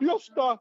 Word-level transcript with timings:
Gösta! 0.00 0.58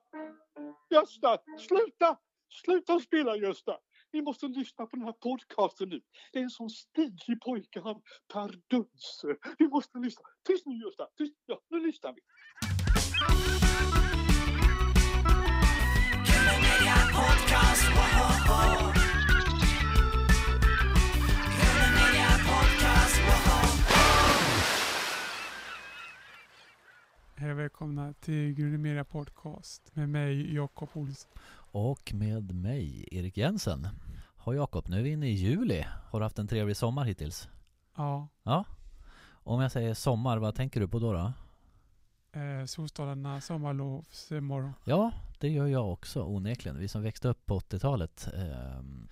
Gösta! 0.89 1.37
Sluta! 1.57 2.17
Sluta 2.63 2.99
spela 2.99 3.37
Gösta! 3.37 3.77
Ni 4.13 4.21
måste 4.21 4.47
lyssna 4.47 4.85
på 4.85 4.95
den 4.95 5.05
här 5.05 5.11
podcasten 5.13 5.89
nu. 5.89 6.01
Det 6.33 6.39
är 6.39 6.43
en 6.43 6.49
sån 6.49 6.69
stilig 6.69 7.41
pojke 7.45 7.81
han, 7.81 8.01
Per 8.33 8.51
Dunse. 8.69 9.37
Vi 9.59 9.67
måste 9.67 9.97
lyssna. 9.97 10.23
Tyst 10.47 10.65
nu 10.65 10.75
Gösta! 10.75 11.07
Tyst. 11.17 11.33
Ja, 11.45 11.59
nu 11.69 11.79
lyssnar 11.79 12.13
vi. 12.13 12.21
Podcast, 17.13 17.83
Hej 27.49 27.53
och 27.53 27.59
välkomna 27.59 28.13
till 28.13 28.53
Grunemedia 28.53 29.03
Podcast 29.03 29.91
med 29.93 30.09
mig 30.09 30.55
Jakob 30.55 30.89
Olsson. 30.93 31.31
Och 31.71 32.13
med 32.13 32.55
mig, 32.55 33.07
Erik 33.11 33.37
Jensen. 33.37 33.87
Ja 34.45 34.53
Jakob, 34.53 34.89
nu 34.89 34.99
är 34.99 35.03
vi 35.03 35.09
inne 35.09 35.27
i 35.27 35.33
juli. 35.33 35.85
Har 36.09 36.19
du 36.19 36.25
haft 36.25 36.39
en 36.39 36.47
trevlig 36.47 36.77
sommar 36.77 37.05
hittills? 37.05 37.49
Ja, 37.95 38.27
Ja. 38.43 38.65
Om 39.31 39.61
jag 39.61 39.71
säger 39.71 39.93
sommar, 39.93 40.37
vad 40.37 40.55
tänker 40.55 40.79
du 40.79 40.87
på 40.87 40.99
då? 40.99 41.13
då? 41.13 41.33
eh, 42.39 42.65
Solstolarna 42.65 43.41
sommarlovsmorgon. 43.41 44.73
Ja, 44.83 45.11
det 45.39 45.49
gör 45.49 45.67
jag 45.67 45.91
också 45.91 46.23
onekligen. 46.23 46.79
Vi 46.79 46.87
som 46.87 47.03
växte 47.03 47.27
upp 47.27 47.45
på 47.45 47.59
80-talet 47.59 48.27
ehm, 48.33 49.07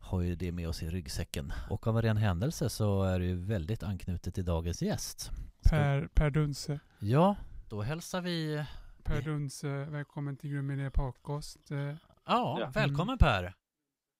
har 0.00 0.20
ju 0.20 0.36
det 0.36 0.52
med 0.52 0.68
oss 0.68 0.82
i 0.82 0.88
ryggsäcken. 0.90 1.52
Och 1.70 1.86
av 1.86 1.96
en 1.96 2.02
ren 2.02 2.16
händelse 2.16 2.68
så 2.68 3.02
är 3.02 3.18
det 3.18 3.26
ju 3.26 3.36
väldigt 3.36 3.82
anknutet 3.82 4.34
till 4.34 4.44
dagens 4.44 4.82
gäst. 4.82 5.30
Per, 5.62 6.08
per 6.14 6.30
Dunse. 6.30 6.80
Ja, 6.98 7.36
då 7.70 7.82
hälsar 7.82 8.20
vi... 8.20 8.64
Per 9.04 9.22
Dunse, 9.22 9.84
välkommen 9.84 10.36
till 10.36 10.50
Grunemedia 10.50 10.90
Podcast. 10.90 11.70
Eh, 11.70 11.78
Ja, 11.78 12.56
Ja. 12.60 12.70
välkommen 12.74 13.18
Per! 13.18 13.54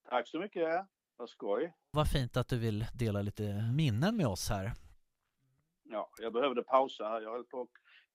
Tack 0.09 0.29
så 0.29 0.39
mycket. 0.39 0.87
Vad 1.17 1.29
skoj. 1.31 1.73
Vad 1.91 2.09
fint 2.11 2.37
att 2.37 2.48
du 2.48 2.59
vill 2.59 2.87
dela 2.95 3.23
lite 3.23 3.73
minnen 3.77 4.17
med 4.17 4.27
oss 4.27 4.48
här. 4.51 4.73
Ja, 5.83 6.11
jag 6.19 6.33
behövde 6.33 6.62
pausa 6.62 7.05
här. 7.05 7.20
Jag 7.20 7.31
höll 7.33 7.45
på 7.45 7.61
att 7.61 7.69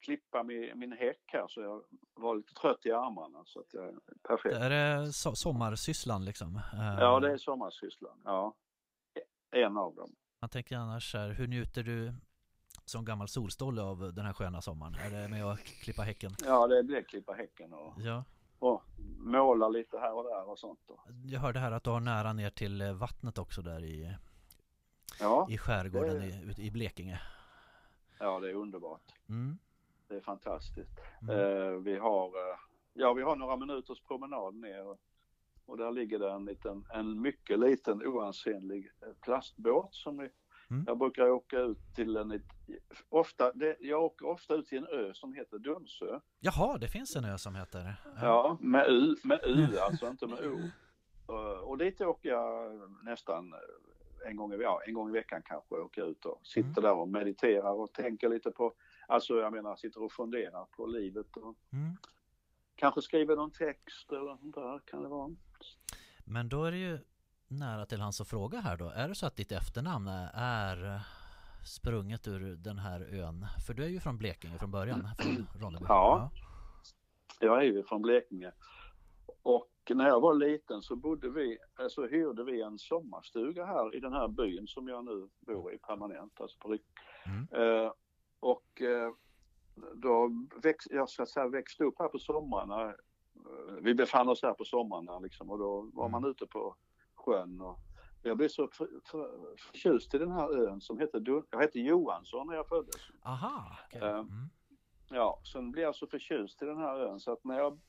klippa 0.06 0.44
min, 0.44 0.80
min 0.80 0.92
häck 0.92 1.22
här 1.26 1.46
så 1.48 1.62
jag 1.62 1.84
var 2.14 2.36
lite 2.36 2.54
trött 2.54 2.86
i 2.86 2.92
armarna. 2.92 3.44
Så 3.46 3.60
att 3.60 3.74
jag, 3.74 4.00
perfekt. 4.28 4.56
Det 4.56 4.66
är 4.66 4.98
eh, 4.98 5.04
so- 5.06 5.36
sommarsysslan 5.36 6.26
liksom. 6.26 6.56
Eh, 6.56 6.98
Ja, 7.00 7.20
det 7.20 7.32
är 7.32 7.38
sommarsysslan. 7.38 8.22
Ja, 8.24 8.56
en 9.52 9.78
av 9.78 9.96
dem. 9.96 10.16
Man 10.42 10.50
tänker 10.50 10.76
annars 10.78 11.14
här, 11.14 11.30
hur 11.30 11.48
njuter 11.48 11.84
du 11.84 12.14
som 12.86 13.06
gammal 13.06 13.28
solstolle 13.28 13.82
av 13.82 14.14
den 14.14 14.26
här 14.26 14.34
sköna 14.34 14.62
sommaren? 14.62 14.94
Är 14.96 15.10
det 15.22 15.28
med 15.30 15.46
att 15.46 15.60
klippa 15.60 16.02
häcken? 16.02 16.32
Ja, 16.46 16.68
det 16.68 16.84
blir 16.84 17.02
klippa 17.04 17.34
häcken 17.34 17.74
och, 17.74 17.94
Ja. 18.02 18.24
och 18.60 18.84
måla 19.18 19.70
lite 19.70 19.98
här 20.00 20.14
och 20.14 20.24
där 20.24 20.50
och 20.50 20.60
sånt. 20.60 20.80
Då. 20.88 21.00
Jag 21.26 21.40
hörde 21.40 21.60
här 21.60 21.72
att 21.72 21.84
du 21.84 21.90
har 21.90 22.00
nära 22.00 22.34
ner 22.34 22.50
till 22.50 22.82
eh, 22.82 22.94
vattnet 22.94 23.38
också 23.38 23.62
där 23.62 23.84
i, 23.84 24.16
Ja, 25.20 25.48
i 25.50 25.58
skärgården 25.58 26.20
det- 26.20 26.62
i, 26.62 26.66
i 26.68 26.72
Blekinge. 26.72 27.22
ja, 28.20 28.40
det 28.40 28.50
är 28.50 28.54
underbart. 28.54 29.12
Mm. 29.30 29.58
Det 30.08 30.16
är 30.16 30.22
fantastiskt. 30.22 31.00
Mm. 31.22 31.36
Eh, 31.40 31.72
vi 31.80 31.98
har, 31.98 32.26
eh, 32.28 32.58
ja, 32.94 33.14
vi 33.14 33.22
har 33.22 33.36
några 33.36 33.56
minuters 33.58 34.02
promenad 34.02 34.56
ner 34.56 34.88
och, 34.88 34.98
och 35.66 35.78
där 35.78 35.92
ligger 35.92 36.20
det 36.20 36.32
en 36.32 36.46
liten, 36.46 36.86
en 36.94 37.22
mycket 37.22 37.60
liten 37.60 38.08
oansenlig 38.08 38.92
eh, 39.02 39.14
plastbåt 39.22 39.94
som 39.96 40.18
vi, 40.18 40.30
Mm. 40.72 40.84
jag 40.88 40.98
brukar 40.98 41.30
åka 41.30 41.60
ut 41.60 41.78
till 41.96 42.18
en, 42.18 42.42
ofta, 43.10 43.52
det, 43.54 43.78
jag 43.80 44.04
åker 44.04 44.26
ofta 44.28 44.54
ut 44.56 44.68
till 44.68 44.78
en 44.78 44.88
ö 44.88 45.14
som 45.14 45.34
heter 45.34 45.58
Dunsö. 45.60 46.20
Jaha, 46.40 46.78
det 46.78 46.88
finns 46.88 47.16
en 47.16 47.26
ö 47.26 47.38
som 47.38 47.56
heter... 47.56 47.96
Ja, 48.22 48.58
med 48.62 48.86
U, 48.90 49.16
med 49.24 49.40
U 49.46 49.78
alltså, 49.78 50.08
inte 50.08 50.28
med 50.28 50.40
O. 50.48 50.60
Eh, 51.34 51.60
Och 51.60 51.78
dit 51.78 52.02
åker 52.02 52.30
jag 52.30 52.72
nästan 53.04 53.54
eh, 53.54 54.30
en 54.30 54.36
gång, 54.36 54.54
i, 54.54 54.58
ja, 54.62 54.82
en 54.88 54.94
gång 54.94 55.10
i 55.10 55.12
veckan 55.12 55.42
kanske, 55.46 55.76
åker 55.76 56.02
jag 56.02 56.10
ut 56.10 56.26
och 56.26 56.40
sitter 56.48 56.70
Mm. 56.70 56.84
där 56.84 56.94
och 56.94 57.08
mediterar 57.10 57.72
och 57.74 57.94
tänker 57.94 58.30
lite 58.30 58.52
på, 58.52 58.74
alltså 59.08 59.40
jag 59.40 59.54
menar 59.54 59.76
sitter 59.76 60.04
och 60.04 60.12
funderar 60.12 60.66
på 60.66 60.86
livet 60.86 61.38
och 61.38 61.56
Mm. 61.74 61.96
kanske 62.76 63.02
skriver 63.02 63.36
någon 63.36 63.52
text 63.52 64.12
eller 64.12 64.38
sånt 64.38 64.56
där 64.56 64.80
kan 64.86 65.04
det 65.04 65.10
vara. 65.10 65.36
Men 66.26 66.50
då 66.50 66.64
är 66.64 66.72
det 66.72 66.78
ju 66.78 67.00
nära 67.48 67.86
till 67.86 68.02
hans 68.02 68.22
att 68.22 68.28
fråga 68.28 68.60
här 68.60 68.78
då. 68.78 68.90
Är 68.90 69.08
det 69.08 69.16
så 69.16 69.26
att 69.26 69.36
ditt 69.36 69.52
efternamn 69.52 70.08
är 70.34 71.00
sprunget 71.66 72.28
ur 72.28 72.56
den 72.56 72.78
här 72.78 73.02
ön? 73.14 73.46
För 73.68 73.74
du 73.74 73.84
är 73.84 73.88
ju 73.88 74.00
från 74.00 74.18
Blekinge 74.18 74.58
från 74.58 74.72
början, 74.72 75.08
från 75.18 75.48
Ronneby. 75.62 75.86
Ja. 75.88 76.32
Jag 77.40 77.58
är 77.58 77.64
ju 77.64 77.84
från 77.84 78.02
Blekinge 78.02 78.52
och 79.44 79.72
när 79.90 80.08
jag 80.08 80.22
var 80.22 80.34
liten 80.34 80.82
så 80.82 80.96
bodde 80.96 81.30
vi, 81.30 81.58
så 81.90 82.08
hyrde 82.08 82.44
vi 82.44 82.62
en 82.62 82.80
sommarstuga 82.80 83.66
här 83.66 83.96
i 83.96 84.00
den 84.00 84.14
här 84.14 84.28
byn 84.28 84.68
som 84.68 84.88
jag 84.88 85.06
nu 85.06 85.30
bor 85.40 85.74
i 85.74 85.78
permanent, 85.78 86.42
alltså 86.42 86.58
på 86.60 86.70
Rik- 86.74 86.82
Mm. 87.28 87.48
Eh, 87.52 87.92
och 88.40 88.82
eh, 88.82 89.12
då 89.96 90.30
växt, 90.64 90.88
jag 90.92 91.10
så 91.10 91.24
att 91.24 91.30
säga 91.30 91.48
växte 91.48 91.84
upp 91.84 91.96
här 92.00 92.08
på 92.08 92.20
somrarna. 92.20 92.96
Vi 93.82 93.94
befann 93.94 94.30
oss 94.30 94.44
här 94.44 94.54
på 94.54 94.66
somrarna 94.66 95.20
liksom 95.20 95.50
och 95.50 95.58
då 95.60 95.90
var 95.94 96.10
man 96.10 96.26
ute 96.26 96.46
på 96.48 96.76
sjön 97.26 97.62
och 97.62 97.80
jag 98.22 98.38
blev 98.38 98.48
så 98.48 98.68
för, 98.68 98.90
för, 99.06 99.56
förtjust 99.58 100.14
i 100.14 100.18
den 100.18 100.32
här 100.32 100.68
ön 100.68 100.82
som 100.82 101.00
hette, 101.00 101.24
jag 101.50 101.60
hette 101.60 101.80
Johansson 101.80 102.48
när 102.48 102.56
jag 102.56 102.68
föddes. 102.68 102.96
Aha, 103.22 103.78
okej. 103.88 104.02
Eh, 104.02 104.20
Mm. 104.20 104.50
Ja, 105.10 105.42
sen 105.54 105.72
blev 105.72 105.84
jag 105.84 105.96
så 105.96 106.08
förtjust 106.08 106.62
i 106.62 106.66
den 106.66 106.78
här 106.78 107.00
ön 107.00 107.20
så 107.20 107.32
att 107.32 107.44
när 107.44 107.58
jag 107.58 107.80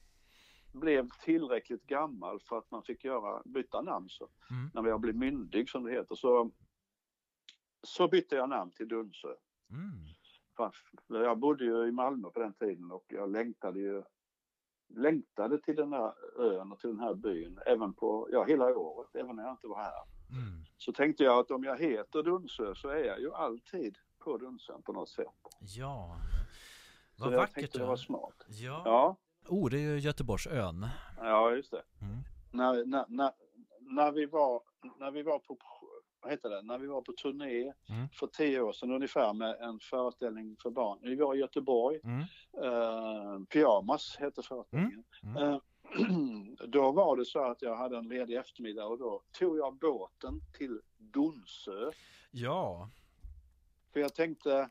blev 0.72 1.08
tillräckligt 1.24 1.86
gammal 1.86 2.40
för 2.40 2.58
att 2.58 2.70
man 2.70 2.82
fick 2.82 3.04
göra, 3.04 3.42
byta 3.44 3.82
namn 3.82 4.08
så, 4.08 4.28
Mm. 4.50 4.70
när 4.74 4.90
jag 4.90 5.00
blev 5.00 5.14
myndig 5.16 5.70
som 5.70 5.84
det 5.84 5.92
heter, 5.92 6.14
så, 6.14 6.50
så 7.82 8.08
bytte 8.08 8.36
jag 8.36 8.48
namn 8.48 8.70
till 8.70 8.88
Dunsö. 8.88 9.28
Mm. 9.70 10.06
Jag 11.08 11.38
bodde 11.38 11.64
ju 11.64 11.88
i 11.88 11.92
Malmö 11.92 12.30
på 12.30 12.40
den 12.40 12.52
tiden 12.54 12.90
och 12.92 13.04
jag 13.08 13.30
längtade 13.30 13.80
ju 13.80 14.02
längtade 14.88 15.58
till 15.58 15.76
den 15.76 15.92
här 15.92 16.12
ön 16.38 16.72
och 16.72 16.80
till 16.80 16.90
den 16.90 17.00
här 17.00 17.14
byn 17.14 17.60
även 17.66 17.94
på, 17.94 18.28
ja 18.32 18.44
hela 18.44 18.76
året, 18.76 19.14
även 19.14 19.36
när 19.36 19.42
jag 19.42 19.52
inte 19.52 19.66
var 19.66 19.76
här. 19.76 20.02
Mm. 20.30 20.64
Så 20.76 20.92
tänkte 20.92 21.24
jag 21.24 21.38
att 21.38 21.50
om 21.50 21.64
jag 21.64 21.78
heter 21.78 22.22
Dunsö 22.22 22.74
så 22.74 22.88
är 22.88 23.04
jag 23.04 23.20
ju 23.20 23.32
alltid 23.34 23.96
på 24.18 24.36
Dunsön 24.38 24.82
på 24.82 24.92
något 24.92 25.08
sätt. 25.08 25.26
Ja, 25.60 26.16
Så 27.16 27.24
vad 27.24 27.32
jag 27.32 27.38
vackert 27.38 27.54
tänkte 27.54 27.78
du 27.78 27.82
det 27.84 27.88
var 27.88 27.96
smart. 27.96 28.44
Ja. 28.48 28.82
Ja, 28.84 29.16
Oh, 29.48 29.70
det 29.70 29.76
är 29.76 29.80
ju 29.80 29.98
Göteborgsön. 29.98 30.86
ja 31.16 31.50
just 31.52 31.70
det. 31.70 31.82
Mm. 32.00 32.16
när, 32.50 32.84
när, 32.84 33.04
när, 33.08 33.32
när, 33.80 34.12
vi 34.12 34.26
var, 34.26 34.62
när 34.98 35.10
vi 35.10 35.22
var 35.22 35.38
på 35.38 35.56
vad 36.20 36.30
heter 36.30 36.50
det, 36.50 36.62
när 36.62 36.78
vi 36.78 36.86
var 36.86 37.02
på 37.02 37.12
turné 37.12 37.72
Mm. 37.88 38.08
för 38.18 38.26
tio 38.26 38.60
år 38.60 38.72
sedan 38.72 38.90
ungefär 38.92 39.32
med 39.32 39.56
en 39.60 39.80
föreställning 39.80 40.56
för 40.62 40.70
barn. 40.70 40.98
Vi 41.02 41.14
var 41.16 41.34
i 41.34 41.38
Göteborg, 41.38 42.00
Mm. 42.04 42.20
eh, 42.62 43.44
Pyjamas 43.52 44.16
hette 44.20 44.42
föreställningen. 44.42 45.04
Mm. 45.22 45.36
Eh, 45.42 45.58
då 46.68 46.92
var 46.92 47.16
det 47.16 47.24
så 47.24 47.38
att 47.44 47.62
jag 47.62 47.76
hade 47.76 47.96
en 47.96 48.08
ledig 48.08 48.36
eftermiddag 48.36 48.84
och 48.86 48.98
då 48.98 49.22
tog 49.38 49.58
jag 49.58 49.74
båten 49.78 50.40
till 50.58 50.80
Donsö. 50.98 51.90
Ja. 52.30 52.90
För 53.92 54.00
jag 54.00 54.14
tänkte 54.14 54.70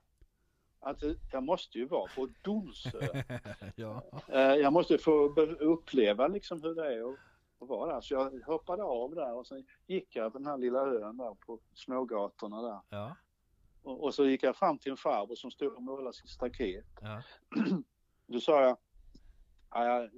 att 0.80 1.04
jag 1.32 1.44
måste 1.44 1.78
ju 1.78 1.86
vara 1.86 2.10
på 2.16 2.30
Donsö. 2.42 3.00
ja. 3.76 4.04
Eh, 4.28 4.40
jag 4.40 4.74
måste 4.74 4.98
få 4.98 5.12
uppleva 5.60 6.28
liksom 6.28 6.62
hur 6.64 6.76
det 6.76 6.94
är 6.96 7.10
att 7.14 7.20
vara 7.66 7.94
där. 7.94 8.02
Så 8.02 8.14
jag 8.14 8.42
hoppade 8.46 8.84
av 8.84 9.16
där 9.16 9.34
och 9.34 9.48
sen 9.48 9.66
gick 9.88 10.16
jag 10.16 10.32
på 10.32 10.38
den 10.38 10.48
här 10.48 10.58
lilla 10.58 10.80
ön 10.80 11.18
där 11.18 11.34
på 11.46 11.60
smågatorna 11.74 12.62
där. 12.62 12.80
Ja. 12.90 13.16
Och, 13.84 14.04
och 14.04 14.14
så 14.14 14.26
gick 14.26 14.44
jag 14.44 14.56
fram 14.56 14.78
till 14.78 14.92
en 14.92 14.98
farbror 14.98 15.36
som 15.36 15.52
stod 15.52 15.74
och 15.74 15.84
målade 15.84 16.14
sitt 16.14 16.30
staket. 16.30 16.86
Ja. 17.02 17.22
Då 18.28 18.40
sa 18.40 18.62
jag, 18.62 18.78
"Ja, 19.72 19.86
jag, 19.86 20.10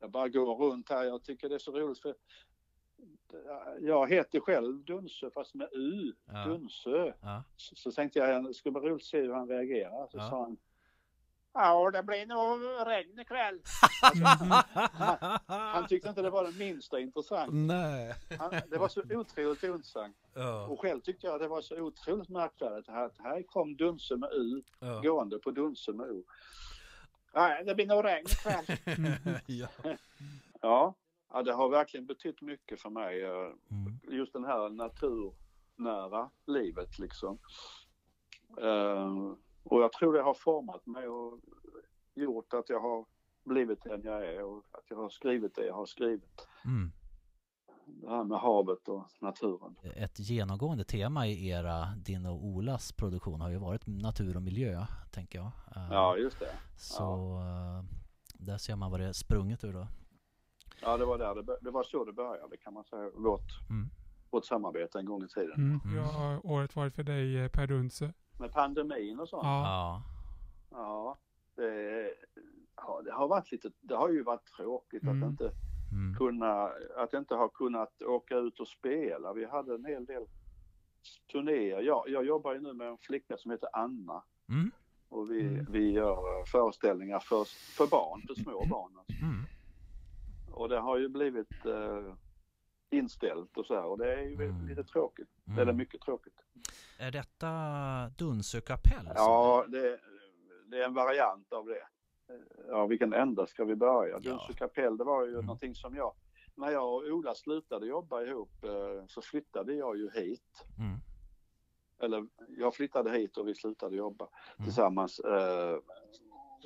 jag 0.00 0.10
bara 0.10 0.28
går 0.28 0.56
runt 0.56 0.90
här, 0.90 1.04
jag 1.04 1.22
tycker 1.24 1.48
det 1.48 1.54
är 1.54 1.58
så 1.58 1.72
roligt 1.72 1.98
för 1.98 2.14
jag 3.80 4.10
heter 4.10 4.40
själv 4.40 4.84
Dunsö 4.84 5.30
fast 5.30 5.54
med 5.54 5.68
U, 5.72 6.12
Ja. 6.26 6.44
Dunsö. 6.44 7.12
Ja. 7.22 7.42
Så, 7.56 7.74
så 7.76 7.92
tänkte 7.92 8.18
jag 8.18 8.44
det 8.44 8.54
skulle 8.54 8.72
vara 8.74 8.84
roligt 8.84 9.02
att 9.02 9.02
se 9.02 9.20
hur 9.20 9.32
han 9.32 9.48
reagerar. 9.48 10.06
Så 10.10 10.16
Ja. 10.18 10.30
sa 10.30 10.42
han, 10.42 10.56
ja 11.56 11.90
det 11.90 12.02
blir 12.02 12.26
nog 12.26 12.60
regn 12.86 13.18
ikväll. 13.20 13.60
Han 15.46 15.86
tyckte 15.88 16.08
inte 16.08 16.22
det 16.22 16.30
var 16.30 16.44
det 16.44 16.58
minsta 16.58 17.00
intressant. 17.00 17.50
Nej. 17.52 18.14
Han, 18.38 18.50
det 18.70 18.78
var 18.78 18.88
så 18.88 19.00
otroligt 19.10 19.62
intressant. 19.62 20.16
Ja. 20.34 20.66
Och 20.66 20.80
själv 20.80 21.00
tyckte 21.00 21.26
jag 21.26 21.34
att 21.34 21.40
det 21.40 21.48
var 21.48 21.60
så 21.62 21.80
otroligt 21.80 22.28
märkvärdigt. 22.28 22.88
Här, 22.88 23.10
här 23.18 23.42
kom 23.42 23.76
Dunse 23.76 24.16
med 24.16 24.28
U, 24.32 24.62
Ja. 24.80 25.00
gående 25.00 25.38
på 25.38 25.50
Dunse 25.50 25.92
med 25.92 26.10
O. 26.10 26.24
Nej, 27.34 27.64
det 27.64 27.74
blir 27.74 27.86
nog 27.86 28.04
regn 28.04 28.26
ikväll. 28.26 28.64
ja. 29.46 29.68
Ja, 30.60 30.94
ja, 31.32 31.42
det 31.42 31.52
har 31.52 31.68
verkligen 31.68 32.06
betytt 32.06 32.40
mycket 32.42 32.80
för 32.80 32.90
mig. 32.90 33.22
eh, 33.24 33.30
Mm. 33.70 33.98
Just 34.18 34.32
den 34.32 34.44
här 34.44 34.68
naturnära 34.68 36.30
livet 36.46 36.98
liksom. 36.98 37.38
Eh, 38.62 39.12
och 39.70 39.82
jag 39.82 39.92
tror 39.92 40.12
det 40.12 40.22
har 40.22 40.34
format 40.34 40.86
mig 40.86 41.08
och 41.08 41.40
gjort 42.14 42.54
att 42.54 42.68
jag 42.68 42.80
har 42.80 43.04
blivit 43.44 43.82
den 43.84 44.02
jag 44.04 44.26
är 44.26 44.44
och 44.44 44.64
att 44.70 44.84
jag 44.90 44.96
har 44.96 45.08
skrivit 45.08 45.54
det 45.54 45.66
jag 45.66 45.74
har 45.74 45.86
skrivit. 45.86 46.48
Mm. 46.64 46.92
Det 47.86 48.08
här 48.10 48.24
med 48.24 48.38
havet 48.38 48.88
och 48.88 49.06
naturen. 49.20 49.76
Ett 49.96 50.18
genomgående 50.18 50.84
tema 50.84 51.26
i 51.26 51.48
era, 51.48 51.86
din 51.96 52.26
och 52.26 52.44
Olas 52.44 52.92
produktion 52.92 53.40
har 53.40 53.50
ju 53.50 53.56
varit 53.58 53.86
natur 53.86 54.36
och 54.36 54.42
miljö, 54.42 54.86
tänker 55.10 55.38
jag. 55.38 55.46
Eh, 55.76 55.88
Ja, 55.90 56.16
just 56.16 56.40
det. 56.40 56.50
Så 56.76 57.36
eh, 57.38 57.84
där 58.34 58.58
ser 58.58 58.76
man 58.76 58.90
vad 58.90 59.00
det 59.00 59.06
är 59.06 59.12
sprunget 59.12 59.64
ur 59.64 59.72
då. 59.72 59.86
Ja, 60.82 60.96
det 60.96 61.04
var, 61.04 61.18
där 61.18 61.58
det, 61.62 61.70
var 61.70 61.82
så 61.82 62.04
det 62.04 62.12
började 62.12 62.56
kan 62.56 62.74
man 62.74 62.84
säga. 62.84 63.10
Vårt, 63.14 63.68
Mm. 63.70 63.88
vårt 64.30 64.44
samarbete 64.44 64.98
en 64.98 65.04
gång 65.06 65.22
i 65.24 65.28
tiden. 65.28 65.52
Mm. 65.54 65.80
Mm. 65.84 66.04
Har 66.04 66.46
året 66.46 66.76
varit 66.76 66.94
för 66.94 67.02
dig 67.02 67.38
eh, 67.38 67.48
Per 67.48 67.66
Dunse? 67.66 68.12
Med 68.38 68.52
pandemin 68.52 69.20
och 69.20 69.28
sånt. 69.28 69.42
Ja. 69.44 70.02
Ja. 70.70 71.18
Det, 71.54 72.14
ja, 72.76 73.00
det 73.04 73.12
har 73.12 73.28
varit 73.28 73.52
lite, 73.52 73.70
det 73.80 73.94
har 73.96 74.08
ju 74.08 74.22
varit 74.22 74.44
tråkigt 74.56 75.02
Mm. 75.02 75.22
att 75.22 75.30
inte 75.30 75.52
Mm. 75.92 76.14
kunna, 76.18 76.70
att 76.96 77.14
inte 77.14 77.34
ha 77.34 77.48
kunnat 77.48 78.02
åka 78.02 78.36
ut 78.36 78.60
och 78.60 78.68
spela. 78.68 79.32
Vi 79.32 79.44
hade 79.44 79.74
en 79.74 79.84
hel 79.84 80.04
del 80.04 80.26
turnéer. 81.32 81.80
Jag, 81.80 82.04
jag 82.08 82.24
jobbar 82.26 82.54
ju 82.54 82.60
nu 82.60 82.72
med 82.72 82.88
en 82.88 82.98
flicka 82.98 83.36
som 83.36 83.50
heter 83.50 83.68
Anna 83.72 84.22
Mm. 84.48 84.70
och 85.08 85.30
vi, 85.30 85.40
Mm. 85.40 85.66
vi 85.70 85.90
gör 85.90 86.44
föreställningar 86.44 87.18
för, 87.18 87.44
för 87.76 87.86
barn, 87.86 88.22
för 88.26 88.34
små 88.34 88.64
barn. 88.70 88.92
Alltså. 88.98 89.24
Mm. 89.24 89.44
Och 90.52 90.68
det 90.68 90.78
har 90.78 90.98
ju 90.98 91.08
blivit 91.08 91.66
eh, 91.66 92.14
inställt 92.90 93.56
och 93.56 93.66
så 93.66 93.74
här 93.74 93.84
och 93.84 93.98
det 93.98 94.14
är 94.14 94.22
ju 94.22 94.34
Mm. 94.34 94.66
lite 94.68 94.84
tråkigt. 94.84 95.28
Mm. 95.46 95.58
Eller 95.58 95.72
mycket 95.72 96.00
tråkigt. 96.00 96.40
Är 96.98 97.10
detta 97.10 97.48
Dunsö 98.18 98.60
kapell? 98.60 99.12
Ja, 99.14 99.64
det, 99.68 100.00
det 100.66 100.82
är 100.82 100.84
en 100.86 100.94
variant 100.94 101.52
av 101.52 101.66
det. 101.66 101.86
Ja, 102.68 102.86
vilken 102.86 103.12
ända 103.12 103.46
ska 103.46 103.64
vi 103.64 103.74
börja? 103.76 104.12
Ja. 104.12 104.18
Dunsö 104.18 104.52
kapell, 104.52 104.96
det 104.96 105.04
var 105.04 105.22
ju 105.26 105.32
Mm. 105.32 105.46
någonting 105.46 105.74
som 105.74 105.96
jag, 105.96 106.12
när 106.54 106.70
jag 106.70 106.94
och 106.94 107.02
Ola 107.04 107.34
slutade 107.34 107.86
jobba 107.86 108.22
ihop 108.22 108.64
eh, 108.64 109.06
så 109.06 109.22
flyttade 109.22 109.74
jag 109.74 109.96
ju 109.96 110.10
hit. 110.10 110.64
Mm. 110.78 110.98
Eller 112.00 112.26
jag 112.58 112.74
flyttade 112.74 113.10
hit 113.10 113.36
och 113.36 113.48
vi 113.48 113.54
slutade 113.54 113.96
jobba 113.96 114.28
Mm. 114.56 114.64
tillsammans. 114.66 115.18
eh, 115.20 115.78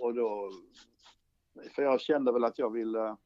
Och 0.00 0.14
då, 0.14 0.50
för 1.74 1.82
jag 1.82 2.00
kände 2.00 2.32
väl 2.32 2.44
att 2.44 2.58
jag 2.58 2.70
ville, 2.72 3.16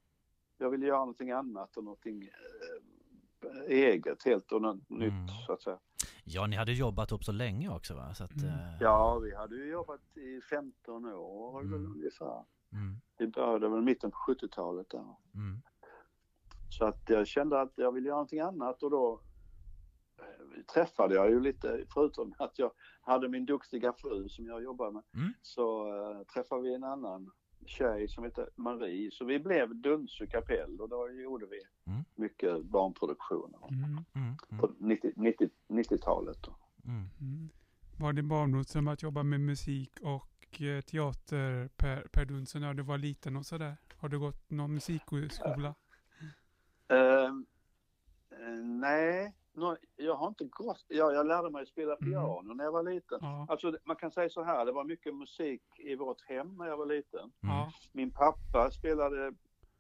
jag 0.59 0.71
ville 0.71 0.87
göra 0.87 0.99
någonting 0.99 1.31
annat 1.31 1.77
och 1.77 1.85
någonting 1.85 2.23
eh, 2.23 3.61
eget, 3.77 4.25
helt 4.25 4.53
och 4.53 4.63
något 4.63 4.91
Mm. 4.91 5.03
nytt 5.09 5.31
så 5.47 5.53
att 5.53 5.63
säga. 5.63 5.79
Ja, 6.25 6.47
ni 6.47 6.57
hade 6.57 6.73
jobbat 6.73 7.11
ihop 7.11 7.25
så 7.25 7.33
länge 7.33 7.69
också 7.69 7.95
va? 7.95 8.15
Så 8.15 8.25
att, 8.25 8.37
Mm. 8.37 8.49
eh, 8.51 8.77
Ja, 8.81 9.19
vi 9.19 9.35
hade 9.35 9.57
ju 9.57 9.71
jobbat 9.71 10.17
i 10.17 10.41
15 10.51 11.05
år 11.07 11.61
Mm. 11.61 11.75
ungefär. 11.87 12.45
Mm. 12.73 13.01
Vi 13.19 13.27
började 13.29 13.69
väl 13.69 13.83
mitten 13.83 14.11
på 14.11 14.17
70-talet 14.17 14.91
där. 14.91 15.01
Mm. 15.35 15.63
Så 16.71 16.85
att 16.85 17.03
jag 17.09 17.27
kände 17.27 17.61
att 17.61 17.73
jag 17.77 17.93
ville 17.93 18.07
göra 18.09 18.17
någonting 18.17 18.41
annat 18.41 18.83
och 18.83 18.91
då 18.91 19.21
eh, 20.19 20.63
träffade 20.75 21.15
jag 21.15 21.31
ju 21.31 21.41
lite, 21.41 21.85
förutom 21.95 22.35
att 22.39 22.59
jag 22.59 22.71
hade 23.01 23.29
min 23.29 23.47
duktiga 23.47 23.93
fru 23.93 24.29
som 24.29 24.47
jag 24.47 24.63
jobbar 24.63 24.91
med, 24.91 25.03
Mm. 25.15 25.33
så 25.43 25.87
eh, 26.11 26.23
träffade 26.35 26.63
vi 26.63 26.75
en 26.75 26.85
annan 26.85 27.31
tjej 27.69 28.09
som 28.09 28.25
heter 28.25 28.49
Marie. 28.57 29.11
Så 29.11 29.25
vi 29.25 29.39
blev 29.39 29.75
Dunsö 29.77 30.27
kapell 30.27 30.81
och 30.81 30.89
då 30.89 31.11
gjorde 31.11 31.47
vi 31.47 31.61
Mm. 31.87 32.05
mycket 32.15 32.65
barnproduktioner 32.65 33.59
Mm. 33.71 33.85
Mm. 34.15 34.37
Mm. 34.51 34.59
på 34.61 34.71
90, 34.79 35.13
90, 35.17 35.51
90-talet. 35.69 36.43
Då. 36.43 36.57
Mm. 36.85 37.09
Mm. 37.21 37.49
Var 37.99 38.13
din 38.13 38.29
barndomsdröm 38.29 38.89
att 38.89 39.03
jobba 39.03 39.23
med 39.23 39.41
musik 39.41 39.91
och 40.03 40.63
eh, 40.63 40.81
teater 40.81 41.69
per, 41.77 42.01
per 42.13 42.25
Dunse 42.25 42.59
när 42.59 42.75
du 42.75 42.83
var 42.83 42.99
liten 42.99 43.37
och 43.37 43.47
sådär? 43.47 43.77
Har 43.97 44.09
du 44.09 44.19
gått 44.19 44.51
någon 44.51 44.75
musikskola? 44.75 45.75
Eh, 46.89 46.97
eh, 46.97 48.65
nej, 48.65 49.35
nå- 49.55 49.77
jag 49.97 50.15
har 50.15 50.29
inte 50.29 50.45
gått. 50.45 50.85
Ja, 50.89 51.13
jag 51.13 51.27
lärde 51.27 51.51
mig 51.51 51.67
spela 51.67 51.97
Mm. 51.97 52.11
piano 52.13 52.55
när 52.55 52.65
jag 52.65 52.73
var 52.73 52.83
liten. 52.83 53.19
Ja. 53.21 53.47
Alltså 53.49 53.77
man 53.85 53.97
kan 53.97 54.11
säga 54.11 54.29
så 54.31 54.43
här, 54.43 54.65
det 54.67 54.73
var 54.73 54.85
mycket 54.85 55.15
musik 55.17 55.63
i 55.79 55.95
vårt 55.97 56.23
hem 56.29 56.57
när 56.57 56.67
jag 56.67 56.77
var 56.77 56.87
liten. 56.87 57.33
Mm. 57.43 57.71
Min 57.93 58.11
pappa 58.11 58.71
spelade 58.71 59.33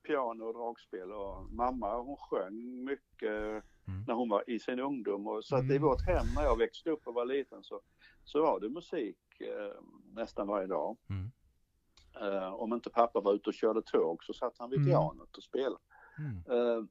piano 0.07 0.45
och 0.45 0.55
dragspel 0.55 1.13
och 1.13 1.53
mamma 1.53 1.99
hon 2.01 2.17
sjöng 2.17 2.85
mycket 2.85 3.65
Mm. 3.87 4.05
när 4.07 4.15
hon 4.15 4.29
var 4.29 4.51
i 4.51 4.59
sin 4.59 4.81
ungdom. 4.81 5.27
Och 5.27 5.45
så 5.45 5.57
att 5.57 5.65
i 5.65 5.77
Mm. 5.77 5.83
vårt 5.83 6.07
hem 6.07 6.27
när 6.37 6.43
jag 6.43 6.59
växte 6.59 6.91
upp 6.91 7.07
och 7.07 7.15
var 7.15 7.25
liten 7.27 7.63
så, 7.65 7.81
så 8.25 8.43
var 8.43 8.61
det 8.61 8.69
musik 8.69 9.17
eh, 9.41 9.83
nästan 10.13 10.47
varje 10.47 10.67
dag. 10.67 10.97
Mm. 11.11 11.31
Eh, 12.21 12.55
om 12.55 12.73
inte 12.73 12.91
pappa 12.91 13.21
var 13.21 13.33
ute 13.35 13.51
och 13.51 13.55
körde 13.55 13.83
tåg 13.83 14.25
så 14.25 14.33
satt 14.33 14.59
han 14.59 14.71
vid 14.71 14.79
Mm. 14.79 14.91
pianot 14.91 15.37
och 15.37 15.43
spelade. 15.43 15.77
Mm. 16.19 16.59
Eh, 16.59 16.85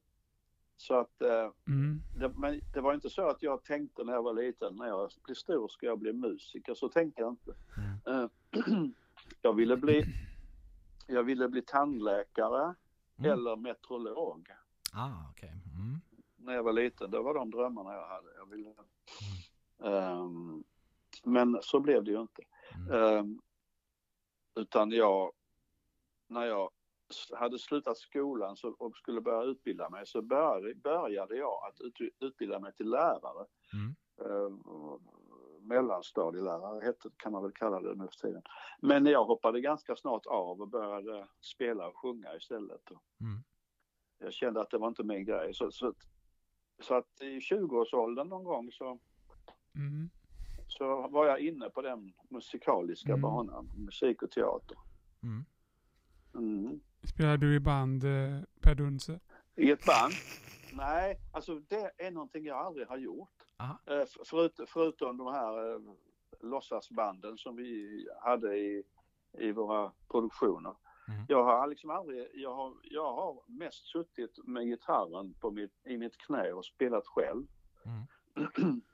så 0.78 1.00
att 1.00 1.22
eh, 1.22 1.52
Mm. 1.68 2.02
det, 2.16 2.30
men 2.30 2.62
det 2.74 2.82
var 2.82 2.94
inte 2.94 3.10
så 3.10 3.28
att 3.28 3.44
jag 3.44 3.64
tänkte 3.64 4.04
när 4.04 4.14
jag 4.14 4.24
var 4.24 4.34
liten, 4.34 4.76
när 4.76 4.88
jag 4.88 5.12
blir 5.24 5.36
stor 5.36 5.68
ska 5.68 5.86
jag 5.86 6.00
bli 6.00 6.14
musiker. 6.14 6.74
Så 6.74 6.90
tänkte 6.90 7.22
jag 7.22 7.32
inte. 7.32 7.54
Mm. 8.06 8.24
Eh, 8.24 8.30
jag 9.42 9.54
ville 9.54 9.78
bli, 9.78 10.04
jag 11.08 11.24
ville 11.24 11.50
bli 11.50 11.62
tandläkare 11.62 12.76
Mm. 13.20 13.32
eller 13.32 13.56
meteorolog. 13.56 14.48
Ah, 14.94 15.30
okej. 15.32 15.50
Mm. 15.50 16.02
När 16.36 16.54
jag 16.54 16.64
var 16.64 16.74
liten, 16.74 17.12
det 17.12 17.20
var 17.20 17.34
de 17.34 17.52
drömmarna 17.52 17.94
jag 17.94 18.08
hade. 18.08 18.28
Jag 18.38 18.46
ville, 18.46 18.74
Ehm, 19.84 20.64
men 21.24 21.58
så 21.62 21.80
blev 21.80 22.04
det 22.04 22.12
ju 22.12 22.22
inte. 22.22 22.42
Ehm, 22.94 23.42
utan 24.56 24.92
jag, 24.92 25.32
när 26.28 26.46
jag 26.46 26.70
hade 27.32 27.60
slutat 27.60 27.98
skolan 27.98 28.56
så, 28.58 28.76
och 28.80 28.96
skulle 28.98 29.22
börja 29.22 29.44
utbilda 29.44 29.90
mig 29.90 30.08
så 30.08 30.22
började, 30.22 30.76
började 30.76 31.36
jag 31.38 31.68
att 31.68 31.82
ut, 31.82 31.96
utbilda 32.20 32.60
mig 32.60 32.74
till 32.74 32.90
lärare. 32.90 33.46
Mm. 33.74 33.96
Ehm, 34.22 34.60
mellanstadielärare 35.62 36.86
heter, 36.86 37.12
kan 37.18 37.32
man 37.32 37.44
väl 37.44 37.52
kalla 37.52 37.82
det 37.82 37.96
nu 37.96 38.08
för 38.08 38.28
tiden. 38.28 38.42
Men 38.82 39.06
jag 39.06 39.26
hoppade 39.26 39.62
ganska 39.62 39.96
snart 39.96 40.26
av 40.26 40.62
och 40.62 40.68
började 40.68 41.28
spela 41.42 41.88
och 41.88 41.98
sjunga 41.98 42.36
istället. 42.36 42.90
Mm. 43.22 43.44
Jag 44.20 44.34
kände 44.34 44.62
att 44.62 44.70
det 44.70 44.78
var 44.78 44.88
inte 44.88 45.04
min 45.04 45.26
grej. 45.26 45.54
Så, 45.54 45.72
så, 45.72 45.94
så 46.82 46.94
att 46.96 47.22
i 47.22 47.40
20-årsåldern 47.40 48.28
någon 48.30 48.44
gång 48.44 48.72
så, 48.72 49.00
Mm. 49.76 50.10
så 50.68 51.08
var 51.08 51.26
jag 51.28 51.40
inne 51.40 51.70
på 51.70 51.82
den 51.82 52.14
musikaliska 52.30 53.10
Mm. 53.12 53.22
banan, 53.22 53.72
musik 53.78 54.22
och 54.22 54.32
teater. 54.32 54.78
Mm. 55.24 56.82
Spelar 57.04 57.38
du 57.38 57.56
i 57.56 57.60
band 57.60 58.04
eh, 58.04 58.42
Per 58.62 58.76
Dunse? 58.76 59.20
I 59.56 59.72
ett 59.72 59.86
band? 59.86 60.14
Nej, 60.74 61.20
alltså 61.32 61.60
det 61.60 61.92
är 61.98 62.12
någonting 62.12 62.46
jag 62.46 62.58
aldrig 62.58 62.88
har 62.88 62.98
gjort. 62.98 63.30
Eh, 63.86 64.06
förut, 64.26 64.60
förutom 64.68 65.18
de 65.18 65.28
här 65.34 65.74
eh, 65.74 65.80
låtsasbanden 66.42 67.38
som 67.38 67.56
vi 67.56 68.08
hade 68.22 68.58
i, 68.58 68.84
i 69.38 69.52
våra 69.52 69.92
produktioner. 70.12 70.76
Mm. 71.08 71.26
Jag 71.28 71.44
har 71.44 71.68
liksom 71.68 71.90
aldrig, 71.90 72.28
jag 72.34 72.56
har, 72.56 72.74
jag 72.84 73.14
har 73.14 73.42
mest 73.48 73.88
suttit 73.88 74.40
med 74.48 74.66
gitarren 74.66 75.34
på 75.34 75.52
mitt, 75.52 75.74
i 75.86 75.98
mitt 75.98 76.18
knä 76.18 76.52
och 76.52 76.66
spelat 76.66 77.08
själv. 77.08 77.46
Mm. 77.86 78.82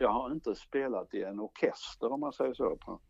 Jag 0.00 0.08
har 0.08 0.32
inte 0.32 0.54
spelat 0.54 1.14
i 1.14 1.22
en 1.22 1.40
orkester 1.40 2.12
om 2.12 2.20
man 2.20 2.32
säger 2.32 2.54
så. 2.54 3.00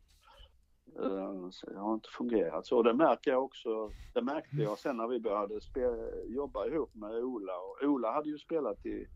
På. 0.99 1.05
Eh, 1.05 1.51
så 1.51 1.67
Jag 1.75 1.81
har 1.81 1.95
inte 1.95 2.09
fungerat 2.09 2.67
så. 2.67 2.83
Det 2.83 2.95
märker 2.95 3.31
jag 3.31 3.45
också. 3.45 3.91
Det 4.15 4.23
märkte 4.23 4.57
jag 4.57 4.79
sen 4.79 4.97
när 4.97 5.09
vi 5.09 5.21
började 5.21 5.61
jobba 6.27 6.67
ihop 6.67 6.95
med 6.95 7.11
Ola. 7.11 7.53
Och 7.53 7.89
Ola 7.89 8.13
hade 8.13 8.29
ju 8.29 8.39
spelat 8.39 8.87
i, 8.87 9.07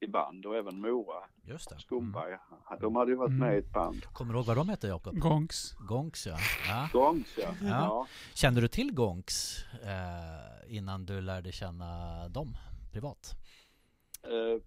i 0.00 0.06
band 0.06 0.46
och 0.46 0.56
även 0.56 0.80
Mora 0.80 1.24
Just 1.44 1.68
det. 1.68 1.74
Mm. 1.74 1.80
Skomberg. 1.80 2.38
De 2.80 2.96
hade 2.96 3.10
ju 3.10 3.16
varit 3.16 3.38
med 3.38 3.54
i 3.54 3.58
ett 3.58 3.72
band. 3.72 4.04
Kommer 4.04 4.32
du 4.32 4.38
ihåg 4.38 4.46
vad 4.46 4.56
de 4.56 4.68
hette 4.68 4.86
Jakob? 4.86 5.18
Gongs? 5.18 5.74
Gonks 5.88 6.26
ja. 6.26 6.36
ja. 6.68 6.88
Gångs 6.92 7.38
ja. 7.38 7.48
Ja. 7.60 7.68
ja. 7.68 8.06
Kände 8.34 8.60
du 8.60 8.68
till 8.68 8.94
Gonks 8.94 9.64
eh, 9.82 10.76
innan 10.76 11.06
du 11.06 11.20
lärde 11.20 11.52
känna 11.52 11.88
dem 12.28 12.56
privat? 12.92 13.32
Eh, 14.22 14.62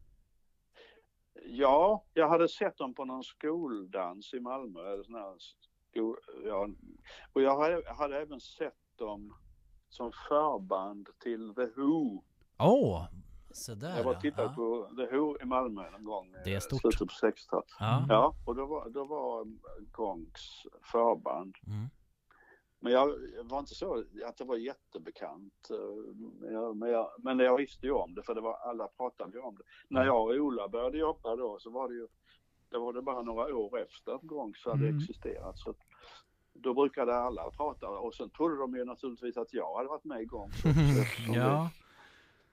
ja, 1.46 2.04
jag 2.14 2.30
hade 2.30 2.48
sett 2.48 2.78
dem 2.78 2.94
på 2.94 3.06
någon 3.06 3.24
skoldans 3.24 4.34
i 4.34 4.40
Malmö. 4.40 4.94
Eller 4.94 5.04
sån 5.04 5.16
här 5.16 5.36
ja. 6.46 6.68
Och 7.34 7.42
jag 7.42 7.58
hade, 7.60 7.94
hade 7.94 8.22
även 8.22 8.40
sett 8.40 8.74
dem 8.98 9.34
som 9.90 10.12
förband 10.30 11.10
till 11.20 11.54
The 11.56 11.66
Who. 11.66 12.24
Åh, 12.60 12.68
oh, 12.70 13.06
så 13.52 13.76
där 13.76 13.98
Jag 13.98 14.04
var 14.04 14.14
ja. 14.14 14.20
tittat 14.22 14.52
ja. 14.52 14.54
på 14.56 14.90
The 14.98 15.16
Who 15.18 15.38
i 15.42 15.46
Malmö 15.46 15.92
någon 15.92 16.04
gång. 16.04 16.32
Det 16.44 16.50
är 16.52 16.56
eh, 16.56 16.60
stort. 16.60 16.82
Slutet 16.82 17.00
på 17.00 17.28
60-talet. 17.28 17.66
Ja. 17.80 18.06
Ja, 18.10 18.36
och 18.46 18.56
då 18.56 18.66
var, 18.66 18.90
då 18.90 19.06
var 19.06 19.46
Gonks 19.92 20.42
förband. 20.92 21.56
Mm. 21.68 21.86
Men 22.80 22.94
jag 22.94 23.08
var 23.44 23.60
inte 23.60 23.76
så 23.76 24.04
att 24.26 24.38
det 24.38 24.44
var 24.44 24.56
jättebekant. 24.58 25.70
eh, 25.70 26.16
Men 26.42 26.54
jag, 26.54 26.78
men, 26.78 26.90
jag, 26.90 27.10
men 27.18 27.40
jag 27.40 27.58
visste 27.58 27.86
ju 27.86 27.92
om 27.92 28.14
det 28.16 28.24
för 28.24 28.36
det 28.36 28.42
var, 28.42 28.54
alla 28.58 28.88
pratade 28.88 29.32
ju 29.38 29.40
om 29.40 29.56
det. 29.56 29.64
När 29.90 30.02
Mm. 30.02 30.08
jag 30.16 30.24
och 30.24 30.36
Ola 30.36 30.68
började 30.70 30.98
jobba 30.98 31.36
då 31.36 31.60
så 31.60 31.70
var 31.70 31.90
det 31.90 31.96
ju, 31.96 32.08
det 32.70 32.78
var 32.78 32.94
det 32.94 33.02
bara 33.02 33.22
några 33.22 33.56
år 33.56 33.80
efter 33.82 34.12
att 34.12 34.22
Gonks 34.22 34.66
hade 34.66 34.88
Mm. 34.88 34.98
existerat. 34.98 35.58
Så 35.60 35.74
då 36.54 36.74
brukade 36.74 37.16
alla 37.16 37.50
prata 37.52 37.90
och 37.90 38.14
sen 38.14 38.30
trodde 38.30 38.58
de 38.58 38.76
ju 38.76 38.86
naturligtvis 38.86 39.38
att 39.38 39.54
jag 39.54 39.76
hade 39.78 39.90
varit 39.90 40.04
med 40.04 40.22
igång. 40.22 40.52
Så, 40.64 41.34
ja. 41.36 41.70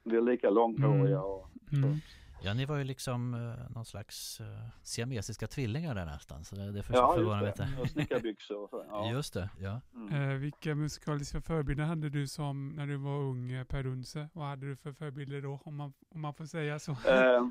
Vi 0.05 0.17
är 0.17 0.21
lika 0.21 0.51
långhåriga 0.51 1.23
och 1.23 1.49
Mm. 1.73 1.99
Ja, 2.45 2.55
ni 2.55 2.65
var 2.65 2.77
ju 2.77 2.85
liksom 2.85 3.35
uh, 3.35 3.71
någon 3.71 3.85
slags 3.85 4.41
uh, 4.41 4.47
siamesiska 4.83 5.47
tvillingar 5.47 5.95
där 5.95 6.05
nästan. 6.07 6.45
Så 6.45 6.57
det, 6.57 6.73
det 6.73 6.83
för, 6.83 6.95
Ja, 6.95 7.15
förvånar 7.15 7.41
mig 7.41 7.49
inte. 7.49 7.69
Och 7.83 7.89
snickarbyxor 7.91 8.63
och 8.63 8.71
så. 8.71 8.85
Ja. 8.91 9.11
Just 9.11 9.35
det, 9.35 9.49
ja. 9.61 9.81
Mm. 9.95 10.31
Eh, 10.31 10.37
vilka 10.37 10.75
musikaliska 10.75 11.41
förebilder 11.41 11.85
hade 11.85 12.09
du 12.11 12.27
som 12.29 12.69
när 12.69 12.87
du 12.87 12.97
var 12.97 13.17
ung 13.19 13.51
eh, 13.53 13.65
Per 13.65 13.87
Unse? 13.87 14.29
Vad 14.33 14.47
hade 14.47 14.67
du 14.67 14.77
för 14.77 14.93
förebilder 14.93 15.43
då 15.43 15.61
om 15.65 15.77
man, 15.77 15.93
om 16.15 16.21
man 16.21 16.35
får 16.35 16.45
säga 16.47 16.79
så? 16.79 16.93
Eh, 16.93 17.43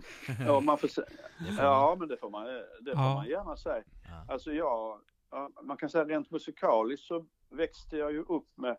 ja, 0.47 0.59
man 0.59 0.77
får 0.77 0.87
se, 0.87 1.01
får 1.37 1.45
man. 1.45 1.55
ja, 1.55 1.95
men 1.99 2.07
det 2.07 2.17
får 2.17 2.29
man, 2.29 2.45
det 2.81 2.91
får 2.95 3.03
Ja. 3.03 3.13
man 3.15 3.27
gärna 3.27 3.57
säga. 3.57 3.83
Ja. 4.09 4.33
Alltså 4.33 4.51
jag, 4.53 4.99
ja, 5.31 5.49
man 5.63 5.77
kan 5.77 5.89
säga 5.89 6.05
rent 6.05 6.31
musikaliskt 6.31 7.05
så 7.07 7.25
växte 7.49 7.97
jag 7.97 8.11
ju 8.11 8.19
upp 8.19 8.47
med 8.57 8.77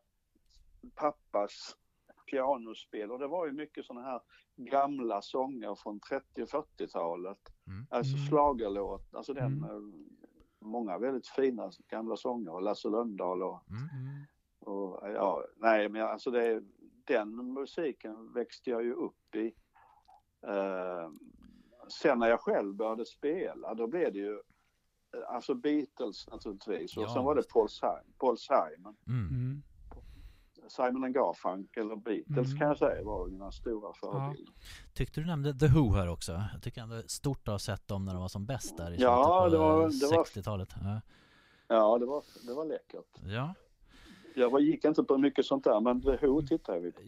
pappas 0.94 1.76
pianospel 2.26 3.10
och 3.10 3.18
det 3.18 3.26
var 3.26 3.46
ju 3.46 3.52
mycket 3.52 3.84
sådana 3.84 4.06
här 4.06 4.20
gamla 4.56 5.22
sånger 5.22 5.74
från 5.74 6.00
30 6.00 6.42
och 6.42 6.48
40-talet. 6.48 7.38
Mm. 7.66 7.86
Alltså 7.90 8.16
Mm. 8.16 8.26
schlagerlåt, 8.28 9.14
alltså 9.14 9.32
den, 9.34 9.52
Mm. 9.64 9.64
eh, 9.70 9.80
många 10.60 10.98
väldigt 10.98 11.26
fina 11.28 11.70
gamla 11.88 12.16
sånger, 12.16 12.60
Lasse 12.60 12.88
Lundahl 12.88 13.42
och, 13.42 13.62
Mm. 13.70 13.82
Mm. 13.82 14.24
och 14.60 15.08
ja, 15.10 15.44
nej 15.56 15.88
men 15.88 16.02
alltså 16.02 16.30
det, 16.30 16.62
den 17.04 17.52
musiken 17.52 18.32
växte 18.32 18.70
jag 18.70 18.82
ju 18.84 18.92
upp 18.92 19.34
i. 19.34 19.54
Eh, 20.46 21.10
sen 21.88 22.18
när 22.18 22.28
jag 22.28 22.40
själv 22.40 22.74
började 22.74 23.04
spela 23.06 23.74
då 23.74 23.86
blev 23.86 24.12
det 24.12 24.18
ju 24.18 24.32
eh, 25.16 25.28
alltså 25.34 25.54
Beatles 25.54 26.28
naturligtvis 26.30 26.96
och 26.96 27.02
Ja, 27.02 27.14
sen 27.14 27.24
var 27.24 27.34
det 27.34 27.48
Paul, 27.52 27.68
Simon, 27.68 28.12
Paul 28.18 28.38
Simon. 28.38 28.96
Mm. 29.08 29.62
Simon 30.76 31.12
Garfunkel 31.12 31.90
och 31.92 31.98
Beatles 32.02 32.46
Mm. 32.46 32.58
kan 32.58 32.68
jag 32.68 32.78
säga 32.78 33.04
var 33.04 33.26
mina 33.28 33.52
stora 33.52 33.92
förebilder. 33.94 34.54
Tyckte 34.94 35.20
du 35.20 35.26
nämnde 35.26 35.54
The 35.58 35.66
Who 35.66 35.92
här 35.94 36.08
också? 36.08 36.32
Jag 36.52 36.62
tycker 36.62 36.80
ändå 36.82 37.02
stort 37.06 37.48
att 37.48 37.52
ha 37.54 37.58
sett 37.58 37.88
dem 37.88 38.04
när 38.04 38.12
de 38.12 38.20
var 38.20 38.28
som 38.28 38.46
bäst 38.46 38.76
där 38.76 38.90
i 38.90 38.96
Ja, 38.96 39.48
det 39.48 39.58
var- 39.58 39.80
det 40.00 40.16
var- 40.16 40.24
60-talet. 40.24 40.68
Ja. 40.82 41.00
Ja, 41.68 41.98
det 41.98 42.06
var, 42.06 42.22
det 42.46 42.54
var 42.54 42.64
läckert. 42.64 43.06
ja. 43.26 43.54
Jag 44.34 44.50
var, 44.50 44.60
gick 44.60 44.84
inte 44.84 45.02
på 45.02 45.18
mycket 45.18 45.46
sånt 45.46 45.64
där 45.64 45.80
men 45.80 46.02
The 46.02 46.26
Who 46.26 46.42
tittade 46.42 46.80
vi 46.80 46.92
på. 46.92 47.00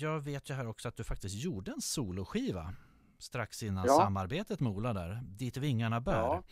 Jag 0.00 0.20
vet 0.20 0.50
ju 0.50 0.54
här 0.54 0.66
också 0.68 0.88
att 0.88 0.96
du 0.96 1.04
faktiskt 1.04 1.34
gjorde 1.44 1.70
en 1.72 1.80
soloskiva 1.80 2.74
strax 3.18 3.62
innan 3.62 3.84
Ja. 3.86 3.92
samarbetet 3.96 4.60
med 4.60 4.72
Ola 4.72 4.92
där, 4.92 5.20
Dit 5.24 5.56
vingarna 5.56 6.00
bär. 6.00 6.12
Ja. 6.18 6.42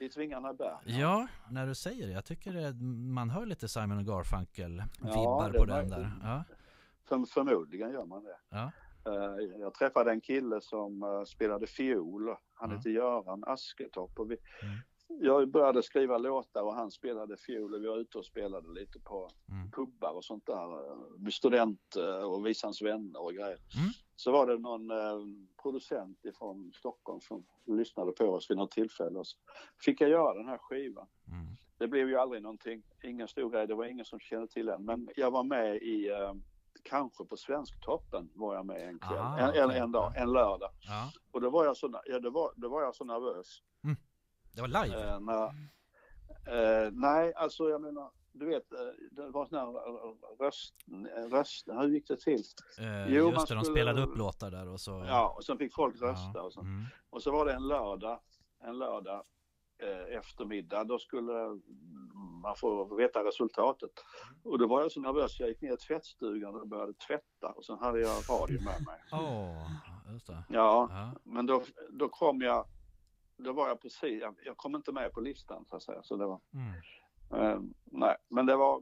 I 0.00 0.08
Tvingarna 0.08 0.52
bär. 0.54 0.76
Ja, 0.84 1.26
när 1.50 1.66
du 1.66 1.74
säger 1.74 2.06
det. 2.06 2.12
Jag 2.12 2.24
tycker 2.24 2.72
man 3.12 3.30
hör 3.30 3.46
lite 3.46 3.68
Simon 3.68 4.04
Garfunkel-vibbar 4.04 5.52
Ja, 5.54 5.58
på 5.58 5.64
den 5.64 5.88
där. 5.90 6.10
Ja, 6.22 6.44
För, 7.08 7.24
förmodligen 7.34 7.90
gör 7.92 8.04
man 8.06 8.24
det. 8.24 8.36
ja. 8.50 8.70
Eh, 9.06 9.60
Jag 9.60 9.74
träffade 9.74 10.10
en 10.10 10.20
kille 10.20 10.60
som 10.60 11.02
eh, 11.02 11.24
spelade 11.24 11.66
fiol. 11.66 12.28
Han 12.54 12.70
Ja. 12.70 12.76
heter 12.76 12.90
Göran 12.90 13.44
Asketorp. 13.46 14.18
Och 14.18 14.30
vi, 14.30 14.36
Mm. 14.62 14.76
Jag 15.20 15.50
började 15.50 15.82
skriva 15.82 16.18
låtar 16.18 16.62
och 16.62 16.74
han 16.74 16.90
spelade 16.90 17.36
fiol 17.36 17.74
och 17.74 17.82
vi 17.82 17.86
var 17.86 17.96
ute 17.98 18.18
och 18.18 18.24
spelade 18.24 18.72
lite 18.72 19.00
på 19.00 19.30
Mm. 19.48 19.70
pubbar 19.70 20.12
och 20.16 20.24
sånt 20.24 20.46
där. 20.46 20.86
eh, 20.90 20.96
Med 21.18 21.32
student 21.32 21.96
eh, 21.96 22.04
och 22.24 22.46
Visans 22.46 22.82
vänner 22.82 23.22
och 23.22 23.32
grejer. 23.32 23.58
Mm. 23.78 23.90
Så 24.18 24.32
var 24.32 24.46
det 24.46 24.58
någon 24.58 24.90
eh, 24.90 25.46
producent 25.62 26.24
ifrån 26.24 26.72
Stockholm 26.74 27.20
som 27.20 27.44
lyssnade 27.66 28.12
på 28.12 28.24
oss 28.24 28.50
vid 28.50 28.56
något 28.56 28.70
tillfälle. 28.70 29.18
Och 29.18 29.26
så 29.26 29.36
fick 29.84 30.00
jag 30.00 30.10
göra 30.10 30.34
den 30.34 30.48
här 30.48 30.58
skivan. 30.58 31.06
Mm. 31.28 31.46
Det 31.78 31.88
blev 31.88 32.08
ju 32.08 32.16
aldrig 32.18 32.42
någonting, 32.42 32.82
ingen 33.02 33.28
stor 33.28 33.50
grej, 33.50 33.66
det 33.66 33.74
var 33.74 33.84
ingen 33.84 34.04
som 34.04 34.18
kände 34.20 34.48
till 34.48 34.66
den. 34.66 34.84
Men 34.84 35.08
jag 35.16 35.30
var 35.30 35.44
med 35.44 35.76
i, 35.76 36.08
eh, 36.10 36.34
kanske 36.82 37.24
på 37.24 37.36
Svensktoppen 37.36 38.30
var 38.34 38.54
jag 38.54 38.66
med 38.66 38.88
en 38.88 38.98
kväll, 38.98 39.18
Ah, 39.18 39.38
en, 39.38 39.70
en, 39.70 39.70
en 39.82 39.92
dag, 39.92 40.12
en 40.16 40.32
lördag. 40.32 40.70
ja. 40.80 41.10
Och 41.30 41.40
då 41.40 41.50
var 41.50 41.64
jag 41.64 41.76
så, 41.76 42.00
ja, 42.06 42.18
då 42.18 42.30
var, 42.30 42.52
då 42.56 42.68
var 42.68 42.82
jag 42.82 42.94
så 42.94 43.04
nervös. 43.04 43.62
Det 44.54 44.60
var 44.60 44.68
live. 44.68 45.08
Eh, 45.08 45.20
när, 45.20 45.44
eh, 46.86 46.90
nej, 46.92 47.34
alltså 47.34 47.68
jag 47.68 47.80
menar, 47.80 48.10
du 48.38 48.46
vet, 48.46 48.72
eh, 48.72 48.78
det 49.10 49.28
var 49.30 49.46
sån 49.46 49.58
här 49.58 50.44
röst, 50.44 50.74
röst, 51.32 51.68
hur 51.68 51.88
gick 51.88 52.08
det 52.08 52.16
till? 52.20 52.42
Eh, 52.78 53.14
jo, 53.14 53.24
man 53.24 53.32
just 53.34 53.48
det, 53.48 53.54
de 53.54 53.64
skulle- 53.64 53.76
spelade 53.76 54.02
upp 54.02 54.16
låtar 54.16 54.50
där 54.50 54.68
och 54.68 54.80
så. 54.80 55.04
Ja, 55.08 55.34
och 55.36 55.44
sen 55.44 55.58
fick 55.58 55.74
folk 55.74 55.96
Ja, 56.00 56.06
rösta 56.06 56.42
och 56.42 56.52
så. 56.52 56.60
Mm. 56.60 56.84
Och 57.10 57.22
så 57.22 57.30
var 57.32 57.46
det 57.46 57.52
en 57.52 57.68
lördag, 57.68 58.20
en 58.64 58.78
lördag 58.78 59.22
eh, 59.82 60.16
eftermiddag. 60.18 60.84
Då 60.84 60.98
skulle 60.98 61.32
man 62.42 62.56
få 62.56 62.94
veta 62.96 63.24
resultatet. 63.24 63.90
Och 64.44 64.58
då 64.58 64.66
var 64.66 64.80
jag 64.82 64.92
så 64.92 65.00
nervös. 65.00 65.40
Jag 65.40 65.48
gick 65.48 65.60
ner 65.60 65.72
i 65.72 65.76
tvättstugan 65.76 66.54
och 66.54 66.68
började 66.68 66.92
tvätta. 66.92 67.48
Och 67.56 67.64
sen 67.64 67.78
hade 67.78 68.00
jag 68.00 68.16
radio 68.30 68.60
med 68.64 68.86
mig. 68.86 69.00
Åh, 69.12 69.70
just 70.12 70.26
det. 70.26 70.44
Ja, 70.48 70.88
Ja. 70.90 71.12
men 71.24 71.46
då, 71.46 71.62
då 71.90 72.08
kom 72.08 72.40
jag, 72.40 72.66
då 73.36 73.52
var 73.52 73.68
jag 73.68 73.80
precis, 73.82 74.20
jag, 74.22 74.34
jag 74.44 74.56
kom 74.56 74.74
inte 74.76 74.92
med 74.92 75.12
på 75.12 75.20
listan 75.20 75.64
så 75.70 75.76
att 75.76 75.82
säga. 75.82 76.02
Så 76.02 76.16
det 76.16 76.26
var, 76.26 76.40
Mm. 76.54 76.72
Eh, 77.34 77.60
nej, 77.84 78.16
men 78.30 78.46
det 78.46 78.56
var, 78.56 78.76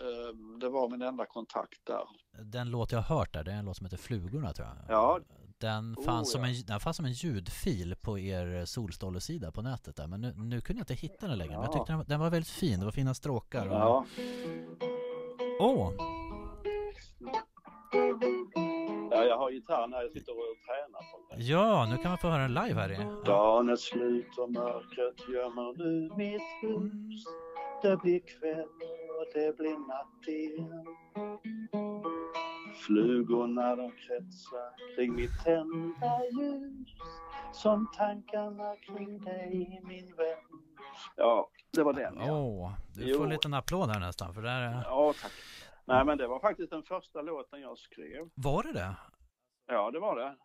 eh, 0.00 0.36
det 0.60 0.68
var 0.68 0.88
min 0.90 1.02
enda 1.02 1.26
kontakt 1.26 1.78
där. 1.84 2.04
Den 2.44 2.70
låt 2.70 2.92
jag 2.92 2.98
har 3.02 3.16
hört 3.16 3.32
där, 3.32 3.44
det 3.44 3.52
är 3.52 3.56
en 3.56 3.64
låt 3.64 3.76
som 3.76 3.86
heter 3.86 3.96
Flugorna 3.96 4.52
tror 4.52 4.68
jag. 4.68 4.76
Ja. 4.88 5.20
Den 5.58 5.94
Oh, 5.98 6.04
fanns, 6.04 6.32
som, 6.32 6.42
ja. 6.42 6.48
en, 6.48 6.54
den 6.66 6.80
fanns 6.80 6.96
som 6.96 7.06
en 7.06 7.12
ljudfil 7.12 7.96
på 8.00 8.18
er 8.18 8.64
Solstolle-sida 8.64 9.52
på 9.52 9.62
nätet 9.62 9.96
där. 9.96 10.06
Men 10.06 10.20
nu, 10.20 10.32
nu 10.36 10.60
kunde 10.60 10.80
jag 10.80 10.82
inte 10.82 10.94
hitta 10.94 11.26
den 11.28 11.38
längre. 11.38 11.52
Men 11.52 11.60
jag 11.62 11.68
Ja. 11.68 11.72
tyckte 11.78 11.92
den, 11.92 11.98
var- 11.98 12.04
den 12.04 12.20
var 12.20 12.30
väldigt 12.30 12.48
fin. 12.50 12.78
Det 12.78 12.84
var 12.84 12.92
fina 12.92 13.14
stråkar. 13.14 13.66
och- 13.68 13.74
Ja, 13.74 14.04
Åh! 15.60 15.92
ja 15.98 16.00
jag 16.00 16.13
har 19.44 19.50
gitarr 19.50 19.86
när 19.86 20.02
jag 20.02 20.10
sitter 20.12 20.32
och 20.32 20.56
tränar. 20.66 21.02
På 21.12 21.34
det. 21.36 21.42
Ja, 21.42 21.86
nu 21.90 21.96
kan 21.96 22.10
man 22.10 22.18
få 22.18 22.28
höra 22.28 22.42
den 22.42 22.54
live 22.54 22.80
här 22.80 22.92
i. 22.92 23.24
Dagen 23.26 23.68
är 23.68 23.76
slut 23.76 24.38
och 24.38 24.50
mörkret 24.52 25.28
gömmer 25.28 25.72
nu 25.78 26.10
mitt 26.16 26.42
hus. 26.62 27.24
Det 27.82 27.96
blir 27.96 28.20
kväll 28.20 28.68
och 29.18 29.26
det 29.34 29.56
blir 29.56 29.78
natt 29.88 30.28
igen. 30.28 30.86
Flugorna 32.86 33.76
de 33.76 33.90
kretsar 33.90 34.96
kring 34.96 35.14
mitt 35.14 35.44
tända 35.44 36.20
ljus. 36.32 36.88
Som 37.52 37.86
tankarna 37.96 38.76
kring 38.76 39.20
dig 39.24 39.80
min 39.84 40.14
vän. 40.16 40.60
Ja, 41.16 41.48
det 41.72 41.82
var 41.82 41.92
den 41.92 42.14
ja. 42.18 42.32
Åh, 42.32 42.72
du 42.94 43.02
Jo. 43.04 43.16
får 43.16 43.24
en 43.24 43.30
liten 43.30 43.54
applåd 43.54 43.90
här 43.90 44.00
nästan 44.00 44.34
för 44.34 44.42
där 44.42 44.60
är... 44.60 44.82
Ja, 44.84 45.14
tack. 45.22 45.32
Nej, 45.86 46.04
men 46.04 46.18
det 46.18 46.26
var 46.26 46.40
faktiskt 46.40 46.70
den 46.70 46.82
första 46.82 47.22
låten 47.22 47.60
jag 47.60 47.78
skrev. 47.78 48.28
Var 48.34 48.62
det 48.62 48.72
det? 48.72 48.94
Ja, 49.66 49.90
det 49.90 49.98
var 49.98 50.16
det. 50.16 50.36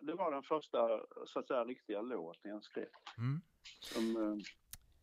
Det- 0.00 0.14
var 0.14 0.30
den 0.32 0.42
första, 0.42 1.00
så 1.26 1.38
att 1.38 1.46
säga, 1.48 1.64
riktiga 1.64 2.00
låten 2.02 2.50
jag 2.50 2.62
skrev. 2.62 2.86
Mm. 3.18 3.40
Som, 3.80 4.16
eh, 4.16 4.44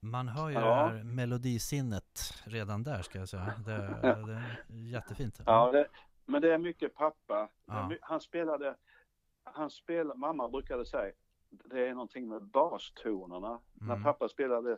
Man 0.09 0.27
hör 0.27 0.49
ju 0.49 0.55
Ja. 0.55 0.59
det 0.61 0.73
här 0.75 1.03
melodisinnet 1.03 2.19
redan 2.45 2.83
där 2.83 3.01
ska 3.01 3.19
jag 3.19 3.29
säga. 3.29 3.53
Det, 3.65 3.71
det 4.69 4.73
är 4.73 4.91
jättefint. 4.91 5.39
Ja, 5.45 5.71
det, 5.71 5.87
men 6.25 6.41
det 6.41 6.53
är 6.53 6.57
mycket 6.57 6.95
pappa. 6.95 7.49
Ja. 7.65 7.91
Han 8.01 8.21
spelade, 8.21 8.75
han 9.43 9.69
spelade, 9.69 10.19
mamma 10.19 10.49
brukade 10.49 10.85
säga, 10.85 11.13
det 11.49 11.87
är 11.87 11.93
någonting 11.93 12.27
med 12.27 12.43
bastonerna. 12.43 13.59
När 13.73 13.93
Mm. 13.93 14.03
pappa 14.03 14.29
spelade, 14.29 14.77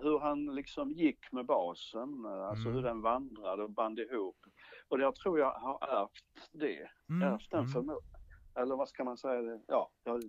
hur 0.00 0.18
han 0.18 0.54
liksom 0.54 0.90
gick 0.90 1.32
med 1.32 1.46
basen, 1.46 2.26
alltså 2.26 2.68
Mm. 2.68 2.74
hur 2.74 2.82
den 2.82 3.00
vandrade 3.02 3.62
och 3.62 3.70
band 3.70 3.98
ihop. 3.98 4.36
Och 4.94 5.00
jag 5.00 5.14
tror 5.16 5.38
jag 5.38 5.50
har 5.52 6.02
ärvt 6.02 6.10
det, 6.52 6.88
Mm, 7.08 7.32
ärvt 7.32 7.50
den 7.50 7.60
mm. 7.60 7.72
förmågan. 7.72 8.20
Eller 8.56 8.76
vad 8.76 8.88
ska 8.88 9.04
man 9.04 9.16
säga? 9.16 9.42
Det? 9.42 9.60
Ja, 9.66 9.90
jag, 10.04 10.22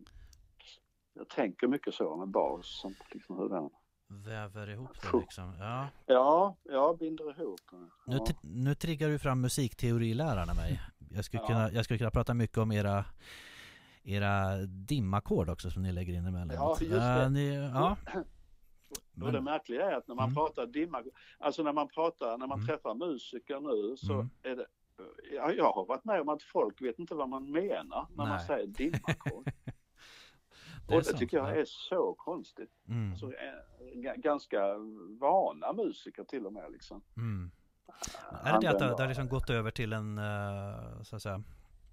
jag 1.13 1.29
tänker 1.29 1.67
mycket 1.67 1.93
så 1.93 2.15
med 2.15 2.27
basen, 2.27 2.95
liksom 3.11 3.37
hur 3.37 3.49
den... 3.49 3.69
Väver 4.07 4.69
ihop 4.69 4.89
det 5.11 5.17
liksom. 5.19 5.53
Ja. 5.59 5.87
Ja, 6.05 6.55
jag 6.63 6.97
binder 6.97 7.41
ihop. 7.41 7.59
Nu, 7.71 8.15
Ja. 8.17 8.25
tri- 8.25 8.35
nu 8.41 8.75
triggar 8.75 9.09
du 9.09 9.19
fram 9.19 9.41
musikteorilärarna 9.41 10.53
mig. 10.53 10.81
Jag 11.11 11.25
skulle, 11.25 11.41
Ja. 11.43 11.47
kunna, 11.47 11.71
jag 11.71 11.85
skulle 11.85 11.97
kunna 11.97 12.11
prata 12.11 12.33
mycket 12.33 12.57
om 12.57 12.71
era 12.71 13.05
era 14.03 14.57
dimackord 14.65 15.49
också 15.49 15.71
som 15.71 15.83
ni 15.83 15.91
lägger 15.91 16.13
in 16.13 16.25
emellan. 16.25 16.55
Ja, 16.55 16.77
just 16.79 16.91
det. 16.91 17.23
Äh, 17.23 17.29
ni, 17.29 17.55
ja. 17.55 17.97
Och 19.21 19.31
det 19.31 19.41
märkliga 19.41 19.91
är 19.91 19.95
att 19.95 20.07
när 20.07 20.15
man 20.15 20.23
Mm. 20.25 20.35
pratar 20.35 20.65
dimma, 20.65 21.03
alltså 21.39 21.63
när 21.63 21.73
man 21.73 21.87
pratar, 21.87 22.37
när 22.37 22.47
man 22.47 22.57
Mm. 22.59 22.67
träffar 22.67 22.93
musiker 22.95 23.59
nu 23.59 23.97
så 23.97 24.13
Mm. 24.13 24.29
är 24.43 24.55
det, 24.55 24.65
ja, 25.35 25.51
jag 25.51 25.71
har 25.71 25.85
varit 25.85 26.05
med 26.05 26.21
om 26.21 26.29
att 26.29 26.43
folk 26.43 26.81
vet 26.81 26.99
inte 26.99 27.15
vad 27.15 27.29
man 27.29 27.51
menar 27.51 28.07
när 28.09 28.15
man 28.25 28.29
Nej. 28.29 28.47
säger 28.47 28.67
dimmackord. 28.67 29.45
Det 30.87 30.95
och 30.95 31.03
det 31.03 31.13
tycker 31.13 31.37
jag 31.37 31.49
ja. 31.49 31.55
är 31.55 31.65
så 31.65 32.13
konstigt. 32.17 32.71
Mm. 32.87 33.11
Alltså, 33.11 33.25
eh, 33.33 34.13
ganska 34.15 34.59
vana 35.19 35.73
musiker 35.73 36.23
till 36.23 36.45
och 36.45 36.53
med 36.53 36.71
liksom. 36.71 37.01
Mm. 37.17 37.51
Är 38.43 38.53
det 38.53 38.59
det 38.59 38.67
att 38.69 38.79
det, 38.79 38.85
det 38.87 39.01
har 39.03 39.07
liksom 39.07 39.27
gått 39.29 39.49
över 39.49 39.71
till 39.71 39.93
en 39.93 40.17
eh, 40.17 41.01
så 41.03 41.15
att 41.15 41.21
säga 41.21 41.43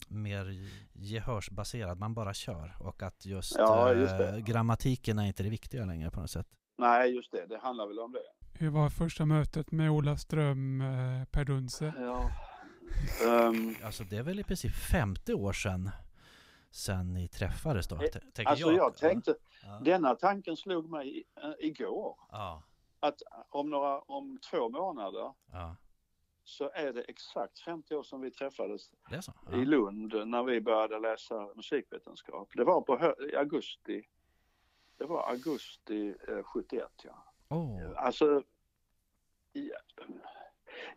mer 0.09 0.47
gehörsbaserad, 0.93 1.99
man 1.99 2.15
bara 2.15 2.35
kör 2.35 2.77
och 2.81 3.03
att 3.03 3.27
just, 3.27 3.55
Ja, 3.59 3.93
eh, 3.93 4.01
just 4.01 4.19
det. 4.19 4.41
grammatiken 4.47 5.19
är 5.19 5.27
inte 5.27 5.43
det 5.43 5.51
viktiga 5.51 5.85
längre 5.85 6.11
på 6.11 6.21
något 6.21 6.31
sätt. 6.31 6.47
Nej, 6.83 7.15
just 7.15 7.33
det, 7.33 7.47
det 7.47 7.59
handlar 7.59 7.87
väl 7.87 7.99
om 7.99 8.13
det. 8.13 8.23
Hur 8.59 8.71
var 8.71 8.91
första 8.91 9.27
mötet 9.27 9.73
med 9.73 9.91
Ola 9.91 10.17
Ström, 10.17 10.81
eh, 10.81 11.25
Per 11.31 11.45
Dunse? 11.45 11.93
Ja. 11.99 12.31
Ehm, 13.27 13.75
Alltså 13.85 14.05
det 14.05 14.17
är 14.17 14.23
väl 14.23 14.41
i 14.41 14.45
princip 14.45 14.73
50 14.75 15.35
år 15.35 15.53
sedan 15.53 15.91
sen 16.71 17.13
ni 17.15 17.29
träffades 17.29 17.89
då? 17.89 17.95
Eh, 17.97 18.01
t- 18.03 18.21
tänker 18.35 18.51
alltså 18.51 18.73
jag 18.73 18.97
tänkte, 18.97 19.35
Ja. 19.63 19.81
denna 19.85 20.15
tanken 20.15 20.57
slog 20.57 20.91
mig 20.91 21.19
i- 21.19 21.25
eh, 21.43 21.53
igår. 21.59 22.17
Ja, 22.31 22.63
Att 23.01 23.23
om, 23.51 23.71
några, 23.71 23.99
om 24.01 24.39
två 24.51 24.69
månader 24.69 25.33
ja, 25.53 25.77
så 26.45 26.71
är 26.75 26.93
det 26.93 27.03
exakt 27.03 27.59
50 27.59 27.95
år 27.95 28.03
sedan 28.03 28.21
vi 28.21 28.31
träffades 28.31 28.83
i. 29.53 29.65
Lund 29.65 30.13
när 30.29 30.43
vi 30.43 30.61
började 30.61 30.99
läsa 30.99 31.49
musikvetenskap. 31.57 32.49
Det 32.57 32.65
var 32.65 32.81
på 32.81 32.97
hö- 32.99 33.29
i 33.33 33.37
augusti. 33.37 34.03
Det 35.03 35.09
var 35.09 35.31
augusti 35.31 36.15
eh, 36.29 36.43
71 36.43 36.89
ja. 37.05 37.25
Åh, 37.49 37.81
Alltså, 37.97 38.43
ja. 39.53 39.79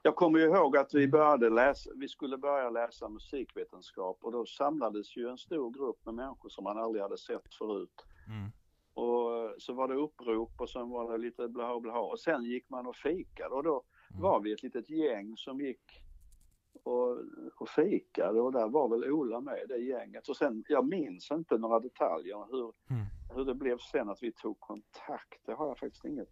jag 0.02 0.16
kommer 0.16 0.40
ihåg 0.40 0.78
att 0.78 0.94
vi 0.94 1.08
började 1.08 1.50
läsa, 1.50 1.90
vi 1.96 2.08
skulle 2.08 2.38
börja 2.38 2.70
läsa 2.70 3.10
musikvetenskap 3.10 4.18
och 4.22 4.32
då 4.32 4.46
samlades 4.46 5.18
ju 5.18 5.30
en 5.30 5.38
stor 5.38 5.72
grupp 5.72 6.06
med 6.06 6.14
människor 6.14 6.50
som 6.50 6.64
man 6.64 6.78
aldrig 6.78 7.02
hade 7.04 7.18
sett 7.18 7.54
förut. 7.54 8.06
mm. 8.28 8.52
Och 8.94 9.62
så 9.62 9.74
var 9.74 9.88
det 9.88 9.94
upprop 9.96 10.52
och 10.62 10.70
sen 10.70 10.90
var 10.90 11.12
det 11.12 11.18
lite 11.18 11.48
blaha 11.48 11.80
blaha 11.80 12.00
och 12.00 12.20
sen 12.20 12.44
gick 12.44 12.70
man 12.70 12.88
och 12.88 12.96
fikade 12.96 13.56
och 13.56 13.64
då 13.64 13.84
Mm. 14.10 14.22
var 14.24 14.40
vi 14.40 14.52
ett 14.52 14.64
litet 14.64 14.90
gäng 14.90 15.38
som 15.38 15.62
gick 15.62 16.02
och, 16.84 17.18
och 17.56 17.70
fikade 17.70 18.42
och 18.42 18.52
där 18.52 18.68
var 18.68 18.90
väl 18.90 19.12
Ola 19.12 19.40
med 19.42 19.60
i 19.64 19.66
det 19.68 19.78
gänget 19.78 20.28
och 20.28 20.38
sen, 20.38 20.64
jag 20.68 20.88
minns 20.88 21.32
inte 21.32 21.58
några 21.58 21.80
detaljer 21.80 22.46
hur, 22.52 22.74
Mm. 22.90 23.06
hur 23.36 23.46
det 23.46 23.54
blev 23.56 23.78
sen 23.78 24.10
att 24.10 24.24
vi 24.24 24.32
tog 24.32 24.60
kontakt. 24.60 25.40
Det 25.46 25.54
har 25.54 25.68
jag 25.68 25.78
faktiskt 25.78 26.06
inget 26.06 26.30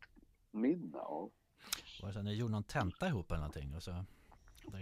minne 0.52 0.98
av. 1.00 1.32
Var 2.02 2.08
det 2.08 2.14
så 2.14 2.22
ni 2.22 2.34
gjorde 2.36 2.52
någon 2.52 2.64
tenta 2.64 3.08
ihop 3.08 3.32
eller 3.32 3.40
någonting? 3.40 3.76
Och 3.76 3.84
så, 3.84 3.92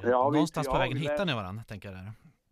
vi- 0.03 0.09
någonstans 0.09 0.67
på 0.67 0.73
ja, 0.73 0.79
vägen 0.79 0.93
vi 0.97 0.99
hittar 1.01 1.17
lä- 1.17 1.25
ni 1.25 1.33
varandra, 1.33 1.63
tänker 1.63 1.91
jag 1.91 1.97
där. 1.97 2.11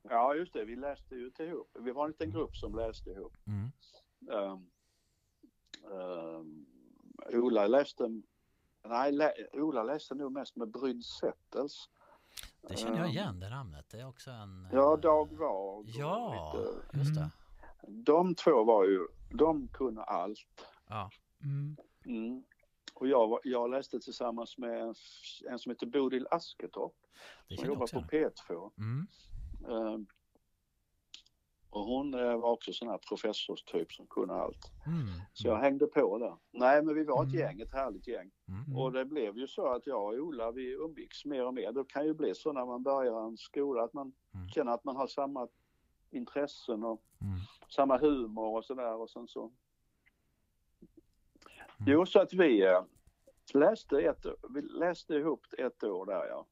Ja 0.10 0.36
just 0.36 0.54
det, 0.54 0.66
vi 0.66 0.76
läste 0.76 1.16
ju 1.16 1.32
ihop. 1.40 1.70
Vi 1.80 1.92
var 1.92 2.06
en 2.06 2.12
liten 2.12 2.32
grupp 2.32 2.56
som 2.56 2.76
läste 2.76 3.10
ihop. 3.10 3.34
Mm. 3.48 3.72
Um, 4.52 4.70
um, 5.92 6.66
Ola 7.34 7.68
läste, 7.68 8.22
nej 8.88 9.34
Ola 9.54 9.84
läste 9.84 10.16
nog 10.16 10.32
mest 10.32 10.56
med 10.56 10.68
Bryd 10.72 11.04
Settels. 11.06 11.90
Det 12.62 12.78
känner 12.78 12.98
jag 12.98 13.06
Ehm, 13.06 13.12
igen, 13.12 13.40
det 13.40 13.50
namnet. 13.50 13.86
Det 13.90 14.00
är 14.00 14.08
också 14.08 14.32
en... 14.32 14.68
Ja, 14.72 14.94
eh, 14.94 15.00
Dag 15.00 15.42
och 15.42 15.84
Ja, 15.88 16.52
lite- 16.54 16.98
just 16.98 17.16
det. 17.16 17.20
Mm. 17.88 18.04
De 18.04 18.36
två 18.36 18.64
var 18.64 18.86
ju, 18.86 19.08
de 19.30 19.68
kunde 19.68 20.04
allt. 20.04 20.40
Ja, 20.88 21.10
Mm. 21.44 21.78
Mm. 22.06 22.44
Och 22.94 23.08
jag, 23.08 23.40
jag 23.44 23.70
läste 23.70 24.00
tillsammans 24.00 24.58
med 24.58 24.82
en, 24.82 24.94
en 25.50 25.60
som 25.60 25.70
heter 25.70 25.86
Bodil 25.88 26.28
Asketorp. 26.32 26.94
jag 27.48 27.66
jobbar 27.68 27.88
på 27.88 28.16
igen. 28.16 28.32
P2. 28.50 28.72
Mm. 28.78 29.08
Och 31.72 31.84
hon 31.86 32.14
eh, 32.14 32.38
var 32.38 32.52
också 32.52 32.74
sån 32.74 32.88
här 32.88 32.98
professorstyp 32.98 33.92
som 33.94 34.08
kunde 34.08 34.34
allt. 34.34 34.72
Mm. 34.86 35.06
Så 35.34 35.48
jag 35.48 35.58
hängde 35.58 35.88
på 35.88 36.18
där. 36.18 36.38
Nej 36.52 36.84
men 36.84 36.96
vi 36.96 37.04
var 37.04 37.24
ett 37.24 37.30
Mm. 37.34 37.40
gäng, 37.40 37.62
ett 37.62 37.74
härligt 37.74 38.08
gäng. 38.08 38.32
Mm. 38.48 38.78
Och 38.78 38.92
det 38.92 39.06
blev 39.06 39.38
ju 39.38 39.48
så 39.48 39.68
att 39.68 39.88
jag 39.88 40.04
och 40.04 40.14
Ola 40.14 40.52
vi 40.52 40.72
umgicks 40.72 41.26
mer 41.26 41.46
och 41.46 41.54
mer. 41.54 41.72
Det 41.72 41.86
kan 41.90 42.06
ju 42.06 42.14
bli 42.14 42.36
så 42.36 42.54
när 42.54 42.66
man 42.66 42.84
börjar 42.84 43.28
en 43.28 43.38
skola 43.38 43.84
att 43.84 43.94
man 43.94 44.14
Mm. 44.34 44.50
känner 44.50 44.72
att 44.72 44.84
man 44.84 44.96
har 44.96 45.08
samma 45.08 45.48
intressen 46.12 46.84
och 46.84 47.02
Mm. 47.22 47.40
samma 47.70 47.98
humor 47.98 48.58
och 48.58 48.66
sådär 48.66 48.96
och 48.96 49.10
sen 49.10 49.28
så. 49.28 49.42
Mm. 49.42 49.54
Jo 51.94 52.06
så 52.06 52.20
att 52.20 52.34
vi 52.34 52.62
eh, 52.66 52.82
läste, 53.54 54.02
ett, 54.02 54.26
vi 54.50 54.62
läste 54.62 55.14
ihop 55.14 55.46
ett 55.58 55.84
år 55.84 56.06
där 56.06 56.26
ja. 56.28 56.46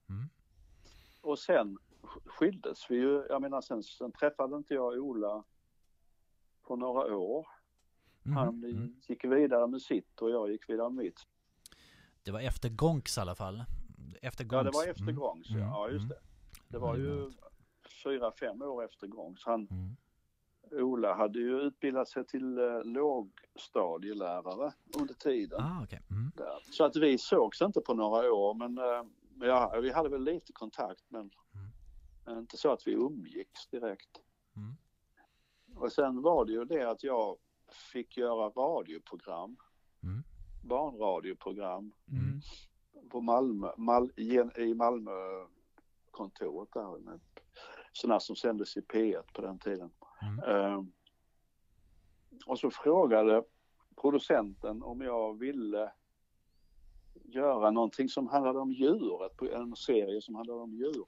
Och 1.22 1.40
sen 1.40 1.78
skildes 2.26 2.86
vi 2.92 2.96
ju, 2.96 3.26
jag 3.30 3.42
menar 3.42 3.62
sen, 3.62 3.84
sen 3.84 4.12
träffade 4.12 4.58
inte 4.58 4.74
jag 4.74 4.94
Ola 5.00 5.44
på 6.68 6.76
några 6.76 7.16
år. 7.18 7.48
Mhm. 8.24 8.36
Han 8.38 8.64
Mm. 8.64 8.96
gick 9.08 9.26
vidare 9.26 9.68
med 9.68 9.82
sitt 9.82 10.22
och 10.22 10.30
jag 10.30 10.52
gick 10.52 10.70
vidare 10.70 10.90
med 10.90 11.04
mitt. 11.06 11.20
Det 12.24 12.32
var 12.32 12.40
efter 12.42 12.70
Gonks 12.70 13.18
i 13.18 13.22
alla 13.22 13.36
fall. 13.36 13.64
Efter 14.22 14.48
Ja, 14.52 14.64
det 14.64 14.72
var 14.74 14.88
efter 14.88 15.02
Mm. 15.04 15.16
Gångs, 15.16 15.50
Mm. 15.50 15.62
ja 15.62 15.90
just 15.90 16.04
Mm. 16.06 16.10
det. 16.10 16.20
Det 16.68 16.78
var 16.80 16.96
ju 16.96 17.32
fyra, 18.04 18.32
fem 18.40 18.62
år 18.62 18.86
efter 18.86 19.08
Gångs. 19.08 19.44
Han, 19.46 19.68
Mm. 19.72 19.96
Ola 20.72 21.14
hade 21.16 21.40
ju 21.40 21.60
utbildat 21.62 22.10
sig 22.10 22.26
till 22.26 22.58
eh, 22.58 22.84
lågstadielärare 22.84 24.72
under 25.00 25.14
tiden. 25.14 25.60
Ah, 25.62 25.84
okej. 25.84 26.02
Mm. 26.12 26.32
Så 26.72 26.84
att 26.86 26.96
vi 26.96 27.18
sågs 27.18 27.62
inte 27.62 27.82
på 27.82 27.94
några 27.94 28.32
år 28.34 28.54
men 28.54 28.78
eh, 28.78 29.04
ja, 29.48 29.80
vi 29.82 29.92
hade 29.92 30.10
väl 30.10 30.24
lite 30.24 30.54
kontakt 30.54 31.04
men 31.10 31.32
Mm. 32.28 32.40
inte 32.40 32.58
så 32.58 32.72
att 32.72 32.88
vi 32.88 32.92
umgicks 32.92 33.68
direkt. 33.68 34.22
Mm. 34.56 34.76
Och 35.76 35.92
sen 35.92 36.22
var 36.22 36.46
det 36.46 36.52
ju 36.52 36.66
det 36.66 36.90
att 36.90 37.04
jag 37.04 37.38
fick 37.92 38.18
göra 38.18 38.50
radioprogram, 38.50 39.58
Mm. 40.04 40.24
barnradioprogram 40.64 41.92
Mm. 42.12 42.42
på 43.10 43.22
Malmö, 43.22 43.72
Mal, 43.78 44.12
i 44.58 44.74
Malmö 44.74 45.12
kontoret 46.12 46.70
där. 46.74 46.98
Med 47.00 47.20
sådana 47.94 48.20
som 48.20 48.36
sändes 48.36 48.78
i 48.78 48.82
P1 48.82 49.24
på 49.34 49.42
den 49.42 49.60
tiden. 49.60 49.92
Ehm, 50.48 50.92
och 52.46 52.60
så 52.60 52.72
frågade 52.72 53.44
producenten 54.02 54.84
om 54.84 55.02
jag 55.02 55.40
ville 55.40 55.92
göra 57.24 57.72
någonting 57.72 58.10
som 58.10 58.28
handlade 58.28 58.60
om 58.60 58.72
djuret, 58.72 59.38
på 59.38 59.46
en 59.50 59.76
serie 59.76 60.22
som 60.22 60.36
handlade 60.36 60.62
om 60.62 60.74
djur. 60.74 61.06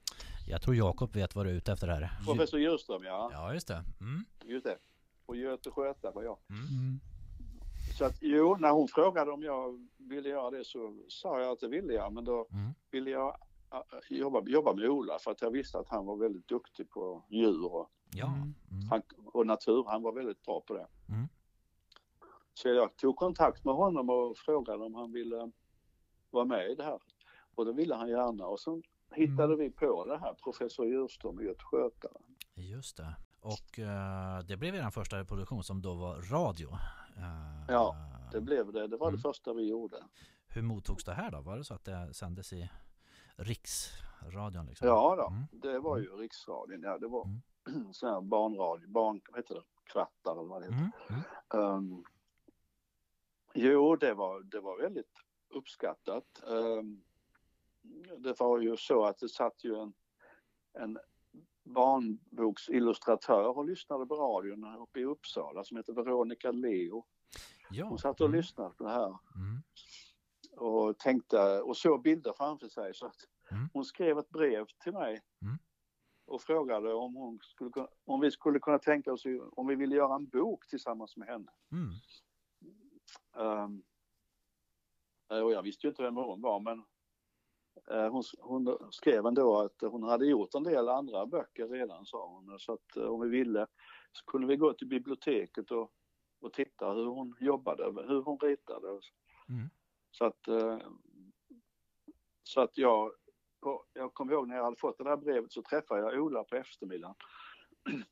Jag 0.50 0.62
tror 0.62 0.74
Jakob 0.76 1.12
vet 1.14 1.34
vad 1.34 1.46
du 1.46 1.50
är 1.50 1.54
ute 1.54 1.72
efter 1.72 1.88
här. 1.88 2.10
Professor 2.26 2.60
Djurström 2.60 3.04
ja, 3.04 3.30
Ja, 3.32 3.54
just 3.54 3.68
det. 3.68 3.84
Mm. 4.00 4.24
just 4.44 4.64
det. 4.64 4.78
Och 5.26 5.36
Göte 5.36 5.70
Sköta 5.70 6.10
var 6.10 6.22
jag. 6.22 6.38
Mm. 6.50 6.60
Mm. 6.62 7.00
Så 7.98 8.04
att 8.04 8.16
jo, 8.20 8.56
när 8.60 8.70
hon 8.70 8.88
frågade 8.88 9.30
om 9.30 9.42
jag 9.42 9.88
ville 9.98 10.28
göra 10.28 10.50
det 10.50 10.64
så 10.64 10.98
sa 11.08 11.40
jag 11.40 11.50
att 11.52 11.60
det 11.60 11.68
ville 11.68 11.92
jag 11.92 12.12
men 12.12 12.24
då 12.24 12.46
Mm. 12.52 12.70
ville 12.90 13.10
jag 13.10 13.36
äh, 13.72 14.18
jobba, 14.18 14.42
jobba 14.46 14.74
med 14.74 14.88
Ola 14.88 15.18
för 15.18 15.30
att 15.30 15.42
jag 15.42 15.50
visste 15.50 15.78
att 15.78 15.88
han 15.88 16.06
var 16.06 16.16
väldigt 16.16 16.48
duktig 16.48 16.90
på 16.90 17.24
djur 17.28 17.64
och, 17.74 17.90
Ja. 18.14 18.26
Mm. 18.26 18.54
Mm. 18.70 18.88
han, 18.90 19.02
och 19.26 19.46
natur. 19.46 19.84
Han 19.88 20.02
var 20.02 20.12
väldigt 20.12 20.42
bra 20.42 20.60
på 20.60 20.74
det. 20.74 20.86
Mm. 21.08 21.28
Så 22.54 22.68
jag 22.68 22.96
tog 22.96 23.16
kontakt 23.16 23.64
med 23.64 23.74
honom 23.74 24.10
och 24.10 24.36
frågade 24.38 24.84
om 24.84 24.94
han 24.94 25.12
ville 25.12 25.50
vara 26.30 26.44
med 26.44 26.70
i 26.70 26.74
det 26.74 26.84
här. 26.84 26.98
Och 27.54 27.64
det 27.64 27.72
ville 27.72 27.94
han 27.94 28.08
gärna 28.08 28.46
och 28.46 28.60
sen 28.60 28.82
hittade 29.12 29.54
Mm. 29.54 29.58
vi 29.58 29.70
på 29.70 30.04
det 30.04 30.18
här, 30.18 30.34
professor 30.34 30.86
Djurström 30.86 31.36
och 31.36 31.44
Göte 31.44 31.64
Sköta. 31.64 32.08
Just 32.54 32.96
det. 32.96 33.16
Och 33.40 33.78
eh, 33.78 34.38
det 34.40 34.56
blev 34.56 34.74
er 34.74 34.90
första 34.90 35.24
produktion 35.24 35.64
som 35.64 35.82
då 35.82 35.94
var 35.94 36.16
radio. 36.16 36.68
Eh, 37.16 37.64
Ja, 37.68 37.96
Det 38.32 38.40
blev 38.40 38.72
det, 38.72 38.86
det 38.86 38.96
var 38.96 39.08
Mm. 39.08 39.16
det 39.16 39.22
första 39.22 39.52
vi 39.52 39.68
gjorde. 39.68 39.96
Hur 40.48 40.62
mottogs 40.62 41.04
det 41.04 41.12
här 41.14 41.30
då? 41.30 41.40
Var 41.40 41.56
det 41.56 41.64
så 41.64 41.74
att 41.74 41.84
det 41.84 42.14
sändes 42.14 42.52
i 42.52 42.70
riksradion? 43.36 44.66
Liksom? 44.66 44.88
Ja 44.88 45.16
då, 45.16 45.26
Mm. 45.26 45.46
det 45.52 45.78
var 45.78 45.98
ju 45.98 46.06
Riksradion, 46.16 46.82
ja 46.82 46.98
det 46.98 47.08
var 47.08 47.24
Mm. 47.24 47.92
sån 47.92 48.08
här 48.08 48.20
barnradio, 48.20 48.88
barn, 48.88 49.20
vad 49.30 49.38
heter 49.38 49.54
det, 49.54 49.62
kvartar 49.92 50.32
eller 50.32 50.42
vad 50.48 50.62
det 50.62 50.66
heter. 50.66 50.90
Mm. 51.08 51.20
Mm. 51.52 51.74
Um, 51.76 52.04
jo, 53.54 53.96
det 53.96 54.14
var, 54.14 54.40
det 54.42 54.60
var 54.60 54.78
väldigt 54.82 55.12
uppskattat. 55.54 56.42
Um, 56.46 57.02
det 58.18 58.40
var 58.40 58.58
ju 58.60 58.76
så 58.76 59.04
att 59.04 59.18
det 59.18 59.28
satt 59.28 59.64
ju 59.64 59.74
en, 59.76 59.92
en 60.78 60.98
barnboksillustratör 61.64 63.58
och 63.58 63.64
lyssnade 63.64 64.06
på 64.06 64.14
radion 64.14 64.64
uppe 64.76 65.00
i 65.00 65.04
Uppsala 65.04 65.64
som 65.64 65.76
heter 65.76 65.92
Veronica 65.92 66.50
Leo. 66.52 67.06
Ja. 67.70 67.84
Hon 67.86 67.98
satt 67.98 68.20
och 68.20 68.26
Mm. 68.26 68.36
lyssnade 68.36 68.74
på 68.74 68.84
det 68.84 68.90
här 68.90 69.06
Mm. 69.36 69.62
och 70.56 70.98
tänkte 70.98 71.60
och 71.60 71.76
såg 71.76 72.02
bilder 72.02 72.32
framför 72.36 72.68
sig 72.68 72.94
så 72.94 73.06
att 73.06 73.16
Mm. 73.50 73.68
hon 73.72 73.84
skrev 73.84 74.18
ett 74.18 74.28
brev 74.30 74.66
till 74.82 74.92
mig 74.92 75.22
Mm. 75.42 75.58
och 76.26 76.42
frågade 76.42 76.94
om, 76.94 77.14
hon 77.16 77.38
skulle, 77.42 77.70
kunna- 77.70 77.88
om 78.04 78.20
vi 78.20 78.30
skulle 78.30 78.58
kunna 78.60 78.78
tänka 78.78 79.12
oss 79.12 79.24
om 79.52 79.66
vi 79.66 79.74
ville 79.74 79.96
göra 79.96 80.14
en 80.14 80.26
bok 80.28 80.66
tillsammans 80.68 81.16
med 81.16 81.28
henne. 81.28 81.52
Um, 83.36 83.82
och 85.28 85.52
jag 85.52 85.62
visste 85.62 85.86
ju 85.86 85.88
inte 85.90 86.02
vem 86.02 86.16
hon 86.16 86.40
var 86.40 86.60
men 86.60 86.84
hon, 88.10 88.22
hon 88.38 88.78
skrev 88.90 89.26
ändå 89.26 89.60
att 89.60 89.80
hon 89.80 90.02
hade 90.02 90.26
gjort 90.26 90.54
en 90.54 90.62
del 90.62 90.88
andra 90.88 91.26
böcker 91.26 91.68
redan 91.68 92.06
sa 92.06 92.28
hon. 92.28 92.58
Så 92.58 92.72
att 92.72 92.96
eh, 92.96 93.04
om 93.04 93.20
vi 93.20 93.28
ville 93.28 93.66
så 94.12 94.24
kunde 94.24 94.46
vi 94.46 94.56
gå 94.56 94.72
till 94.72 94.86
biblioteket 94.86 95.70
och, 95.70 95.92
och 96.40 96.52
titta 96.52 96.92
hur 96.92 97.06
hon 97.06 97.36
jobbade, 97.40 97.84
hur 97.84 98.22
hon 98.22 98.38
ritade. 98.38 98.88
Mm. 98.88 99.70
Så 100.10 100.24
att, 100.24 100.48
eh, 100.48 100.78
så 102.42 102.60
att 102.60 102.78
jag, 102.78 103.12
på, 103.60 103.84
jag 103.92 104.14
kommer 104.14 104.32
ihåg 104.32 104.48
när 104.48 104.56
jag 104.56 104.64
hade 104.64 104.76
fått 104.76 104.98
det 104.98 105.04
där 105.04 105.16
brevet 105.16 105.52
så 105.52 105.62
träffade 105.62 106.00
jag 106.00 106.22
Ola 106.22 106.44
på 106.44 106.56
eftermiddagen. 106.56 107.16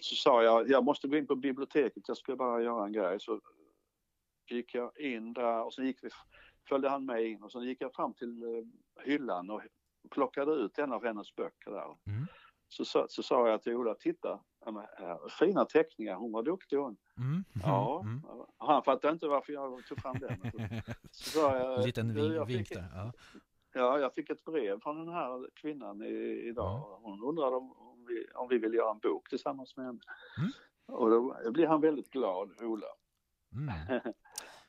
Så 0.00 0.14
sa 0.14 0.42
jag, 0.42 0.70
jag 0.70 0.84
måste 0.84 1.08
gå 1.08 1.16
in 1.16 1.26
på 1.26 1.36
biblioteket, 1.36 2.08
jag 2.08 2.16
ska 2.16 2.36
bara 2.36 2.62
göra 2.62 2.86
en 2.86 2.92
grej. 2.92 3.20
Så 3.20 3.40
gick 4.50 4.74
jag 4.74 5.00
in 5.00 5.32
där 5.32 5.64
och 5.64 5.74
så 5.74 5.82
gick 5.82 6.04
vi 6.04 6.10
följde 6.70 6.88
han 6.88 7.04
med 7.06 7.24
in 7.24 7.42
och 7.42 7.52
så 7.52 7.62
gick 7.62 7.80
jag 7.82 7.94
fram 7.94 8.14
till 8.14 8.42
eh, 8.42 9.04
hyllan 9.04 9.50
och 9.50 9.62
plockade 10.10 10.52
ut 10.52 10.78
en 10.78 10.92
av 10.92 11.04
hennes 11.04 11.34
böcker 11.36 11.70
där. 11.70 11.84
Mm. 11.84 12.26
Så, 12.68 12.84
sa- 12.84 13.06
så 13.08 13.22
sa 13.22 13.48
jag 13.48 13.62
till 13.62 13.74
Ola, 13.76 13.94
titta, 13.94 14.40
här, 14.96 15.28
fina 15.38 15.64
teckningar, 15.64 16.14
hon 16.14 16.32
var 16.32 16.42
duktig 16.42 16.76
hon. 16.76 16.96
Mm. 17.18 17.44
Ja, 17.62 18.00
Mm. 18.04 18.20
han 18.58 18.82
fattade 18.82 19.12
inte 19.12 19.26
varför 19.28 19.52
jag 19.52 19.86
tog 19.86 19.98
fram 20.00 20.18
den. 20.18 20.40
Så 21.10 21.30
sa 21.30 21.56
jag, 21.56 21.76
En 21.76 21.82
liten 21.86 22.08
"Du, 22.08 22.14
vink, 22.14 22.34
jag 22.34 22.44
vink 22.46 22.68
fick, 22.68 22.76
där. 22.76 22.88
Ja. 22.94 23.12
ja, 23.74 23.98
jag 23.98 24.14
fick 24.14 24.30
ett 24.30 24.44
brev 24.44 24.80
från 24.80 24.98
den 25.06 25.08
här 25.14 25.48
kvinnan 25.54 26.02
i, 26.02 26.42
idag. 26.48 26.98
Hon 27.02 27.22
undrade 27.24 27.56
om, 27.56 27.72
om, 27.72 28.04
vi, 28.08 28.26
om 28.34 28.48
vi 28.48 28.58
vill 28.58 28.74
göra 28.74 28.90
en 28.90 28.98
bok 28.98 29.28
tillsammans 29.28 29.76
med 29.76 29.86
henne. 29.86 30.00
Mm. 30.38 30.50
Och 31.00 31.10
då 31.10 31.50
blir 31.50 31.66
han 31.66 31.80
väldigt 31.80 32.10
glad, 32.10 32.62
Ola. 32.62 32.86
Mm. 33.52 34.00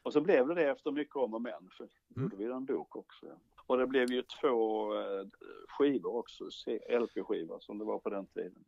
Och 0.04 0.14
så 0.14 0.22
blev 0.22 0.48
det 0.48 0.56
det 0.56 0.70
efter 0.72 0.92
mycket 0.92 1.16
om 1.16 1.34
och 1.34 1.42
men. 1.42 1.70
För 1.78 1.84
Mm. 2.16 2.24
gjorde 2.24 2.36
vi 2.36 2.46
en 2.46 2.66
bok 2.66 2.96
också. 2.96 3.26
Och 3.68 3.78
det 3.78 3.88
blev 3.88 4.12
ju 4.12 4.22
två 4.42 4.94
eh, 5.00 5.28
skivor 5.68 6.16
också, 6.16 6.44
LP-skivor 6.90 7.60
som 7.60 7.78
det 7.78 7.86
var 7.86 8.00
på 8.00 8.10
den 8.10 8.26
tiden. 8.26 8.64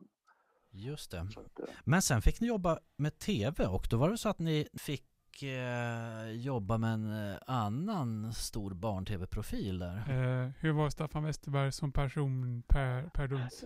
Just 0.71 1.11
det. 1.11 1.27
Så 1.33 1.39
att, 1.39 1.59
eh, 1.59 1.65
Men 1.83 2.01
sen 2.01 2.21
fick 2.21 2.41
ni 2.41 2.47
jobba 2.47 2.79
med 2.95 3.19
TV 3.19 3.65
och 3.65 3.87
då 3.89 3.97
var 3.97 4.09
det 4.09 4.17
så 4.17 4.29
att 4.29 4.39
ni 4.39 4.67
fick 4.73 5.43
eh, 5.43 6.31
jobba 6.31 6.77
med 6.77 6.93
en 6.93 7.37
annan 7.47 8.33
stor 8.33 8.71
barn-TV-profil 8.73 9.79
där. 9.79 9.95
Eh, 9.97 10.49
hur 10.59 10.71
var 10.71 10.89
Staffan 10.89 11.23
Westerberg 11.23 11.71
som 11.71 11.91
person 11.91 12.63
per, 12.67 13.09
per 13.13 13.27
Duns? 13.27 13.63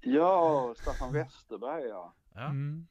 ja, 0.00 0.74
Staffan 0.76 1.12
Westerberg 1.12 1.82
ja. 1.88 2.14
Ja. 2.34 2.44
Mm. 2.44 2.86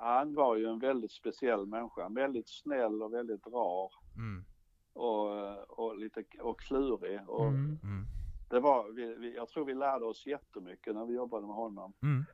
Han 0.00 0.34
var 0.34 0.56
ju 0.56 0.66
en 0.66 0.78
väldigt 0.78 1.12
speciell 1.12 1.66
människa. 1.66 2.08
Väldigt 2.08 2.48
snäll 2.48 3.02
och 3.02 3.12
väldigt 3.12 3.46
rar. 3.46 3.92
Mm. 4.16 4.44
Och, 4.92 5.78
och 5.78 5.96
lite 5.98 6.24
och 6.40 6.60
klurig. 6.60 7.20
Och 7.28 7.46
Mm. 7.46 7.78
Mm. 7.82 8.04
det 8.50 8.60
var, 8.60 8.88
vi, 8.90 9.14
vi, 9.14 9.34
jag 9.34 9.48
tror 9.48 9.64
vi 9.64 9.74
lärde 9.74 10.04
oss 10.04 10.26
jättemycket 10.26 10.94
när 10.94 11.06
vi 11.06 11.14
jobbade 11.14 11.46
med 11.46 11.56
honom. 11.56 11.92
Mm. 12.02 12.24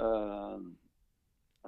Eh, 0.00 0.58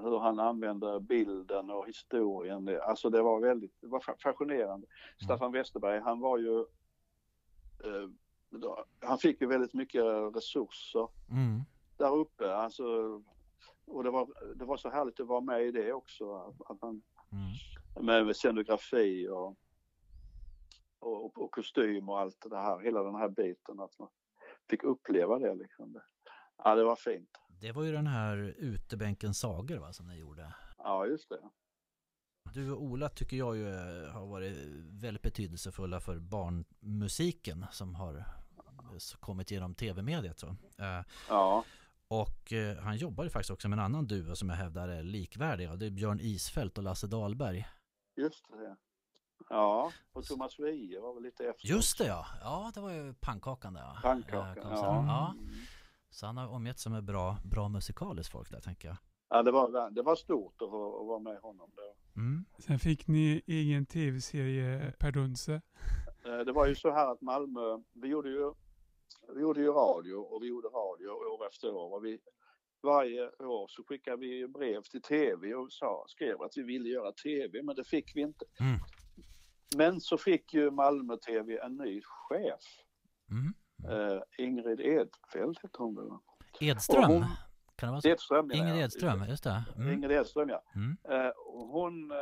hur 0.03 0.19
han 0.19 0.39
använde 0.41 1.01
bilden 1.01 1.71
och 1.71 1.87
historien. 1.89 2.65
Det- 2.65 2.83
Alltså 2.85 3.11
det 3.11 3.23
var 3.23 3.41
väldigt 3.41 3.81
det 3.81 3.87
var 3.87 4.01
fa- 4.01 4.23
fascinerande. 4.23 4.87
Staffan 5.25 5.53
Westerberg, 5.53 6.01
han 6.01 6.21
var 6.21 6.39
ju... 6.39 6.65
då- 8.51 8.85
han 9.01 9.19
fick 9.19 9.41
ju 9.41 9.47
väldigt 9.47 9.75
mycket 9.75 10.03
resurser 10.35 11.09
Mm. 11.31 11.61
där 11.97 12.15
uppe. 12.17 12.55
Alltså, 12.57 12.85
och 13.87 14.05
det 14.05 14.11
var, 14.11 14.55
det 14.55 14.65
var 14.65 14.77
så 14.77 14.91
härligt 14.91 15.21
att 15.21 15.27
vara 15.27 15.41
med 15.41 15.63
i 15.63 15.71
det 15.71 15.93
också. 15.93 16.35
Att, 16.35 16.71
att 16.71 16.79
han, 16.81 17.03
Mm. 17.97 18.27
med 18.27 18.37
scenografi 18.37 19.29
och, 19.29 19.57
och, 20.99 21.39
och 21.39 21.51
kostym 21.51 22.09
och 22.09 22.21
allt 22.21 22.47
det 22.51 22.57
här. 22.57 22.79
Hela 22.81 23.03
den 23.03 23.15
här 23.15 23.29
biten. 23.29 23.81
Att 23.81 23.99
man 23.99 24.09
fick 24.71 24.85
uppleva 24.85 25.39
det 25.39 25.55
liksom. 25.55 26.01
Ja, 26.65 26.75
det 26.75 26.85
var 26.85 26.97
fint. 26.97 27.29
Det 27.61 27.73
var 27.73 27.83
ju 27.83 27.93
den 27.93 28.07
här 28.07 28.37
utebänken 28.59 29.35
sagor 29.35 29.77
va, 29.79 29.93
som 29.93 30.09
ni 30.09 30.19
gjorde. 30.19 30.55
Ja, 30.79 31.07
just 31.07 31.29
det. 31.29 31.41
Du 32.55 32.73
och 32.73 32.83
Ola 32.83 33.09
tycker 33.09 33.37
jag 33.37 33.57
ju 33.57 33.69
eh, 33.69 34.11
har 34.13 34.27
varit 34.27 34.57
väldigt 35.03 35.23
betydelsefulla 35.23 36.01
för 36.01 36.19
barnmusiken 36.19 37.67
som 37.73 37.95
har 37.95 38.25
kommit 39.21 39.51
genom 39.51 39.75
tv-mediet. 39.75 40.39
Så. 40.39 40.47
Eh, 40.79 41.01
Ja, 41.29 41.65
Och 42.23 42.53
eh, 42.53 42.77
han 42.77 42.97
jobbar 42.97 43.25
ju 43.25 43.31
faktiskt 43.31 43.51
också 43.51 43.69
med 43.69 43.79
en 43.79 43.95
ann 43.95 44.07
duo 44.07 44.37
som 44.37 44.49
jag 44.49 44.57
hävdar 44.57 44.89
är 44.89 45.03
likvärdiga. 45.03 45.77
Det 45.77 45.87
är 45.87 45.91
Björn 45.91 46.19
Isfält 46.21 46.79
och 46.79 46.85
Lasse 46.85 47.07
Dahlberg. 47.07 47.67
just 48.17 48.49
det. 48.49 48.77
Ja, 49.49 49.93
och 50.13 50.25
Thomas 50.25 50.59
Wiehe 50.59 51.01
var 51.01 51.15
väl 51.15 51.23
lite 51.23 51.45
efter. 51.45 51.69
Just 51.69 51.99
det 51.99 52.07
ja! 52.07 52.27
Ja, 52.41 52.71
det 52.75 52.81
var 52.81 52.91
ju 52.91 53.15
pannkakan 53.15 53.75
där 53.75 53.81
ja. 53.81 53.99
Pannkakan, 54.03 54.73
Eh, 54.73 54.79
ja. 54.79 55.05
ja. 55.07 55.35
Mm. 55.39 55.55
Så 56.11 56.27
han 56.27 56.37
har 56.37 56.49
omgett 56.49 56.79
sig 56.79 56.93
med 56.93 57.05
bra, 57.05 57.37
bra 57.45 57.69
musikaliskt 57.69 58.33
folk 58.33 58.51
där 58.51 58.61
tänker 58.61 58.89
jag. 58.89 58.97
Ja, 59.29 59.43
det 59.43 59.51
var, 59.51 59.91
det 59.91 60.03
var 60.03 60.17
stort 60.17 60.55
att, 60.63 60.69
att 60.69 61.07
vara 61.07 61.19
med 61.19 61.39
honom 61.39 61.71
då. 61.77 62.21
Mm. 62.21 62.45
Sen 62.59 62.79
fick 62.79 63.07
ni 63.07 63.43
egen 63.47 63.87
tv-serie 63.87 64.93
Per 64.99 65.13
Dunse. 65.13 65.55
Eh, 66.25 66.39
Det 66.47 66.53
var 66.53 66.67
ju 66.67 66.75
så 66.75 66.91
här 66.91 67.13
att 67.13 67.21
Malmö, 67.21 67.79
vi 67.93 68.09
gjorde 68.09 68.29
ju, 68.31 68.53
vi 69.35 69.41
gjorde 69.41 69.61
ju 69.61 69.69
radio 69.73 70.15
och 70.15 70.43
vi 70.43 70.47
gjorde 70.47 70.69
radio 70.69 71.09
år 71.09 71.47
efter 71.47 71.75
år. 71.75 71.95
Och 71.95 72.05
vi, 72.05 72.19
varje 72.83 73.29
år 73.29 73.67
så 73.69 73.85
skickade 73.85 74.17
vi 74.17 74.49
brev 74.49 74.83
till 74.83 75.03
tv 75.03 75.55
och 75.55 75.73
sa, 75.73 76.05
skrev 76.09 76.43
att 76.43 76.57
vi 76.57 76.63
ville 76.63 76.89
göra 76.89 77.13
tv, 77.13 77.63
men 77.63 77.77
det 77.77 77.85
fick 77.85 78.17
vi 78.17 78.21
inte. 78.21 78.45
Mm. 78.61 78.81
Men 79.77 80.01
så 80.01 80.19
fick 80.19 80.55
ju 80.55 80.71
Malmö 80.71 81.17
TV 81.17 81.59
en 81.59 81.77
ny 81.77 82.03
chef. 82.03 82.63
Mm. 83.31 83.55
Eh, 83.91 84.23
Ingrid 84.39 84.81
Edfeldt 84.81 85.63
hette 85.63 85.79
hon 85.79 85.95
väl? 85.95 86.11
Edström? 86.61 87.05
Hon- 87.05 87.25
Kan 87.77 87.87
det 87.87 87.91
vara 87.91 88.01
så? 88.01 88.09
Edström 88.09 88.51
ja, 88.51 88.57
Ingrid 88.57 88.77
ja. 88.77 88.85
Edström, 88.85 89.25
just 89.29 89.45
det. 89.45 89.65
Mm. 89.77 89.93
Ingrid 89.93 90.11
Edström 90.13 90.49
ja. 90.49 90.63
Mm. 90.75 90.97
Eh, 91.09 91.33
hon 91.47 92.11
eh, 92.11 92.17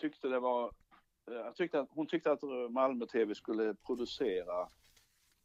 tyckte 0.00 0.28
det 0.28 0.40
var, 0.40 0.64
eh, 1.30 1.52
tyckte 1.54 1.80
att, 1.80 1.88
hon 1.90 2.06
tyckte 2.06 2.32
att 2.32 2.42
Malmö 2.70 3.06
TV 3.06 3.34
skulle 3.34 3.74
producera 3.74 4.68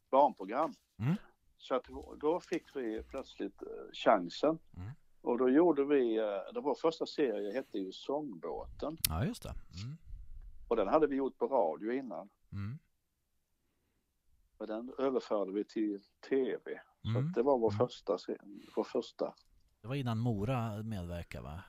barnprogram. 0.09 0.73
Mm. 0.99 1.15
Så 1.57 1.75
att 1.75 1.85
då 2.19 2.39
fick 2.39 2.75
vi 2.75 3.03
plötsligt 3.03 3.61
eh, 3.61 3.67
chansen. 3.93 4.59
Mm. 4.77 4.91
Och 5.21 5.37
då 5.37 5.49
gjorde 5.49 5.85
vi, 5.85 6.17
eh, 6.17 6.53
det 6.53 6.61
vår 6.61 6.75
första 6.75 7.05
serie 7.05 7.53
hette 7.53 7.77
ju 7.77 7.91
Sångbåten. 7.91 8.97
Ja, 9.09 9.25
just 9.25 9.43
det. 9.43 9.49
Mm. 9.83 9.97
Och 10.67 10.75
den 10.75 10.87
hade 10.87 11.07
vi 11.07 11.15
gjort 11.15 11.37
på 11.37 11.47
radio 11.47 11.91
innan. 11.91 12.29
Mm. 12.51 12.77
Och 14.57 14.67
den 14.67 14.93
överförde 14.97 15.51
vi 15.51 15.63
till 15.63 16.01
TV. 16.29 16.81
Så 17.01 17.19
Mm. 17.19 17.31
det 17.31 17.41
var 17.43 17.57
vår 17.57 17.71
Mm. 17.73 17.77
första, 17.87 18.17
vår 18.75 18.83
första. 18.83 19.33
Det 19.81 19.87
var 19.87 19.95
innan 19.95 20.19
Mora 20.19 20.83
medverkade 20.83 21.43
va? 21.43 21.63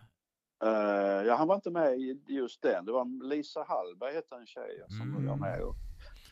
Eh, 0.63 1.27
ja, 1.27 1.35
han 1.37 1.49
var 1.49 1.55
inte 1.55 1.71
med 1.71 1.99
i 2.01 2.21
just 2.29 2.63
den. 2.63 2.85
Det 2.85 2.93
var 2.93 3.29
Lisa 3.29 3.65
Hallberg 3.69 4.15
hette 4.15 4.35
en 4.37 4.47
tjej 4.47 4.83
som 4.89 5.03
Mm. 5.11 5.27
var 5.27 5.37
med. 5.37 5.63
Och, 5.63 5.75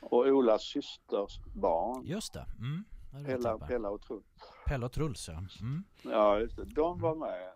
och 0.04 0.26
Olas 0.26 0.62
systers 0.62 1.38
barn. 1.54 2.06
Just 2.06 2.32
det. 2.32 2.46
Mm. 2.58 2.84
Det 3.12 3.24
Pella. 3.24 3.58
Pella 3.58 3.90
och 3.90 4.02
Truls. 4.02 4.24
Pelle 4.66 4.86
och 4.86 4.92
Truls 4.92 5.28
ja. 5.28 5.34
Mm. 5.34 5.84
Ja, 6.02 6.40
just 6.40 6.56
det. 6.56 6.64
De 6.64 7.00
var 7.00 7.14
med. 7.14 7.52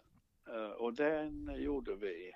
Eh, 0.54 0.70
och 0.70 0.94
den 0.94 1.62
gjorde 1.62 1.96
vi. 1.96 2.32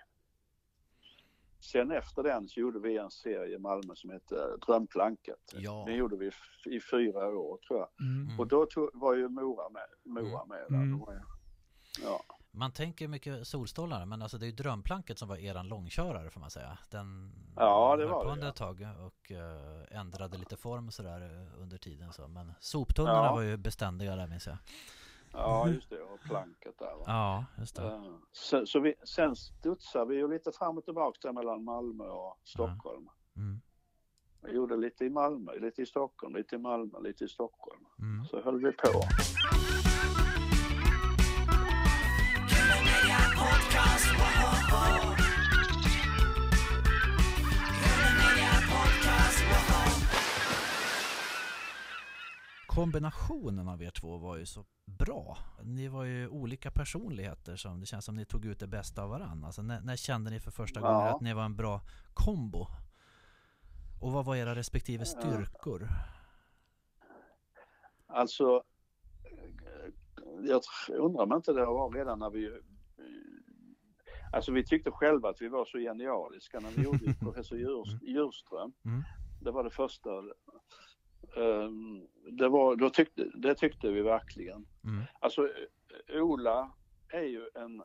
Sen 1.61 1.91
efter 1.91 2.23
den 2.23 2.49
så 2.49 2.61
gjorde 2.61 2.79
vi 2.79 2.99
en 2.99 3.11
serie 3.11 3.57
i 3.57 3.59
Malmö 3.59 3.95
som 3.95 4.11
hette 4.11 4.57
Drömplanket. 4.67 5.55
Ja. 5.55 5.85
Den 5.87 5.97
gjorde 5.97 6.17
vi 6.17 6.31
i 6.77 6.81
fyra 6.81 7.29
år 7.29 7.59
tror 7.69 7.81
jag. 7.81 7.89
Mm. 8.01 8.41
Och 8.41 8.47
då 8.47 8.67
tog, 8.67 8.91
var 8.95 9.15
ju 9.15 9.29
Mora 9.29 9.69
med. 9.69 9.87
Mora 10.05 10.45
med 10.45 10.65
där. 10.69 10.77
Mm. 10.77 11.01
Ja. 12.03 12.23
Man 12.55 12.73
tänker 12.73 13.09
mycket 13.09 13.47
solstolar 13.47 14.07
men 14.07 14.23
alltså 14.23 14.39
det 14.39 14.45
är 14.45 14.51
ju 14.51 14.53
drömplanket 14.57 15.19
som 15.19 15.29
var 15.29 15.37
eran 15.37 15.69
långkörare 15.69 16.31
får 16.31 16.41
man 16.41 16.51
säga. 16.51 16.79
Den 16.91 17.33
Ja, 17.57 17.97
det 17.97 18.07
var 18.07 18.19
på 18.21 18.25
det, 18.25 18.33
under 18.33 18.45
ja. 18.47 18.51
ett 18.51 18.57
tag 18.57 18.87
och 19.07 19.33
eh, 19.33 19.99
ändrade 20.01 20.39
lite 20.39 20.57
form 20.57 20.91
sådär 20.91 21.21
eh, 21.21 21.61
under 21.63 21.79
tiden 21.79 22.13
så. 22.13 22.29
Men 22.29 22.53
soptunnorna 22.61 23.25
Ja. 23.27 23.33
var 23.33 23.41
ju 23.43 23.57
beständiga 23.57 24.17
där 24.17 24.27
minns 24.27 24.47
jag. 24.47 24.57
ja, 25.33 25.69
just 25.69 25.91
det. 25.91 26.03
Och 26.03 26.21
planket 26.21 26.79
där. 26.79 26.95
Va? 26.97 27.05
Ja, 27.07 27.45
just 27.59 27.77
det. 27.77 27.83
Ja. 27.83 28.05
Så, 28.33 28.67
så 28.67 28.81
vi, 28.81 28.95
sen 29.05 29.37
studsade 29.37 30.07
vi 30.11 30.17
ju 30.17 30.29
lite 30.29 30.53
fram 30.53 30.79
och 30.79 30.85
tillbaka 30.85 31.19
där 31.23 31.33
mellan 31.33 31.65
Malmö 31.65 32.05
och 32.05 32.39
Stockholm. 32.45 33.09
Mm. 33.37 33.61
Vi 34.43 34.53
gjorde 34.53 34.77
lite 34.77 35.05
i 35.05 35.11
Malmö, 35.11 35.53
lite 35.59 35.83
i 35.83 35.87
Stockholm, 35.87 36.37
lite 36.37 36.55
i 36.55 36.59
Malmö, 36.59 37.01
lite 37.01 37.25
i 37.25 37.29
Stockholm. 37.29 37.85
Mm. 37.99 38.25
Så 38.25 38.43
höll 38.43 38.59
vi 38.65 38.73
på. 38.73 38.89
Kombinationen 52.67 53.69
av 53.69 53.83
er 53.83 53.91
två 53.91 54.19
var 54.19 54.37
ju 54.37 54.47
så 54.47 54.65
bra. 54.85 55.39
Ni 55.63 55.89
var 55.89 56.05
ju 56.05 56.29
olika 56.29 56.71
personligheter 56.71 57.57
som 57.57 57.81
det 57.81 57.87
känns 57.87 58.05
som 58.05 58.17
ni 58.17 58.25
tog 58.25 58.45
ut 58.45 58.59
det 58.61 58.67
bästa 58.67 59.03
av 59.03 59.11
varandra. 59.11 59.47
Alltså 59.47 59.63
när, 59.63 59.81
när 59.81 59.97
kände 59.97 60.31
ni 60.31 60.41
för 60.41 60.51
första 60.51 60.81
Ja. 60.81 60.87
gången 60.93 61.09
att 61.15 61.21
ni 61.21 61.35
var 61.35 61.45
en 61.45 61.57
bra 61.57 61.81
kombo? 62.15 62.67
Och 64.01 64.13
vad 64.13 64.25
var 64.25 64.37
era 64.37 64.55
respektive 64.55 65.05
styrkor? 65.05 65.89
Alltså, 68.07 68.63
jag 70.43 70.63
undrar 70.89 71.23
om 71.23 71.33
inte 71.33 71.53
det 71.53 71.67
var 71.67 71.91
redan 71.91 72.19
när 72.19 72.31
vi... 72.31 72.61
Alltså 74.33 74.53
vi 74.53 74.65
tyckte 74.65 74.91
själva 74.91 75.29
att 75.29 75.43
vi 75.43 75.49
var 75.49 75.65
så 75.65 75.79
genialiska 75.79 76.61
när 76.61 76.71
vi 76.71 76.83
gjorde 76.85 77.15
professor 77.21 77.59
Djurs, 77.59 78.03
Djurström. 78.03 78.73
Mm. 78.85 79.03
Det 79.41 79.51
var 79.51 79.65
det 79.65 79.71
första. 79.71 80.11
Ehm, 81.37 82.07
Det, 82.39 82.49
var, 82.49 82.77
då 82.77 82.91
tyckte, 82.91 83.25
det 83.35 83.55
tyckte 83.55 83.91
vi 83.91 84.03
verkligen. 84.03 84.67
Mm. 84.85 85.03
Alltså 85.21 85.49
Ola 86.15 86.73
är 87.09 87.23
ju 87.23 87.49
en 87.55 87.83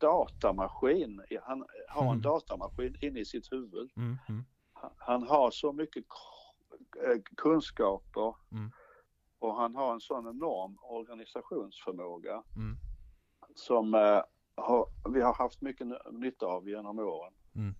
datamaskin. 0.00 1.22
Han 1.42 1.64
har 1.88 2.02
en 2.04 2.08
Mm. 2.10 2.22
datamaskin 2.22 2.96
inne 3.00 3.20
i 3.20 3.24
sitt 3.24 3.52
huvud. 3.52 3.90
Mm. 3.96 4.16
Mm. 4.28 4.44
han 4.96 5.22
har 5.22 5.50
så 5.50 5.72
mycket 5.72 6.04
eh, 7.06 7.20
kunskaper 7.36 8.34
Mm. 8.52 8.70
och 9.38 9.54
han 9.56 9.74
har 9.74 9.92
en 9.92 10.00
sån 10.00 10.26
enorm 10.28 10.78
organisationsförmåga 10.82 12.42
Mm. 12.56 12.76
som 13.54 13.94
eh, 13.94 14.20
har, 14.56 14.86
vi 15.14 15.20
har 15.20 15.34
haft 15.34 15.60
mycket 15.62 15.86
ny- 15.86 15.96
nytta 16.12 16.46
av 16.46 16.68
genom 16.68 16.98
åren. 16.98 17.32
Mm. 17.54 17.74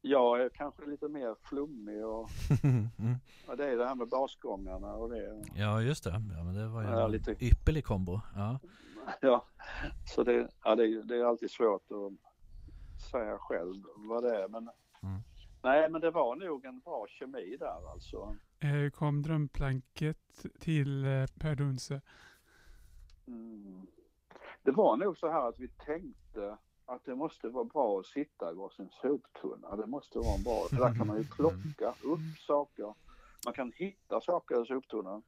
Jag 0.00 0.40
är 0.42 0.48
kanske 0.48 0.86
lite 0.86 1.08
mer 1.08 1.34
flummig 1.42 2.04
och, 2.06 2.28
mm. 2.64 2.88
och 3.48 3.56
det 3.56 3.66
är 3.66 3.76
det 3.76 3.86
här 3.88 3.94
med 3.94 4.08
basgångarna 4.08 4.92
och 4.92 5.10
det. 5.10 5.42
Ja 5.54 5.82
just 5.82 6.04
det, 6.04 6.10
ja, 6.10 6.18
men 6.44 6.54
det 6.54 6.68
var 6.68 6.82
ju 6.82 6.88
Ja, 6.88 7.04
en 7.04 7.10
lite- 7.12 7.44
ypperlig 7.44 7.84
kombo. 7.84 8.20
Ja. 8.34 8.58
Ja, 9.20 9.44
så 10.14 10.22
det, 10.24 10.48
ja, 10.64 10.74
det, 10.76 10.84
är- 10.84 11.02
det 11.02 11.16
är 11.16 11.24
alltid 11.24 11.50
svårt 11.50 11.82
att 11.90 12.12
säga 13.10 13.38
själv 13.38 13.74
vad 13.96 14.22
det 14.22 14.42
är. 14.42 14.48
Men, 14.48 14.70
Mm. 15.02 15.20
Nej, 15.62 15.90
men 15.90 16.00
det 16.00 16.10
var 16.10 16.36
nog 16.36 16.64
en 16.64 16.80
bra 16.80 17.06
kemi 17.08 17.56
där 17.60 17.90
alltså. 17.92 18.36
Eh, 18.60 18.68
Hur 18.70 18.90
kom 18.90 19.22
drömplanket 19.22 20.46
till 20.60 21.04
eh, 21.04 21.26
Per 21.40 21.54
Dunse? 21.54 22.00
Mm. 23.26 23.86
Det 24.62 24.70
var 24.70 24.96
nog 24.96 25.18
så 25.18 25.28
här 25.30 25.48
att 25.48 25.58
vi 25.58 25.68
tänkte 25.68 26.56
att 26.86 27.04
det 27.04 27.14
måste 27.14 27.48
vara 27.48 27.64
bra 27.64 28.00
att 28.00 28.06
sitta 28.06 28.50
i 28.52 28.54
varsin 28.54 28.88
soptunna. 29.02 29.76
Det 29.76 29.86
måste 29.86 30.18
vara 30.18 30.34
en 30.34 30.42
bra, 30.42 30.66
för 30.70 30.76
där 30.76 30.94
kan 30.94 31.06
man 31.06 31.16
ju 31.16 31.24
plocka 31.24 31.94
upp 32.02 32.38
saker. 32.46 32.94
Man 33.44 33.54
kan 33.54 33.72
hitta 33.76 34.20
saker 34.20 34.62
i 34.62 34.66
soptunnan. 34.66 35.22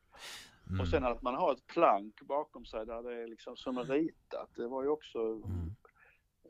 Mm. 0.69 0.81
Och 0.81 0.89
sen 0.89 1.05
att 1.05 1.23
man 1.23 1.35
har 1.35 1.53
ett 1.53 1.67
plank 1.67 2.21
bakom 2.23 2.65
sig 2.65 2.87
där 2.87 3.03
det 3.03 3.23
är 3.23 3.27
liksom 3.27 3.57
som 3.57 3.79
är 3.79 3.85
ritat. 3.85 4.51
Det 4.57 4.67
var 4.69 4.83
ju 4.83 4.89
också, 4.89 5.19
Mm. 5.19 5.77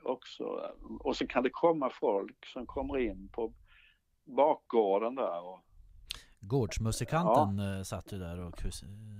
också 0.02 0.44
och 1.00 1.16
så 1.16 1.26
kan 1.26 1.42
det 1.42 1.50
komma 1.50 1.90
folk 1.90 2.46
som 2.46 2.66
kommer 2.66 2.98
in 2.98 3.28
på 3.28 3.52
bakgården 4.24 5.14
där. 5.14 5.44
Och, 5.44 5.60
Gårdsmusikanten 6.40 7.58
ja. 7.58 7.84
satt 7.84 8.12
ju 8.12 8.18
där 8.18 8.40
och 8.40 8.54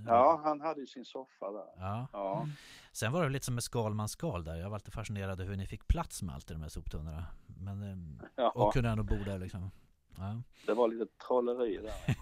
ja, 0.07 0.41
han 0.43 0.61
hade 0.61 0.79
ju 0.81 0.87
sin 0.87 1.05
soffa 1.05 1.51
där. 1.51 1.65
ja. 1.77 2.07
Ja, 2.13 2.47
Sen 2.91 3.11
var 3.11 3.23
det 3.23 3.29
lite 3.29 3.45
som 3.45 3.55
med 3.55 3.63
Skalmans 3.63 4.11
skal 4.11 4.43
där. 4.43 4.55
Jag 4.55 4.69
var 4.69 4.75
alltid 4.75 4.93
fascinerad 4.93 5.41
hur 5.41 5.55
ni 5.55 5.65
fick 5.67 5.87
plats 5.87 6.21
med 6.21 6.35
allt 6.35 6.51
i 6.51 6.53
de 6.53 6.61
här 6.61 6.69
soptunnorna. 6.69 7.25
Men, 7.59 7.83
eh, 7.83 8.25
ja 8.35 8.49
och 8.55 8.73
kunde 8.73 8.89
ändå 8.89 9.03
bo 9.03 9.15
där 9.25 9.39
liksom. 9.39 9.71
Ja. 10.17 10.41
det 10.65 10.73
var 10.73 10.87
lite 10.87 11.05
trolleri 11.27 11.77
där. 11.77 12.15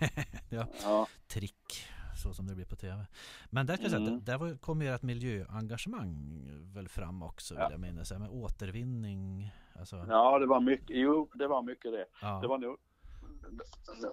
Ja. 0.50 0.66
Ja, 0.84 1.08
Trick, 1.28 1.86
så 2.24 2.34
som 2.34 2.48
det 2.48 2.56
blir 2.56 2.66
på 2.66 2.76
tv. 2.76 3.06
Men 3.50 3.66
där 3.66 3.74
ska 3.74 3.84
jag 3.84 3.92
säga, 3.92 4.08
Mm. 4.08 4.24
där 4.24 4.38
var- 4.38 4.58
kom 4.58 4.82
ju 4.82 4.88
ert 4.88 5.02
miljöengagemang 5.02 6.42
väl 6.74 6.90
fram 6.90 7.24
också 7.24 7.54
vill 7.54 7.62
Ja. 7.64 7.72
jag 7.72 7.80
minnas. 7.80 8.12
Med 8.12 8.30
återvinning, 8.30 9.52
alltså. 9.80 10.06
ja 10.10 10.40
det 10.40 10.46
var 10.46 10.60
mycket, 10.60 10.98
jo 10.98 11.30
det 11.34 11.48
var 11.48 11.62
mycket 11.62 11.92
det. 11.92 12.06
Ja. 12.22 12.40
Det 12.42 12.48
var 12.48 12.58
nog, 12.58 12.78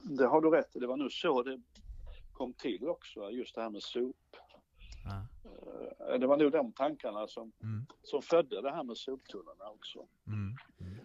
det 0.02 0.26
har 0.26 0.40
du 0.40 0.50
rätt 0.50 0.76
i, 0.76 0.78
det 0.78 0.86
var 0.86 0.96
nog 0.96 1.12
så 1.12 1.42
det 1.42 1.60
kom 2.32 2.52
till 2.52 2.88
också, 2.88 3.30
just 3.30 3.54
det 3.54 3.62
här 3.62 3.70
med 3.70 3.82
sop. 3.82 4.16
Ja. 5.04 5.26
Eh, 6.12 6.18
Det 6.20 6.26
var 6.26 6.36
nog 6.36 6.52
de 6.52 6.72
tankarna 6.72 7.26
som, 7.28 7.52
Mm. 7.62 7.86
som 8.02 8.22
födde 8.22 8.62
det 8.62 8.70
här 8.70 8.84
med 8.84 8.96
soptunnorna 8.96 9.64
också. 9.70 9.98
Mm. 10.26 10.56
Mm. 10.80 10.98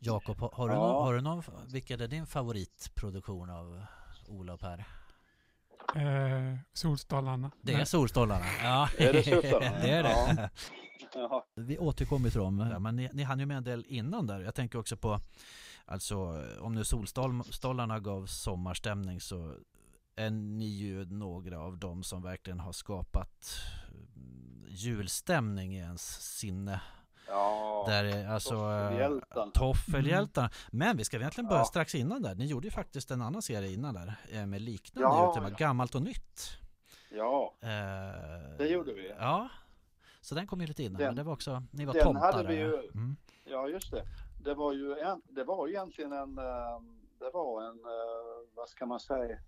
Jakob, 0.00 0.38
har, 0.40 0.68
du 0.68 0.74
Ja. 0.74 0.78
någon, 0.80 1.04
har 1.04 1.14
du 1.14 1.20
någon, 1.20 1.42
vilken 1.72 2.00
är 2.00 2.08
din 2.08 2.26
favoritproduktion 2.26 3.50
av 3.50 3.82
Ola 4.28 4.54
och 4.54 4.60
Per? 4.60 4.84
Eh, 5.94 6.58
Solstolarna. 6.72 7.50
Det 7.62 7.72
är 7.72 7.84
Solstolarna. 7.84 8.44
Ja, 8.62 8.88
Är 8.98 9.12
det 9.12 9.22
Solstolarna? 9.22 9.78
det 9.82 9.90
är 9.90 10.02
det. 10.02 10.50
Ja. 11.16 11.46
Vi 11.54 11.78
återkommer 11.78 12.30
till 12.30 12.38
dem, 12.40 12.68
ja, 12.72 12.78
men 12.78 12.96
ni, 12.96 13.10
ni 13.12 13.22
hann 13.22 13.40
ju 13.40 13.46
med 13.46 13.56
en 13.56 13.64
del 13.64 13.84
innan 13.88 14.26
där. 14.26 14.40
Jag 14.40 14.54
tänker 14.54 14.78
också 14.78 14.96
på, 14.96 15.20
alltså 15.86 16.44
om 16.60 16.74
nu 16.74 16.84
Solstolarna 16.84 18.00
gav 18.00 18.26
sommarstämning 18.26 19.20
så 19.20 19.54
är 20.16 20.30
ni 20.30 20.66
ju 20.66 21.04
några 21.04 21.60
av 21.60 21.78
dem 21.78 22.02
som 22.02 22.22
verkligen 22.22 22.60
har 22.60 22.72
skapat 22.72 23.54
mm, 24.16 24.64
julstämning 24.68 25.74
i 25.76 25.78
ens 25.78 26.36
sinne. 26.38 26.80
Ja, 27.28 27.84
Där 27.88 28.04
är 28.04 28.28
alltså 28.28 28.54
eh, 28.54 28.88
Toffelhjältarna. 28.88 29.50
Toffelhjältarna. 29.50 30.50
Men 30.70 30.96
vi 30.96 31.04
ska 31.04 31.16
egentligen 31.16 31.48
börja 31.48 31.60
Ja. 31.60 31.64
strax 31.64 31.94
innan 31.94 32.22
där. 32.22 32.34
Ni 32.34 32.46
gjorde 32.46 32.66
ju 32.66 32.70
faktiskt 32.70 33.10
en 33.10 33.22
annan 33.22 33.42
serie 33.42 33.72
innan 33.72 33.94
där 33.94 34.14
eh, 34.30 34.46
med 34.46 34.60
liknande 34.62 35.08
Ja, 35.08 35.34
tema, 35.34 35.48
ja. 35.50 35.56
gammalt 35.58 35.94
och 35.94 36.02
nytt. 36.02 36.58
ja, 37.10 37.54
Eh, 37.60 37.68
det 38.58 38.66
gjorde 38.68 38.92
vi. 38.94 39.12
Ja, 39.18 39.48
så 40.20 40.34
den 40.34 40.46
kom 40.46 40.60
ju 40.60 40.66
lite 40.66 40.82
innan. 40.82 40.98
Den- 40.98 41.06
men 41.08 41.16
det 41.16 41.22
var 41.22 41.32
också, 41.32 41.62
ni 41.70 41.84
var 41.84 41.94
den 41.94 42.02
tomtar 42.02 42.32
hade 42.32 42.48
vi 42.48 42.54
ju- 42.54 42.90
mm. 42.94 43.16
Ja, 43.44 43.68
just 43.68 43.90
det. 43.90 44.04
Det 44.44 44.54
var 44.54 44.72
ju 44.72 44.98
en, 44.98 45.22
det 45.28 45.44
var 45.44 45.68
egentligen 45.68 46.12
en, 46.12 46.38
eh, 46.38 46.80
det 47.18 47.30
var 47.32 47.62
en, 47.62 47.78
eh, 47.84 48.48
vad 48.54 48.68
ska 48.68 48.86
man 48.86 49.00
säga, 49.00 49.38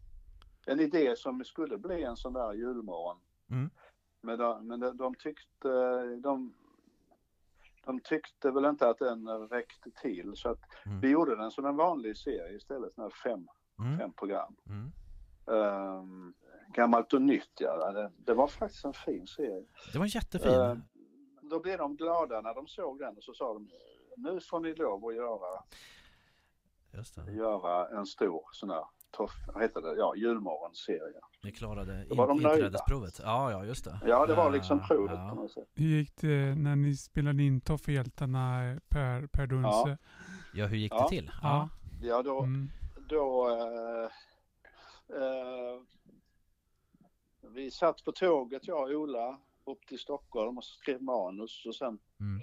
en 0.66 0.80
idé 0.80 1.16
som 1.16 1.44
skulle 1.44 1.78
bli 1.78 2.02
en 2.02 2.16
sån 2.16 2.32
där 2.32 2.52
julmorgon. 2.52 3.16
Mm. 3.50 3.70
Men, 4.20 4.38
de, 4.38 4.66
men 4.68 4.80
de, 4.80 4.96
de 4.96 5.14
tyckte, 5.14 5.68
de, 6.16 6.54
de 7.84 8.00
tyckte 8.00 8.50
väl 8.50 8.64
inte 8.64 8.88
att 8.88 8.98
den 8.98 9.28
räckte 9.48 9.90
till 9.90 10.32
så 10.36 10.48
att 10.48 10.60
Mm. 10.86 11.00
vi 11.00 11.08
gjorde 11.10 11.36
den 11.36 11.50
som 11.50 11.66
en 11.66 11.76
vanlig 11.76 12.16
serie 12.16 12.56
istället, 12.56 12.92
här 12.96 13.10
fem, 13.10 13.48
Mm. 13.78 13.98
fem 13.98 14.12
program. 14.12 14.56
Mm. 14.68 14.92
Um, 15.44 16.34
gammalt 16.74 17.12
och 17.12 17.22
nytt 17.22 17.52
ja, 17.60 17.92
det, 17.92 18.12
det 18.18 18.34
var 18.34 18.46
faktiskt 18.46 18.84
en 18.84 18.92
fin 18.92 19.26
serie. 19.26 19.64
Det 19.92 19.98
var 19.98 20.06
jättefin. 20.16 20.52
Eh, 20.52 20.76
då 21.42 21.60
blev 21.60 21.78
de 21.78 21.96
glada 21.96 22.40
när 22.40 22.54
de 22.54 22.66
såg 22.66 22.98
den 22.98 23.16
och 23.16 23.22
så 23.24 23.34
sa 23.34 23.52
de 23.54 23.68
nu 24.16 24.40
får 24.40 24.60
ni 24.60 24.74
lov 24.74 25.06
att 25.06 25.14
göra, 25.14 25.62
Just 26.92 27.14
det. 27.14 27.32
göra 27.32 27.98
en 27.98 28.06
stor 28.06 28.42
sån 28.52 28.70
här 28.70 28.84
toff, 29.10 29.32
vad 29.54 29.62
heter 29.62 29.80
det, 29.82 29.96
ja 29.98 30.14
julmorgonserie. 30.16 31.20
Ni 31.42 31.52
klarade 31.52 32.06
var 32.10 32.28
de 32.28 32.36
inträdesprovet. 32.40 33.20
Ja, 33.22 33.50
ja, 33.52 33.64
just 33.64 33.84
det. 33.84 34.00
Ja 34.06 34.26
det 34.26 34.34
var 34.34 34.50
liksom 34.50 34.78
Ja, 34.78 34.86
provet 34.86 35.12
ja. 35.18 35.28
kan 35.28 35.36
man 35.36 35.48
säga. 35.48 35.66
Hur 35.74 35.86
gick 35.86 36.16
det 36.20 36.54
när 36.54 36.76
ni 36.76 36.96
spelade 36.96 37.42
in 37.42 37.60
Toffehjältarna 37.60 38.70
eh, 38.70 38.78
Per, 38.88 39.26
per 39.26 39.46
Dunse? 39.46 39.98
Ja, 40.54 40.66
hur 40.66 40.76
gick 40.76 40.92
Ja. 40.92 41.02
det 41.02 41.08
till? 41.08 41.30
Ja. 41.42 41.68
Ja 42.02 42.22
då, 42.22 42.40
Mm. 42.42 42.68
då 43.08 43.48
eh, 43.50 44.10
eh, 45.22 45.80
vi 47.54 47.70
satt 47.70 48.04
på 48.04 48.12
tåget 48.12 48.66
jag 48.68 48.82
och 48.82 48.90
Ola 48.90 49.38
upp 49.64 49.86
till 49.86 49.98
Stockholm 49.98 50.58
och 50.58 50.64
skrev 50.64 51.02
manus 51.02 51.66
och 51.66 51.74
sen 51.74 51.98
Mm. 52.20 52.42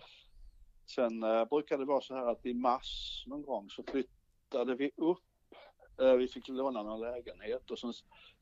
Sen 0.86 1.24
eh, 1.24 1.46
brukade 1.46 1.82
det 1.84 1.88
vara 1.88 2.02
så 2.02 2.16
här 2.16 2.26
att 2.32 2.46
i 2.46 2.54
mars 2.54 3.24
någon 3.28 3.42
gång 3.42 3.70
så 3.70 3.84
flyttade 3.84 4.76
vi 4.76 4.92
upp. 4.98 5.24
Eh, 6.02 6.14
vi 6.14 6.28
fick 6.28 6.48
låna 6.48 6.84
någon 6.84 7.00
lägenhet 7.00 7.72
och 7.72 7.80
sen 7.80 7.94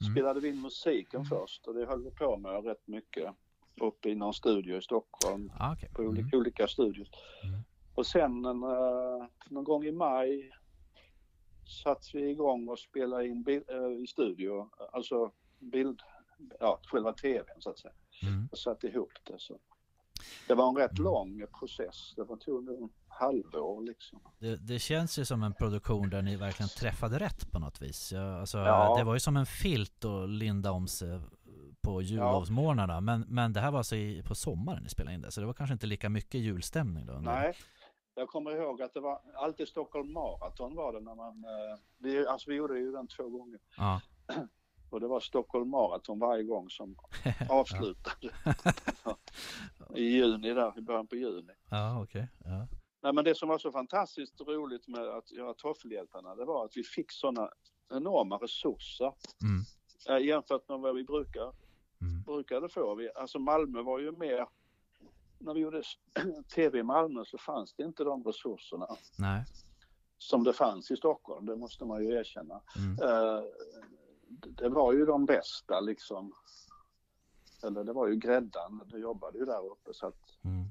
Mm. 0.02 0.14
spelade 0.14 0.40
vi 0.40 0.50
in 0.50 0.62
musiken 0.62 1.26
först 1.26 1.68
och 1.68 1.74
det 1.74 1.86
höll 1.86 2.04
vi 2.04 2.12
på 2.12 2.38
med 2.38 2.66
rätt 2.66 2.88
mycket. 2.88 3.34
Uppe 3.82 4.10
i 4.10 4.16
någon 4.16 4.34
studio 4.34 4.78
i 4.78 4.82
Stockholm 4.82 5.52
Ah, 5.60 5.74
okej. 5.74 5.90
på 5.94 6.02
olika, 6.04 6.22
Mm. 6.28 6.40
olika 6.40 6.68
studios. 6.68 7.08
Mm. 7.44 7.60
Och 7.96 8.06
sen 8.06 8.46
en, 8.46 8.64
eh, 8.64 9.26
någon 9.50 9.64
gång 9.64 9.84
i 9.86 9.92
maj 9.92 10.52
satte 11.84 12.08
vi 12.18 12.30
igång 12.30 12.68
och 12.70 12.80
spelade 12.80 13.28
in 13.28 13.44
bil, 13.44 13.64
eh, 13.68 14.04
i 14.04 14.08
studio, 14.08 14.70
alltså 14.92 15.32
bild, 15.60 16.02
ja 16.60 16.80
själva 16.84 17.14
tvn 17.14 17.46
så 17.62 17.70
att 17.70 17.80
säga. 17.80 17.94
Mm. 18.24 18.48
Och 18.52 18.58
satte 18.58 18.88
ihop 18.88 19.12
det. 19.24 19.40
Så. 19.40 19.60
Det 20.48 20.54
var 20.56 20.70
en 20.70 20.76
rätt 20.76 20.92
Mm. 21.00 21.04
lång 21.04 21.44
process. 21.60 22.14
Det 22.16 22.24
var 22.24 22.36
tog 22.38 22.64
nog 22.64 22.92
halvår 23.08 23.82
liksom. 23.82 24.20
Det, 24.40 24.56
det 24.56 24.80
känns 24.80 25.20
ju 25.20 25.26
som 25.26 25.44
en 25.44 25.54
produktion 25.54 26.10
där 26.10 26.22
ni 26.22 26.36
verkligen 26.36 26.70
träffade 26.70 27.20
rätt 27.20 27.52
på 27.52 27.60
något 27.60 27.82
vis. 27.82 28.12
Ja, 28.12 28.40
alltså, 28.40 28.58
Ja. 28.58 28.96
Det 28.98 29.04
var 29.04 29.14
ju 29.14 29.20
som 29.20 29.38
en 29.38 29.46
filt 29.46 30.06
att 30.06 30.30
linda 30.30 30.72
om 30.72 30.88
sig 30.88 31.20
på 31.82 32.02
jullovsmorgnarna. 32.02 33.02
Men, 33.02 33.26
men 33.28 33.54
det 33.54 33.60
här 33.60 33.72
var 33.72 33.78
alltså 33.78 33.96
i, 33.96 34.24
på 34.24 34.36
sommaren 34.36 34.84
ni 34.84 34.90
spelade 34.90 35.16
in 35.16 35.22
det. 35.22 35.32
Så 35.32 35.40
det 35.42 35.48
var 35.48 35.54
kanske 35.54 35.74
inte 35.74 35.88
lika 35.88 36.10
mycket 36.10 36.42
julstämning 36.42 37.06
då? 37.06 37.14
Nej, 37.14 37.54
jag 38.16 38.28
kommer 38.28 38.52
ihåg 38.52 38.82
att 38.82 38.94
det 38.94 39.00
var 39.00 39.22
alltid 39.36 39.68
Stockholm 39.68 40.14
Marathon 40.14 40.76
var 40.76 40.94
det 40.94 41.00
när 41.00 41.16
man, 41.16 41.44
eh, 41.44 41.80
vi, 41.98 42.28
alltså 42.28 42.50
vi 42.50 42.56
gjorde 42.56 42.80
ju 42.80 42.92
den 42.92 43.08
två 43.08 43.30
gånger. 43.30 43.60
Ja. 43.78 44.02
Och 44.92 45.00
det 45.00 45.08
var 45.08 45.20
Stockholm 45.20 45.70
Marathon 45.70 46.20
varje 46.20 46.44
gång 46.44 46.70
som 46.70 46.96
avslutade. 47.50 48.30
I 49.96 50.04
juni 50.04 50.54
där, 50.54 50.78
i 50.78 50.82
början 50.82 51.08
på 51.08 51.16
juni. 51.16 51.54
Ja, 51.70 52.04
okej. 52.04 52.28
Ja. 52.44 52.68
Nej 53.04 53.14
men 53.14 53.24
det 53.26 53.36
som 53.36 53.50
var 53.50 53.58
så 53.58 53.72
fantastiskt 53.72 54.42
roligt 54.42 54.88
med 54.88 55.02
att 55.08 55.32
göra 55.32 55.54
Toffelhjältarna 55.54 56.36
det 56.36 56.46
var 56.46 56.66
att 56.66 56.78
vi 56.78 56.84
fick 56.84 57.12
sådana 57.12 57.50
enorma 57.94 58.36
resurser 58.38 59.14
Mm. 59.44 60.24
jämfört 60.24 60.70
med 60.70 60.80
vad 60.80 60.96
vi 60.96 61.04
brukar, 61.04 61.54
Mm. 62.02 62.22
brukade 62.26 62.70
få. 62.70 62.96
Vi, 62.96 63.10
alltså 63.16 63.40
Malmö 63.40 63.82
var 63.82 64.00
ju 64.00 64.12
mer, 64.12 64.48
när 65.40 65.54
vi 65.54 65.60
gjorde 65.60 65.84
tv 66.56 66.80
i 66.80 66.84
Malmö 66.84 67.26
så 67.26 67.38
fanns 67.38 67.74
det 67.74 67.84
inte 67.84 68.04
de 68.04 68.24
resurserna 68.24 68.88
Nej. 69.18 69.44
som 70.18 70.44
det 70.44 70.54
fanns 70.54 70.92
i 70.92 70.98
Stockholm, 70.98 71.46
det 71.46 71.56
måste 71.56 71.86
man 71.86 72.04
ju 72.04 72.12
erkänna. 72.14 72.62
Mm. 72.78 73.10
Eh, 73.10 73.44
det 74.58 74.70
var 74.70 74.94
ju 74.94 75.06
de 75.06 75.26
bästa 75.26 75.80
liksom. 75.80 76.34
Eller 77.64 77.84
det 77.84 77.94
var 77.94 78.08
ju 78.08 78.16
gräddan, 78.16 78.82
du 78.86 78.98
jobbade 78.98 79.38
ju 79.38 79.46
där 79.46 79.66
uppe 79.72 79.94
så 79.94 80.08
att 80.08 80.16
Mm. 80.44 80.66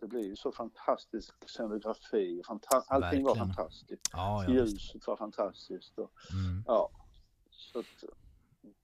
Det 0.00 0.06
blir 0.06 0.24
ju 0.24 0.36
så 0.36 0.52
fantastisk 0.52 1.34
scenografi. 1.48 2.42
Fanta 2.46 2.82
allting 2.88 3.24
var 3.24 3.34
Verkligen. 3.34 3.54
fantastiskt. 3.54 4.02
Ja, 4.12 4.44
ja. 4.44 4.50
Ljuset 4.50 5.06
var 5.06 5.16
fantastiskt. 5.16 5.98
Och, 5.98 6.10
Mm. 6.32 6.64
ja. 6.66 6.90
Så 7.50 7.78
att, 7.78 7.86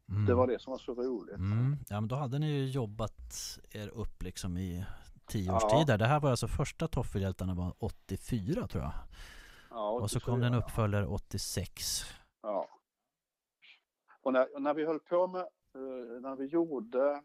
Mm. 0.08 0.26
det 0.26 0.34
var 0.34 0.46
det 0.46 0.58
som 0.62 0.70
var 0.70 0.78
så 0.78 0.94
roligt. 0.94 1.34
Mm. 1.36 1.76
Ja 1.88 2.00
men 2.00 2.08
då 2.08 2.16
hade 2.16 2.38
ni 2.38 2.50
ju 2.50 2.66
jobbat 2.70 3.58
er 3.70 3.88
upp 3.88 4.22
liksom 4.22 4.56
i 4.56 4.84
tio 5.26 5.52
års 5.56 5.62
Ja. 5.62 5.78
tid 5.78 5.86
där. 5.86 5.98
Det 5.98 6.06
här 6.06 6.20
var 6.20 6.30
alltså 6.30 6.48
första 6.48 6.88
Toffelhjältarna 6.88 7.54
var 7.54 7.74
84 7.78 8.66
tror 8.68 8.82
jag. 8.84 8.92
Ja, 9.70 9.90
Och 9.90 10.10
så 10.10 10.20
kom 10.20 10.40
det 10.40 10.46
en 10.46 10.54
84, 10.54 10.66
uppföljare 10.66 11.06
86. 11.06 12.04
Ja. 12.42 12.66
Och 14.22 14.32
när, 14.32 14.60
när 14.60 14.74
vi 14.74 14.84
höll 14.84 15.00
på 15.00 15.26
med, 15.26 15.40
eh, 15.74 16.20
när 16.20 16.36
vi 16.36 16.44
gjorde 16.46 17.22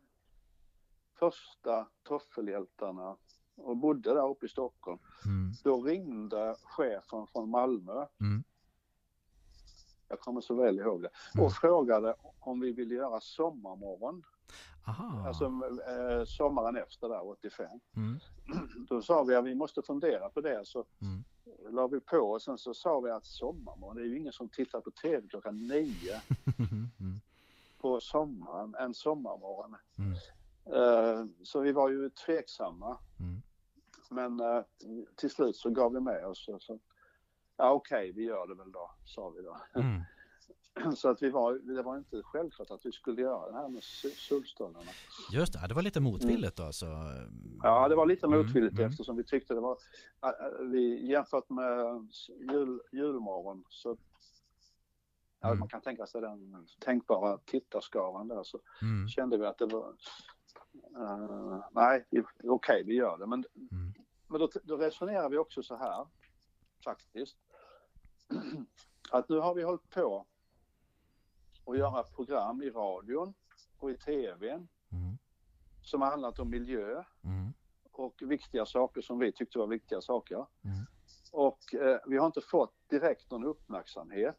första 1.19 1.87
Toffelhjältarna 2.03 3.17
och 3.55 3.77
bodde 3.77 4.13
där 4.13 4.29
uppe 4.29 4.45
i 4.45 4.49
Stockholm, 4.49 4.99
Mm. 5.25 5.51
då 5.63 5.81
ringde 5.83 6.55
chefen 6.63 7.27
från 7.27 7.49
Malmö, 7.49 8.05
Mm. 8.21 8.43
jag 10.07 10.19
kommer 10.19 10.41
så 10.41 10.55
väl 10.55 10.79
ihåg 10.79 11.01
det, 11.01 11.09
Mm. 11.35 11.45
och 11.45 11.53
frågade 11.53 12.15
om 12.39 12.59
vi 12.59 12.71
ville 12.73 12.95
göra 12.95 13.19
Sommarmorgon, 13.21 14.23
Aha. 14.87 15.27
alltså 15.27 15.45
eh, 15.45 16.23
sommaren 16.25 16.77
efter 16.77 17.09
där, 17.09 17.27
85. 17.27 17.79
Mm. 17.95 18.19
Då 18.89 19.01
sa 19.01 19.23
vi 19.23 19.35
att 19.35 19.45
vi 19.45 19.55
måste 19.55 19.81
fundera 19.81 20.29
på 20.29 20.41
det, 20.41 20.61
så 20.65 20.85
Mm. 21.01 21.23
La 21.71 21.87
vi 21.87 21.99
på 21.99 22.17
och 22.17 22.41
sen 22.41 22.57
så 22.57 22.73
sa 22.73 22.99
vi 22.99 23.11
att 23.11 23.25
Sommarmorgon, 23.25 23.95
det 23.95 24.01
är 24.01 24.05
ju 24.05 24.17
ingen 24.17 24.33
som 24.33 24.49
tittar 24.49 24.81
på 24.81 24.91
TV 24.91 25.27
klockan 25.27 25.67
nio 25.67 26.21
Mm. 26.99 27.19
på 27.77 27.99
sommaren, 27.99 28.75
en 28.79 28.93
sommarmorgon. 28.93 29.75
Mm. 29.97 30.13
Eh, 30.65 31.25
Så 31.43 31.59
vi 31.59 31.71
var 31.71 31.89
ju 31.89 32.09
tveksamma. 32.09 32.97
Mm. 33.19 33.41
Men 34.09 34.39
eh, 34.39 34.63
till 35.15 35.29
slut 35.29 35.55
så 35.55 35.69
gav 35.69 35.93
vi 35.93 35.99
med 35.99 36.25
oss. 36.25 36.49
Så, 36.59 36.79
ja 37.57 37.71
okej, 37.71 38.11
vi 38.11 38.23
gör 38.23 38.47
det 38.47 38.55
väl 38.55 38.71
då, 38.71 38.91
sa 39.05 39.29
vi 39.29 39.41
då. 39.41 39.57
Så 40.95 41.09
att 41.09 41.21
vi 41.21 41.29
var, 41.29 41.53
det 41.53 41.81
var 41.83 41.97
inte 41.97 42.21
självklart 42.23 42.71
att 42.71 42.85
vi 42.85 42.91
skulle 42.91 43.21
göra 43.21 43.51
det 43.51 43.57
här 43.57 43.69
med 43.69 43.83
solstolarna. 44.29 44.91
Just 45.33 45.53
det, 45.53 45.67
det 45.67 45.73
var 45.73 45.81
lite 45.81 45.99
motvilligt 45.99 46.55
då 46.57 46.63
alltså. 46.63 46.85
Ja, 47.63 47.87
det 47.89 47.95
var 47.95 48.05
lite 48.05 48.25
Mm, 48.25 48.39
motvilligt 48.39 48.77
mm. 48.79 48.91
eftersom 48.91 49.17
vi 49.17 49.23
tyckte 49.23 49.53
det 49.53 49.59
var, 49.59 49.77
äh, 50.23 50.29
äh, 50.29 50.67
vi, 50.71 51.07
jämfört 51.11 51.49
med 51.49 52.07
jul, 52.51 52.81
julmorgon 52.91 53.63
så 53.69 53.97
Ja, 55.39 55.47
Mm. 55.47 55.59
man 55.59 55.67
kan 55.67 55.81
tänka 55.81 56.05
sig 56.07 56.21
den 56.21 56.67
tänkbara 56.79 57.37
tittarskaran 57.37 58.27
där 58.27 58.43
så 58.43 58.59
Mm. 58.81 59.07
kände 59.07 59.37
vi 59.37 59.45
att 59.45 59.57
det 59.57 59.65
var 59.65 59.95
eh, 60.97 61.59
nej, 61.71 62.05
okej 62.43 62.83
vi 62.83 62.93
gör 62.95 63.17
det 63.17 63.25
men, 63.27 63.43
men 64.27 64.39
då, 64.39 64.49
då 64.63 64.77
resonerar 64.77 65.29
vi 65.29 65.37
också 65.37 65.63
så 65.63 65.75
här 65.75 66.07
faktiskt 66.83 67.37
att 69.11 69.29
nu 69.29 69.37
har 69.39 69.53
vi 69.55 69.63
hållit 69.63 69.89
på 69.89 70.25
att 71.67 71.77
göra 71.77 72.03
program 72.03 72.61
i 72.61 72.69
radion 72.69 73.33
och 73.79 73.91
i 73.91 73.97
tvn 73.97 74.67
Mm. 74.91 75.17
som 75.81 76.01
har 76.01 76.09
handlat 76.09 76.39
om 76.39 76.49
miljö 76.49 77.03
Mm. 77.23 77.53
och 77.91 78.21
viktiga 78.21 78.65
saker 78.65 79.01
som 79.01 79.19
vi 79.19 79.31
tyckte 79.31 79.59
var 79.59 79.67
viktiga 79.67 80.01
saker. 80.01 80.35
Mm. 80.63 80.85
Och 81.31 81.73
eh, 81.73 81.99
vi 82.07 82.17
har 82.17 82.25
inte 82.25 82.41
fått 82.41 82.73
direkt 82.89 83.31
någon 83.31 83.45
uppmärksamhet. 83.45 84.37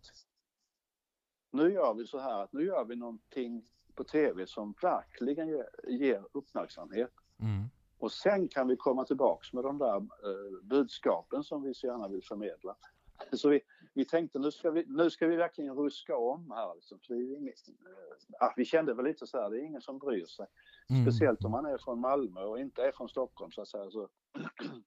Nu 1.50 1.72
gör 1.72 1.94
vi 1.94 2.06
så 2.06 2.18
här 2.18 2.42
att 2.42 2.52
nu 2.52 2.64
gör 2.64 2.84
vi 2.84 2.96
någonting 2.96 3.68
på 3.94 4.04
tv 4.04 4.46
som 4.46 4.74
verkligen 4.82 5.48
ger, 5.48 5.66
ger 5.88 6.24
uppmärksamhet. 6.32 7.12
Mm. 7.40 7.64
Och 7.98 8.12
sen 8.12 8.48
kan 8.48 8.68
vi 8.68 8.76
komma 8.76 9.04
tillbaks 9.04 9.52
med 9.52 9.64
de 9.64 9.78
där 9.78 9.96
eh, 9.96 10.62
budskapen 10.62 11.44
som 11.44 11.62
vi 11.62 11.74
så 11.74 11.86
gärna 11.86 12.08
vill 12.08 12.24
förmedla. 12.24 12.76
Så 13.32 13.48
vi, 13.48 13.60
vi 13.98 14.04
tänkte 14.04 14.38
nu 14.38 14.50
ska 14.50 14.70
vi, 14.70 14.84
nu 14.88 15.10
ska 15.10 15.26
vi 15.26 15.36
verkligen 15.36 15.74
ruska 15.74 16.16
om 16.16 16.50
här. 16.50 16.74
Liksom. 16.74 16.98
För 17.06 17.14
det 17.14 17.20
är 17.20 17.36
inget, 17.38 17.54
ah, 18.40 18.52
vi 18.56 18.64
kände 18.64 18.94
väl 18.94 19.04
lite 19.04 19.26
så 19.26 19.36
här, 19.42 19.50
det 19.50 19.56
är 19.60 19.64
ingen 19.64 19.80
som 19.80 19.98
bryr 19.98 20.26
sig. 20.26 20.46
Mm. 20.90 21.04
Speciellt 21.04 21.44
om 21.44 21.50
man 21.50 21.66
är 21.66 21.78
från 21.78 22.00
Malmö 22.00 22.40
och 22.40 22.58
inte 22.60 22.82
är 22.82 22.92
från 22.92 23.08
Stockholm 23.08 23.52
så 23.52 23.62
att 23.62 23.68
säga. 23.68 23.90
Så 23.90 24.08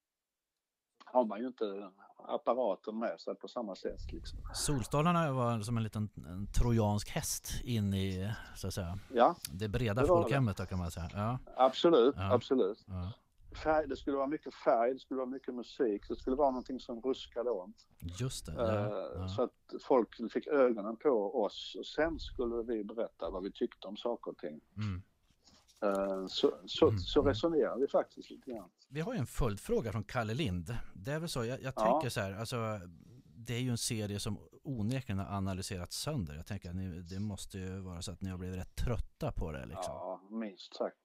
har 1.06 1.26
man 1.26 1.40
ju 1.40 1.48
inte 1.48 1.92
apparaten 2.28 3.00
med 3.00 3.20
sig 3.22 3.36
på 3.36 3.48
samma 3.48 3.76
sätt. 3.76 4.12
Liksom. 4.12 4.40
Solstolarna 4.54 5.32
var 5.32 5.60
som 5.60 5.78
en 5.78 5.84
liten 5.84 6.10
en 6.28 6.48
trojansk 6.54 7.10
häst 7.10 7.52
in 7.64 7.94
i 7.94 8.34
så 8.56 8.68
att 8.68 8.74
säga, 8.74 9.00
Ja, 9.14 9.36
det 9.52 9.68
breda 9.70 9.94
Det 9.94 10.02
det. 10.02 10.08
folkhemmet 10.08 10.58
då 10.58 10.66
kan 10.66 10.80
man 10.80 10.92
säga. 10.92 11.10
Ja, 11.14 11.40
absolut, 11.56 12.16
Ja. 12.18 12.34
absolut. 12.34 12.84
ja. 12.88 13.12
Färg, 13.56 13.88
det 13.88 13.96
skulle 13.98 14.18
vara 14.18 14.28
mycket 14.28 14.54
färg, 14.54 14.94
det 14.94 15.00
skulle 15.00 15.18
vara 15.18 15.30
mycket 15.30 15.54
musik, 15.56 16.08
det 16.10 16.16
skulle 16.16 16.36
vara 16.36 16.52
någonting 16.52 16.80
som 16.80 17.02
ruskade 17.02 17.50
om. 17.50 17.74
Just 18.20 18.46
det. 18.46 18.52
Eh, 18.52 18.58
Ja, 18.60 19.28
Så 19.28 19.42
ja. 19.42 19.44
att 19.46 19.82
folk 19.84 20.32
fick 20.34 20.48
ögonen 20.48 20.98
på 20.98 21.44
oss 21.44 21.76
och 21.80 21.86
sen 21.86 22.20
skulle 22.20 22.64
vi 22.64 22.84
berätta 22.84 23.30
vad 23.30 23.44
vi 23.44 23.52
tyckte 23.52 23.88
om 23.88 23.98
saker 23.98 24.32
och 24.32 24.38
ting. 24.38 24.60
Mm. 24.78 25.02
Eh, 25.84 26.26
Så, 26.28 26.54
så, 26.66 26.88
Mm. 26.88 27.00
så 27.00 27.22
resonerar 27.22 27.78
vi 27.80 27.88
faktiskt 27.88 28.30
lite 28.30 28.52
grann. 28.52 28.70
Vi 28.90 29.02
har 29.02 29.14
ju 29.14 29.20
en 29.20 29.26
följdfråga 29.28 29.92
från 29.92 30.04
Kalle 30.04 30.34
Lind. 30.34 30.76
Det 30.94 31.12
är 31.12 31.20
väl 31.20 31.30
så, 31.30 31.46
jag, 31.46 31.62
jag 31.62 31.74
Ja. 31.76 31.82
tänker 31.82 32.10
så 32.10 32.20
här, 32.22 32.34
alltså 32.34 32.56
det 33.36 33.54
är 33.56 33.60
ju 33.60 33.70
en 33.70 33.78
serie 33.78 34.20
som 34.20 34.38
onekligen 34.64 35.20
har 35.20 35.38
analyserats 35.38 35.98
sönder. 35.98 36.36
Jag 36.36 36.46
tänker 36.46 36.70
att 36.70 36.76
ni, 36.76 37.02
det 37.02 37.20
måste 37.20 37.58
ju 37.60 37.80
vara 37.80 38.02
så 38.02 38.12
att 38.12 38.22
ni 38.22 38.30
har 38.30 38.38
blivit 38.38 38.60
rätt 38.60 38.76
trötta 38.76 39.32
på 39.32 39.52
det 39.52 39.66
liksom. 39.66 39.94
Ja, 39.94 40.22
minst 40.30 40.76
sagt. 40.76 40.98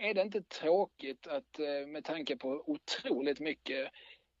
Är 0.00 0.14
det 0.14 0.22
inte 0.22 0.42
tråkigt 0.42 1.26
att 1.26 1.58
eh, 1.58 1.86
med 1.86 2.04
tanke 2.04 2.36
på 2.36 2.62
otroligt 2.66 3.40
mycket 3.40 3.90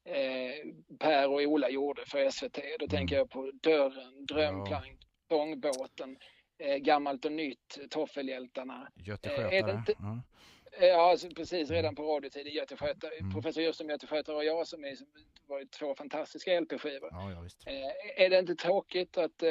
eh, 0.04 0.70
Per 0.98 1.28
och 1.28 1.40
Ola 1.40 1.70
gjorde 1.70 2.02
för 2.06 2.30
SVT, 2.30 2.54
då 2.78 2.84
Mm. 2.84 2.88
tänker 2.88 3.16
jag 3.16 3.30
på 3.30 3.50
Dörren, 3.62 4.26
Drömplank, 4.26 4.98
Sångbåten, 5.28 6.18
eh, 6.58 6.76
Gammalt 6.76 7.24
och 7.24 7.32
nytt, 7.32 7.78
Toffelhjältarna. 7.90 8.88
Göte 9.06 9.30
Eh, 9.30 9.58
inte- 9.58 9.94
Ja. 9.98 10.22
Ja, 10.80 11.10
alltså 11.10 11.28
precis 11.30 11.70
redan 11.70 11.94
på 11.94 12.02
radiotiden, 12.14 12.52
Göte 12.52 12.76
Skötare, 12.76 13.14
Mm. 13.20 13.32
professor 13.32 13.62
Justin 13.62 13.88
Göte 13.88 14.06
Skötare 14.06 14.36
och 14.36 14.44
jag 14.44 14.66
som 14.66 14.84
är, 14.84 14.94
som 14.94 15.06
var 15.46 15.58
ju 15.58 15.64
två 15.66 15.94
fantastiska 15.94 16.60
LP-skivor. 16.60 17.08
ja, 17.12 17.32
ja. 17.32 17.72
Eh, 17.72 18.22
är 18.24 18.30
det 18.30 18.38
inte 18.38 18.54
tråkigt 18.54 19.18
att, 19.18 19.42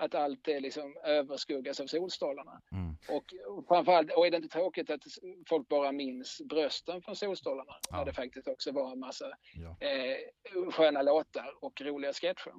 att 0.00 0.14
allt 0.14 0.44
det 0.44 0.60
liksom 0.60 0.96
överskuggas 1.04 1.80
av 1.80 1.86
Solstolarna? 1.86 2.60
Mm. 2.72 2.96
Och, 3.08 3.34
och 3.56 3.66
framförallt, 3.68 4.12
och 4.12 4.26
är 4.26 4.30
det 4.30 4.36
inte 4.36 4.48
tråkigt 4.48 4.90
att 4.90 5.02
folk 5.48 5.68
bara 5.68 5.92
minns 5.92 6.40
brösten 6.44 7.02
från 7.02 7.16
Solstolarna? 7.16 7.72
Ja. 7.90 7.96
När 7.96 8.04
det 8.04 8.12
faktiskt 8.12 8.48
också 8.48 8.72
var 8.72 8.92
en 8.92 8.98
massa 8.98 9.24
Ja. 9.54 9.86
eh, 9.86 10.70
sköna 10.72 11.02
låtar 11.02 11.50
och 11.60 11.80
roliga 11.80 12.12
sketcher. 12.12 12.52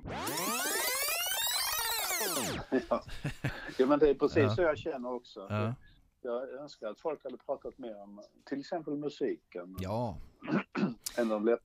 Ja. 2.90 3.04
ja, 3.78 3.86
men 3.86 4.00
det 4.00 4.10
är 4.10 4.14
precis 4.14 4.38
Ja. 4.44 4.56
så 4.56 4.62
jag 4.62 4.78
känner 4.78 5.14
också. 5.14 5.48
Ja. 5.50 5.76
Jag 6.22 6.50
önskar 6.50 6.88
att 6.88 7.00
folk 7.00 7.24
hade 7.24 7.38
pratat 7.38 7.78
mer 7.78 8.02
om 8.02 8.22
till 8.46 8.60
exempel 8.60 8.96
musiken 8.96 9.76
ja, 9.80 10.18
än 11.18 11.32
om 11.32 11.46
lätt, 11.46 11.60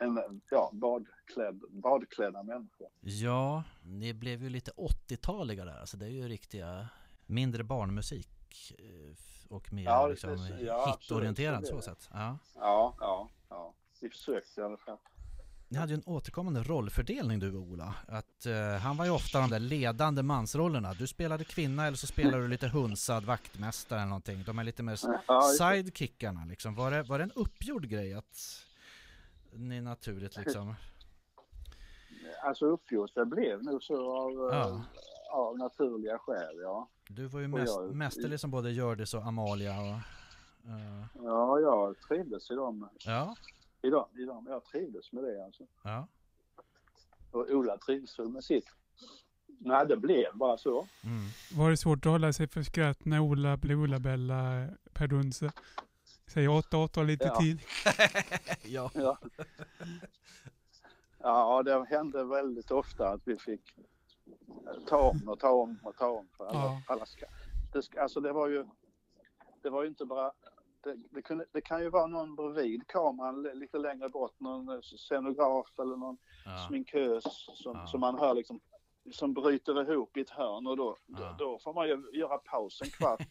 än, 0.00 0.40
ja, 0.50 0.70
badklädd, 0.72 1.60
badklädda 1.70 2.42
människor. 2.42 2.88
ja, 3.00 3.62
ni 3.82 4.14
blev 4.14 4.42
ju 4.42 4.48
lite 4.48 4.70
80-taliga 4.70 5.64
där. 5.64 5.80
Alltså 5.80 5.96
det 5.96 6.06
är 6.06 6.10
ju 6.10 6.28
riktiga 6.28 6.88
mindre 7.26 7.64
barnmusik 7.64 8.74
eh, 8.78 9.14
och 9.48 9.72
mer 9.72 9.84
Ja, 9.84 10.08
liksom, 10.08 10.48
ja, 10.60 10.98
hitorienterad 11.00 11.66
så 11.66 11.76
så 11.76 11.82
sätt. 11.82 12.08
Ja. 12.12 12.38
Ja, 12.54 12.94
ja, 13.00 13.28
ja. 13.48 13.74
Vi 14.00 14.08
försökte 14.08 14.60
i 14.60 14.64
alla 14.64 14.76
fall. 14.76 14.98
Ni 15.68 15.78
hade 15.78 15.92
ju 15.92 15.94
en 15.94 16.02
återkommande 16.06 16.62
rollfördelning 16.62 17.38
du 17.38 17.56
och 17.56 17.62
Ola. 17.62 17.94
Att, 18.08 18.46
eh, 18.46 18.76
han 18.82 18.96
var 18.96 19.04
ju 19.04 19.10
ofta 19.10 19.40
de 19.40 19.50
där 19.50 19.58
ledande 19.58 20.22
mansrollerna. 20.22 20.94
Du 20.94 21.06
spelade 21.06 21.44
kvinna 21.44 21.86
eller 21.86 21.96
så 21.96 22.06
spelade 22.06 22.42
du 22.42 22.48
lite 22.48 22.68
hunsad 22.68 23.24
vaktmästare 23.24 23.98
eller 23.98 24.08
någonting. 24.08 24.42
De 24.46 24.58
är 24.58 24.64
lite 24.64 24.82
mer 24.82 24.98
sidekickarna 25.58 26.44
liksom. 26.44 26.74
Var 26.74 26.90
det, 26.90 27.02
var 27.02 27.18
det 27.18 27.24
en 27.24 27.32
uppgjord 27.32 27.88
grej 27.88 28.14
att 28.14 28.64
ni 29.52 29.80
naturligt 29.80 30.36
liksom... 30.36 30.74
Alltså 32.42 32.78
det 33.14 33.24
blev 33.26 33.62
nog 33.64 33.82
så 33.82 34.16
av, 34.16 34.32
Ja. 34.52 34.68
eh, 34.68 34.80
av 35.30 35.58
naturliga 35.58 36.18
skäl, 36.18 36.56
ja. 36.62 36.88
Du 37.08 37.26
var 37.26 37.40
ju 37.40 37.48
mest, 37.48 37.66
jag- 37.72 37.94
mästerlig 37.94 38.40
som 38.40 38.50
både 38.50 38.70
Hjördis 38.70 39.14
och 39.14 39.26
Amalia 39.26 39.80
och... 39.80 39.86
eh, 40.70 41.04
Ja, 41.14 41.60
jag 41.60 41.96
trivdes 42.08 42.50
i 42.50 42.54
dem. 42.54 42.88
ja, 42.98 43.36
I 43.82 43.90
dem, 43.90 44.08
i 44.18 44.24
dem. 44.24 44.46
Jag 44.48 44.64
trivdes 44.64 45.12
med 45.12 45.24
det 45.24 45.44
alltså. 45.44 45.66
ja. 45.82 46.06
Och 47.30 47.46
Ola 47.50 47.78
trivs 47.78 48.18
väl 48.18 48.28
med 48.28 48.44
sitt. 48.44 48.64
Nej, 49.58 49.86
det 49.86 49.96
blev 49.96 50.26
bara 50.34 50.58
så. 50.58 50.86
Mm. 51.04 51.24
Var 51.54 51.70
det 51.70 51.76
svårt 51.76 52.06
att 52.06 52.12
hålla 52.12 52.32
sig 52.32 52.48
för 52.48 52.62
skratt 52.62 53.04
när 53.04 53.20
Ola 53.20 53.56
blev 53.56 53.80
Ola-Bella 53.80 54.68
Per 54.92 55.06
Dunse? 55.06 55.52
Säger 56.32 56.48
8-8 56.48 57.04
lite 57.04 57.24
Ja. 57.24 57.36
till. 57.40 57.58
ja. 58.72 58.90
Ja. 58.94 59.18
ja, 61.18 61.62
det 61.62 61.84
hände 61.88 62.24
väldigt 62.24 62.70
ofta 62.70 63.08
att 63.08 63.20
vi 63.24 63.38
fick 63.38 63.74
ta 64.88 64.96
om 65.10 65.28
och 65.28 65.38
ta 65.40 65.50
om 65.50 65.78
och 65.84 65.96
ta 65.96 66.06
om 66.10 66.28
för 66.36 66.46
alla, 66.46 66.58
Ja. 66.58 66.82
alla 66.86 67.06
ska, 67.06 67.26
det, 67.72 67.82
ska, 67.82 68.02
Alltså 68.02 68.20
det 68.20 68.32
var 68.32 68.48
ju, 68.48 68.66
det 69.62 69.70
var 69.70 69.82
ju 69.82 69.88
inte 69.88 70.04
bara 70.04 70.32
det, 70.82 70.96
det, 71.10 71.22
kunde, 71.22 71.46
det 71.52 71.60
kan 71.60 71.80
ju 71.82 71.90
vara 71.90 72.06
någon 72.06 72.34
bredvid 72.36 72.86
kameran 72.86 73.42
li- 73.42 73.54
lite 73.54 73.78
längre 73.78 74.08
bort, 74.08 74.40
någon 74.40 74.68
eh, 74.68 74.80
scenograf 74.80 75.78
eller 75.78 75.96
någon 75.96 76.18
Ja. 76.44 76.66
sminkös 76.68 77.24
som, 77.54 77.76
Ja. 77.76 77.86
som 77.86 78.00
man 78.00 78.18
hör 78.18 78.34
liksom 78.34 78.60
som 79.12 79.34
bryter 79.34 79.92
ihop 79.92 80.16
i 80.16 80.20
ett 80.20 80.30
hörn 80.30 80.66
och 80.66 80.76
då, 80.76 80.96
Ja. 81.06 81.18
då, 81.38 81.44
då 81.44 81.58
får 81.58 81.74
man 81.74 81.88
ju 81.88 82.10
göra 82.12 82.38
paus 82.38 82.82
en 82.82 82.90
kvart. 82.90 83.20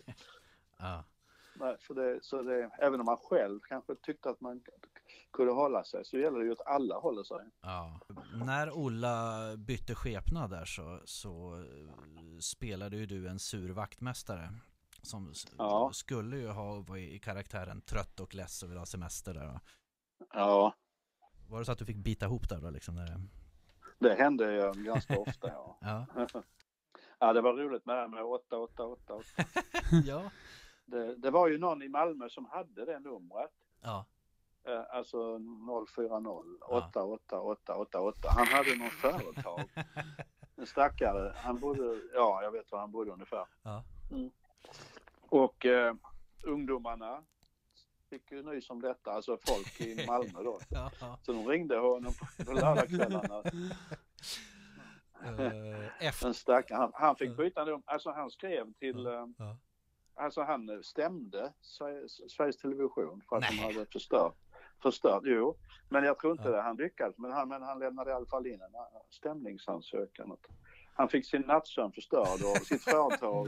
Nej, 1.60 1.78
för 1.80 1.94
det, 1.94 2.20
så 2.24 2.42
det, 2.42 2.70
även 2.80 3.00
om 3.00 3.06
man 3.06 3.18
själv 3.18 3.60
kanske 3.60 3.96
tyckte 3.96 4.30
att 4.30 4.42
man 4.42 4.62
kunde 5.32 5.52
hålla 5.54 5.84
sig 5.84 6.06
så 6.06 6.18
gäller 6.18 6.40
det 6.40 6.46
ju 6.46 6.52
att 6.52 6.68
alla 6.68 7.00
håller 7.00 7.24
sig. 7.24 7.38
Ja. 7.62 8.00
När 8.46 8.78
Olla 8.78 9.40
bytte 9.58 9.96
skepnad 9.96 10.50
där 10.50 10.66
så, 10.66 11.02
så 11.06 11.56
eh, 11.60 12.38
spelade 12.40 12.98
ju 12.98 13.06
du 13.06 13.28
en 13.28 13.40
sur 13.40 13.70
vaktmästare. 13.70 14.50
Som 15.02 15.34
Ja. 15.58 15.92
skulle 15.94 16.38
ju 16.38 16.48
ha 16.48 16.76
varit 16.82 17.10
i 17.14 17.20
karaktären 17.20 17.82
trött 17.82 18.20
och 18.20 18.36
less 18.36 18.64
och 18.64 18.72
vill 18.72 18.78
ha 18.78 18.86
semester 18.86 19.34
där. 19.34 19.46
va? 19.48 19.62
Ja, 20.34 20.74
Var 21.50 21.60
det 21.60 21.66
så 21.66 21.72
att 21.72 21.78
du 21.80 21.86
fick 21.86 21.98
bita 21.98 22.26
ihop 22.26 22.50
där 22.50 22.62
då 22.62 22.70
liksom? 22.70 22.96
När 22.96 23.20
det... 24.00 24.16
hände 24.16 24.54
ju 24.54 24.84
ganska 24.84 25.20
ofta. 25.20 25.48
Ja. 25.48 25.78
Ja. 26.16 26.44
ja, 27.20 27.34
det 27.34 27.42
var 27.42 27.54
roligt 27.54 27.86
med 27.86 27.96
det 27.96 28.02
här 28.02 28.08
med 28.08 28.24
88888. 28.24 29.24
ja. 30.06 30.32
Det, 30.90 31.16
det 31.16 31.32
var 31.32 31.48
ju 31.48 31.58
någon 31.58 31.84
i 31.84 31.90
Malmö 31.90 32.30
som 32.30 32.46
hade 32.46 32.86
det 32.86 33.00
numret. 33.00 33.52
Ja. 33.82 34.06
Eh, 34.64 34.84
alltså 34.90 35.40
040 35.96 36.04
88888. 36.62 38.30
Han 38.32 38.48
hade 38.48 38.76
någon 38.76 38.90
företag. 38.90 39.62
En 40.56 40.66
stackare. 40.66 41.34
Han 41.36 41.60
bodde, 41.60 42.02
ja 42.14 42.44
jag 42.44 42.52
vet 42.52 42.72
var 42.72 42.80
han 42.80 42.92
bodde 42.92 43.12
ungefär. 43.12 43.46
Ja. 43.64 43.84
Mm. 44.12 44.32
Och 45.30 45.66
eh, 45.66 45.96
ungdomarna 46.44 47.24
fick 48.10 48.32
ju 48.32 48.44
nys 48.44 48.70
om 48.70 48.82
detta, 48.82 49.12
alltså 49.12 49.38
folk 49.48 49.82
i 49.82 50.06
Malmö 50.08 50.44
då. 50.44 50.60
Ja. 50.70 50.92
ja. 51.00 51.18
Så 51.22 51.34
de 51.34 51.48
ringde 51.48 51.78
honom 51.78 52.14
på, 52.14 52.44
på 52.46 52.54
lördagskvällarna. 52.54 53.44
Eh, 55.24 56.08
efter... 56.08 56.76
Han, 56.76 56.92
han 56.94 57.16
fick 57.16 57.38
byta 57.38 57.66
nummer, 57.66 57.82
alltså 57.86 58.12
han 58.12 58.32
skrev 58.32 58.74
till, 58.74 59.06
eh, 59.06 59.26
Ja. 59.38 59.58
Alltså 60.20 60.42
han 60.42 60.84
stämde 60.84 61.54
Sveriges, 61.62 62.32
Sveriges 62.32 62.58
Television 62.58 63.22
för 63.30 63.36
att 63.36 63.42
de 63.50 63.56
Nej. 63.56 63.74
hade 63.74 63.86
förstört. 63.86 64.36
Förstört, 64.82 65.22
jo. 65.26 65.58
Men 65.90 66.04
jag 66.04 66.20
tror 66.20 66.32
inte 66.32 66.44
Ja. 66.44 66.52
det, 66.56 66.62
han 66.62 66.76
lyckades. 66.78 67.18
Men 67.18 67.32
han, 67.32 67.50
men 67.50 67.62
han 67.62 67.80
lämnade 67.80 68.12
i 68.12 68.14
alla 68.14 68.26
fall 68.26 68.48
in 68.48 68.54
en 68.62 68.76
eh, 68.76 68.82
stämningsansökan. 69.10 70.38
Han 70.94 71.10
fick 71.10 71.26
sin 71.26 71.42
nattsömn 71.42 71.92
förstörd 71.92 72.42
och 72.44 72.66
sitt 72.68 72.84
företag. 72.84 73.42
Och, 73.42 73.48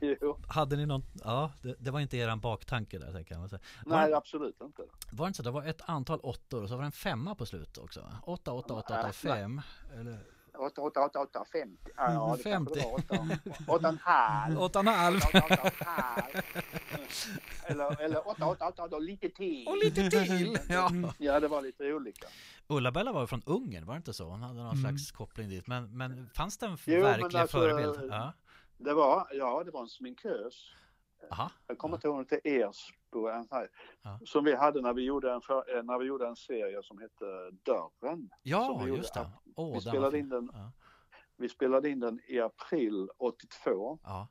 jo. 0.20 0.38
Hade 0.48 0.76
ni 0.76 0.86
någon, 0.86 1.02
ja 1.24 1.52
det, 1.62 1.74
det 1.78 1.90
var 1.90 2.00
inte 2.00 2.16
eran 2.16 2.40
baktanke 2.40 2.98
där 2.98 3.12
tänker 3.12 3.34
jag. 3.34 3.40
Var 3.40 3.60
Nej, 3.86 4.12
absolut 4.14 4.60
inte. 4.60 4.82
Var 5.12 5.26
det 5.26 5.28
inte 5.28 5.36
så? 5.36 5.42
Det 5.42 5.50
var 5.50 5.64
ett 5.64 5.82
antal 5.84 6.20
åttor 6.20 6.62
och 6.62 6.68
så 6.68 6.74
var 6.74 6.82
det 6.82 6.86
en 6.86 6.92
femma 6.92 7.34
på 7.34 7.46
slutet 7.46 7.78
också? 7.78 8.00
Åtta, 8.22 8.52
åtta, 8.52 8.74
åtta, 8.74 9.00
åtta, 9.00 9.12
fem. 9.12 9.60
Eller 9.94 10.18
8, 10.58 10.80
8, 10.82 11.00
8, 11.04 11.20
8, 11.20 11.44
50. 11.52 11.90
Ja, 11.96 12.34
det 12.36 12.42
50. 12.42 12.74
kanske 12.74 12.74
det 12.74 12.84
var 12.86 12.94
8, 12.94 13.38
8 13.66 13.72
och 13.72 13.84
en 13.84 13.98
halv. 14.02 14.58
åtta 14.60 14.78
och 14.78 14.84
en 14.86 14.94
halv. 14.94 15.16
8, 15.16 15.38
8, 15.38 15.46
8 15.54 15.62
och 15.62 15.80
en 15.80 15.86
halv. 15.86 16.42
Eller, 17.64 18.00
eller 18.00 18.28
8, 18.28 18.46
8, 18.46 18.66
8 18.68 18.82
och 18.82 19.02
lite 19.02 19.28
till. 19.28 19.68
Och 19.68 19.76
lite 19.76 20.10
till! 20.10 20.58
Ja. 20.68 20.90
Ja, 21.18 21.40
det 21.40 21.48
var 21.48 21.62
lite 21.62 21.92
olika. 21.92 22.26
Ulla-Bella 22.66 23.12
var 23.12 23.20
ju 23.20 23.26
från 23.26 23.42
Ungern, 23.46 23.86
var 23.86 23.94
det 23.94 23.98
inte 23.98 24.12
så? 24.12 24.24
Hon 24.28 24.42
hade 24.42 24.54
någon 24.54 24.66
Mm. 24.78 24.82
slags 24.82 25.10
koppling 25.12 25.48
dit. 25.48 25.66
Men, 25.66 25.96
men 25.96 26.30
fanns 26.34 26.58
det 26.58 26.66
en 26.66 26.78
Jo, 26.84 27.02
verklig 27.02 27.40
alltså, 27.40 27.58
förebild? 27.58 28.12
Ja. 28.12 28.32
Det 28.78 28.94
var, 28.94 29.28
ja, 29.32 29.62
det 29.64 29.70
var 29.70 29.80
en 29.82 29.88
sminkös. 29.88 30.54
Aha. 31.30 31.50
Jag 31.66 31.78
kommer 31.78 31.96
inte 31.96 32.06
ihåg 32.06 32.16
om 32.16 32.26
det 32.28 32.48
är 32.48 32.68
Ersbo, 32.68 33.28
som 34.24 34.44
vi 34.44 34.54
hade 34.54 34.80
när 34.80 34.92
vi, 34.92 35.02
gjorde 35.02 35.32
en 35.32 35.40
för, 35.40 35.76
eh, 35.76 35.82
när 35.82 35.98
vi 35.98 36.04
gjorde 36.06 36.26
en 36.26 36.36
serie 36.36 36.82
som 36.82 36.98
hette 36.98 37.50
Dörren. 37.62 38.30
Ja, 38.42 38.82
vi 38.84 38.90
just 38.90 39.14
det. 39.14 39.30
Åh, 39.56 39.74
vi, 39.74 39.80
spelade 39.80 40.18
in 40.18 40.28
den, 40.28 40.50
Ja. 40.52 40.72
vi 41.36 41.48
spelade 41.48 41.88
in 41.88 42.00
den 42.00 42.20
i 42.26 42.40
april 42.40 43.08
82. 43.18 43.98
Ja. 44.02 44.28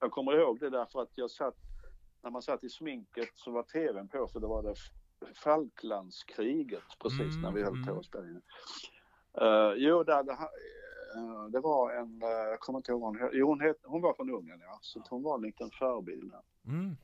Jag 0.00 0.10
kommer 0.10 0.32
ihåg 0.32 0.60
det 0.60 0.70
därför 0.70 1.02
att 1.02 1.10
jag 1.14 1.30
satt, 1.30 1.56
när 2.22 2.30
man 2.30 2.42
satt 2.42 2.64
i 2.64 2.68
sminket 2.68 3.30
så 3.34 3.50
var 3.50 3.62
tvn 3.62 4.08
på 4.08 4.28
för 4.28 4.40
det 4.40 4.46
var 4.46 4.62
det 4.62 4.74
Falklandskriget 5.34 6.98
precis 6.98 7.20
Mm, 7.20 7.40
när 7.40 7.52
vi 7.52 7.62
höll 7.62 7.84
på 7.84 7.90
mm. 7.90 7.98
att 7.98 8.04
spela 8.06 8.24
in. 8.24 8.42
Uh, 9.40 9.74
jo, 9.76 10.02
där, 10.02 10.24
det, 11.14 11.18
eh, 11.20 11.44
det 11.44 11.60
var 11.60 11.92
en, 11.92 12.22
eh, 12.22 12.28
jag 12.28 12.60
kommer 12.60 12.78
inte 12.78 12.92
ihåg 12.92 13.00
vad 13.00 13.16
hon 13.20 13.30
jo 13.32 13.46
hon, 13.46 13.60
het, 13.60 13.76
hon 13.84 14.02
var 14.02 14.14
från 14.14 14.30
Ungern 14.30 14.60
ja, 14.60 14.78
så 14.80 15.02
hon 15.10 15.22
var 15.22 15.34
en 15.34 15.42
liten 15.42 15.70
förebild. 15.70 16.32
Mm. 16.66 16.96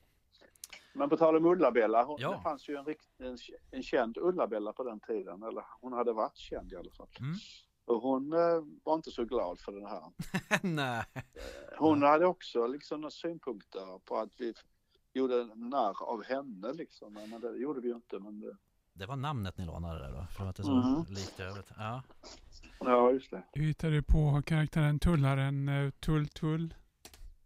Men 0.92 1.08
på 1.08 1.16
tal 1.16 1.36
om 1.36 1.44
Ulla-Bella, 1.46 2.04
hon, 2.04 2.16
Ja. 2.20 2.30
det 2.32 2.40
fanns 2.42 2.68
ju 2.68 2.76
en, 2.76 2.86
en, 3.18 3.36
en 3.70 3.82
känd 3.82 4.16
Ulla-Bella 4.18 4.72
på 4.72 4.84
den 4.84 5.00
tiden, 5.00 5.42
eller 5.42 5.64
hon 5.80 5.92
hade 5.92 6.12
varit 6.12 6.36
känd 6.36 6.72
i 6.72 6.76
alla 6.76 6.90
fall. 6.90 7.08
Mm. 7.20 7.34
Och 7.84 8.02
hon 8.02 8.32
eh, 8.32 8.62
var 8.84 8.94
inte 8.94 9.10
så 9.10 9.24
glad 9.24 9.60
för 9.60 9.72
den 9.72 9.86
här. 9.86 10.02
Nej. 10.62 11.04
Hon 11.78 12.02
hade 12.02 12.26
också 12.26 12.66
liksom 12.66 13.00
några 13.00 13.10
synpunkter 13.10 13.98
på 14.04 14.16
att 14.16 14.40
vi 14.40 14.54
gjorde 15.12 15.44
narr 15.54 16.02
av 16.02 16.24
henne 16.24 16.72
liksom. 16.72 17.12
Men 17.12 17.40
det 17.40 17.56
gjorde 17.56 17.80
vi 17.80 17.88
ju 17.88 17.94
inte. 17.94 18.18
Men 18.18 18.40
det... 18.40 18.56
Det 18.92 19.06
var 19.06 19.16
namnet 19.16 19.58
ni 19.58 19.64
lånade 19.66 19.98
där 19.98 20.12
då? 20.12 20.26
För 20.36 20.46
att 20.46 20.56
det 20.56 20.62
så 20.62 20.70
Mhm. 20.74 21.04
likt 21.08 21.40
övrigt. 21.40 21.70
Ja. 21.78 22.02
Ja, 22.80 23.10
just 23.10 23.30
det. 23.30 23.42
Hur 23.52 23.64
hittade 23.64 23.92
du 23.92 24.02
på 24.02 24.42
karaktären 24.46 24.98
Tullaren 24.98 25.68
eh, 25.68 25.90
Tull 25.90 26.28
Tull? 26.28 26.74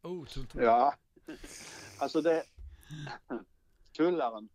Oh, 0.02 0.26
tull, 0.26 0.46
tull. 0.46 0.62
Ja, 0.62 0.94
alltså 1.98 2.20
det... 2.20 2.42
Tullaren. 3.96 4.48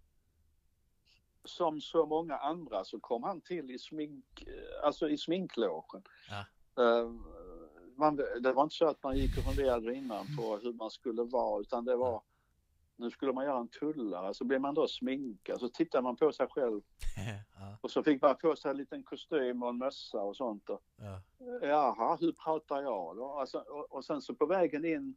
Som 1.43 1.81
så 1.81 2.05
många 2.05 2.37
andra 2.37 2.83
så 2.83 2.99
kom 2.99 3.23
han 3.23 3.41
till 3.41 3.71
i 3.71 3.79
smink, 3.79 4.43
alltså 4.83 5.09
i 5.09 5.17
sminklogen. 5.17 6.03
Ja. 6.29 6.45
Eh, 6.83 7.11
man, 7.95 8.15
det 8.15 8.53
var 8.53 8.63
inte 8.63 8.75
så 8.75 8.87
att 8.87 9.03
man 9.03 9.17
gick 9.17 9.37
och 9.37 9.43
funderade 9.43 9.93
innan 9.93 10.25
på 10.37 10.57
hur 10.57 10.73
man 10.73 10.91
skulle 10.91 11.23
vara 11.23 11.61
utan 11.61 11.85
det 11.85 11.95
var 11.95 12.21
nu 12.97 13.11
skulle 13.11 13.33
man 13.33 13.45
göra 13.45 13.59
en 13.59 13.67
tullare 13.67 14.33
så 14.33 14.45
blev 14.45 14.61
man 14.61 14.73
då 14.73 14.87
sminkad 14.87 15.59
så 15.59 15.69
tittade 15.69 16.01
man 16.01 16.15
på 16.15 16.31
sig 16.31 16.47
själv 16.47 16.81
ja, 17.59 17.77
och 17.81 17.91
så 17.91 18.03
fick 18.03 18.21
man 18.21 18.35
på 18.35 18.55
sig 18.55 18.71
en 18.71 18.77
liten 18.77 19.03
kostym 19.03 19.63
och 19.63 19.69
en 19.69 19.77
mössa 19.77 20.21
och 20.21 20.35
sånt. 20.35 20.69
Och, 20.69 20.81
ja. 20.95 21.21
Jaha, 21.61 22.17
hur 22.21 22.31
pratar 22.31 22.81
jag 22.81 23.15
då? 23.17 23.31
Alltså, 23.39 23.57
och, 23.57 23.91
och 23.91 24.05
sen 24.05 24.21
så 24.21 24.35
på 24.35 24.45
vägen 24.45 24.85
in 24.85 25.15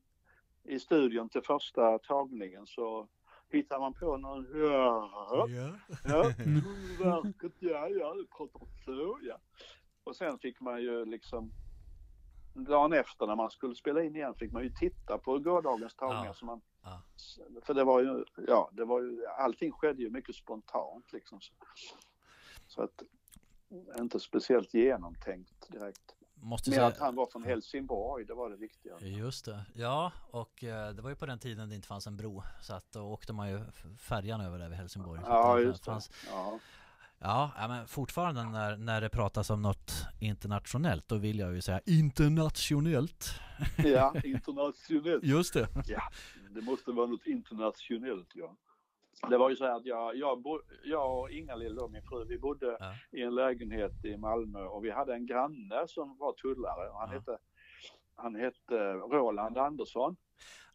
i 0.64 0.78
studion 0.78 1.28
till 1.28 1.42
första 1.42 1.98
tagningen 1.98 2.66
så 2.66 3.08
hittar 3.48 3.78
man 3.78 3.94
på 3.94 4.16
någon, 4.16 4.46
ja, 4.54 5.46
Ja. 5.48 5.48
ja, 6.04 6.22
verket, 6.98 7.52
ja, 7.58 7.88
ja, 7.88 8.14
pratar 8.36 8.66
så, 8.84 9.18
ja. 9.22 9.38
Och 10.04 10.16
sen 10.16 10.38
fick 10.38 10.60
man 10.60 10.82
ju 10.82 11.04
liksom 11.04 11.52
dagen 12.54 12.92
efter 12.92 13.26
när 13.26 13.36
man 13.36 13.50
skulle 13.50 13.74
spela 13.74 14.02
in 14.02 14.16
igen 14.16 14.34
fick 14.34 14.52
man 14.52 14.62
ju 14.62 14.70
titta 14.70 15.18
på 15.18 15.38
gårdagens 15.38 15.94
tagningar 15.94 16.24
Ja. 16.26 16.34
så 16.34 16.44
man 16.44 16.60
Ja. 16.82 17.02
för 17.62 17.74
det 17.74 17.84
var 17.84 18.00
ju, 18.00 18.24
ja, 18.48 18.70
det 18.72 18.84
var 18.84 19.00
ju, 19.00 19.26
allting 19.26 19.72
skedde 19.72 20.02
ju 20.02 20.10
mycket 20.10 20.34
spontant 20.34 21.12
liksom. 21.12 21.40
Så, 21.40 21.52
så 22.66 22.82
att, 22.82 23.02
inte 23.98 24.20
speciellt 24.20 24.74
genomtänkt 24.74 25.68
direkt. 25.72 26.14
Måste 26.42 26.70
Mer 26.70 26.76
säga... 26.76 26.86
att 26.86 26.98
han 26.98 27.14
var 27.14 27.26
från 27.26 27.42
Helsingborg, 27.42 28.24
det 28.24 28.34
var 28.34 28.50
det 28.50 28.56
viktiga. 28.56 28.98
Just 29.00 29.44
det. 29.44 29.64
Ja, 29.74 30.12
och 30.30 30.64
eh, 30.64 30.90
det 30.92 31.02
var 31.02 31.10
ju 31.10 31.16
på 31.16 31.26
den 31.26 31.38
tiden 31.38 31.68
det 31.68 31.74
inte 31.74 31.88
fanns 31.88 32.06
en 32.06 32.16
bro. 32.16 32.42
Så 32.62 32.74
att 32.74 32.92
då 32.92 33.02
åkte 33.02 33.32
man 33.32 33.50
ju 33.50 33.60
färjan 33.98 34.40
över 34.40 34.58
där 34.58 34.68
vid 34.68 34.78
Helsingborg. 34.78 35.20
Ja, 35.24 35.58
just 35.58 35.84
det. 35.84 35.90
fanns- 35.90 36.10
Ja, 36.30 36.58
Ja, 37.22 37.50
ja, 37.56 37.68
men 37.68 37.86
fortfarande 37.86 38.44
när, 38.44 38.76
när 38.76 39.00
det 39.00 39.08
pratas 39.08 39.50
om 39.50 39.62
något 39.62 39.92
internationellt, 40.20 41.08
då 41.08 41.16
vill 41.16 41.38
jag 41.38 41.54
ju 41.54 41.60
säga 41.60 41.80
internationellt. 41.86 43.30
ja 43.76 44.14
internationellt. 44.24 45.24
Just 45.24 45.54
det. 45.54 45.68
Det 46.50 46.60
måste 46.62 46.92
vara 46.92 47.06
något 47.06 47.26
internationellt, 47.26 48.28
ja. 48.34 48.56
Det 49.30 49.38
var 49.38 49.50
ju 49.50 49.56
så 49.56 49.64
här 49.64 49.76
att 49.76 49.84
jag, 49.86 50.16
jag, 50.16 50.42
bo, 50.42 50.60
jag 50.84 51.18
och 51.20 51.30
Inga-Lill, 51.30 51.74
då, 51.74 51.88
min 51.88 52.02
fru, 52.02 52.24
vi 52.28 52.38
bodde 52.38 52.76
Ja. 52.80 52.94
i 53.18 53.22
en 53.22 53.34
lägenhet 53.34 54.04
i 54.04 54.16
Malmö 54.16 54.60
och 54.64 54.84
vi 54.84 54.90
hade 54.90 55.14
en 55.14 55.26
granne 55.26 55.84
som 55.88 56.18
var 56.18 56.32
tullare. 56.32 56.90
Han, 56.94 57.08
Ja. 57.12 57.18
hette, 57.18 57.38
han 58.16 58.34
hette 58.34 58.92
Roland 58.92 59.58
Andersson. 59.58 60.16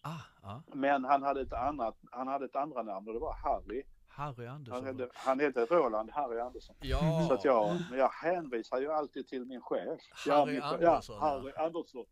Ah, 0.02 0.22
ja. 0.42 0.64
Men 0.74 1.04
han 1.04 1.24
hade 1.24 1.42
ett 1.42 1.54
annat, 1.54 1.98
han 2.12 2.28
hade 2.28 2.46
ett 2.46 2.56
andra 2.56 2.84
namn 2.84 3.08
och 3.08 3.14
det 3.14 3.20
var 3.20 3.34
Harry. 3.44 3.84
Harry 4.16 4.48
Andersson. 4.48 4.86
Han 4.86 5.00
hette, 5.00 5.10
han 5.14 5.40
hette 5.40 5.66
Roland 5.66 6.12
Harry 6.12 6.40
Andersson. 6.40 6.76
Ja. 6.80 7.26
Så 7.28 7.34
att 7.34 7.46
jag, 7.46 7.78
men 7.90 8.00
jag 8.00 8.10
hänvisar 8.10 8.80
ju 8.80 8.92
alltid 8.92 9.28
till 9.28 9.46
min 9.46 9.62
chef. 9.62 10.00
Harry 10.28 10.54
min, 10.54 10.62
Andersson, 10.62 11.16
Ja, 11.16 11.22
Harry 11.22 11.52
Andersson. 11.66 12.06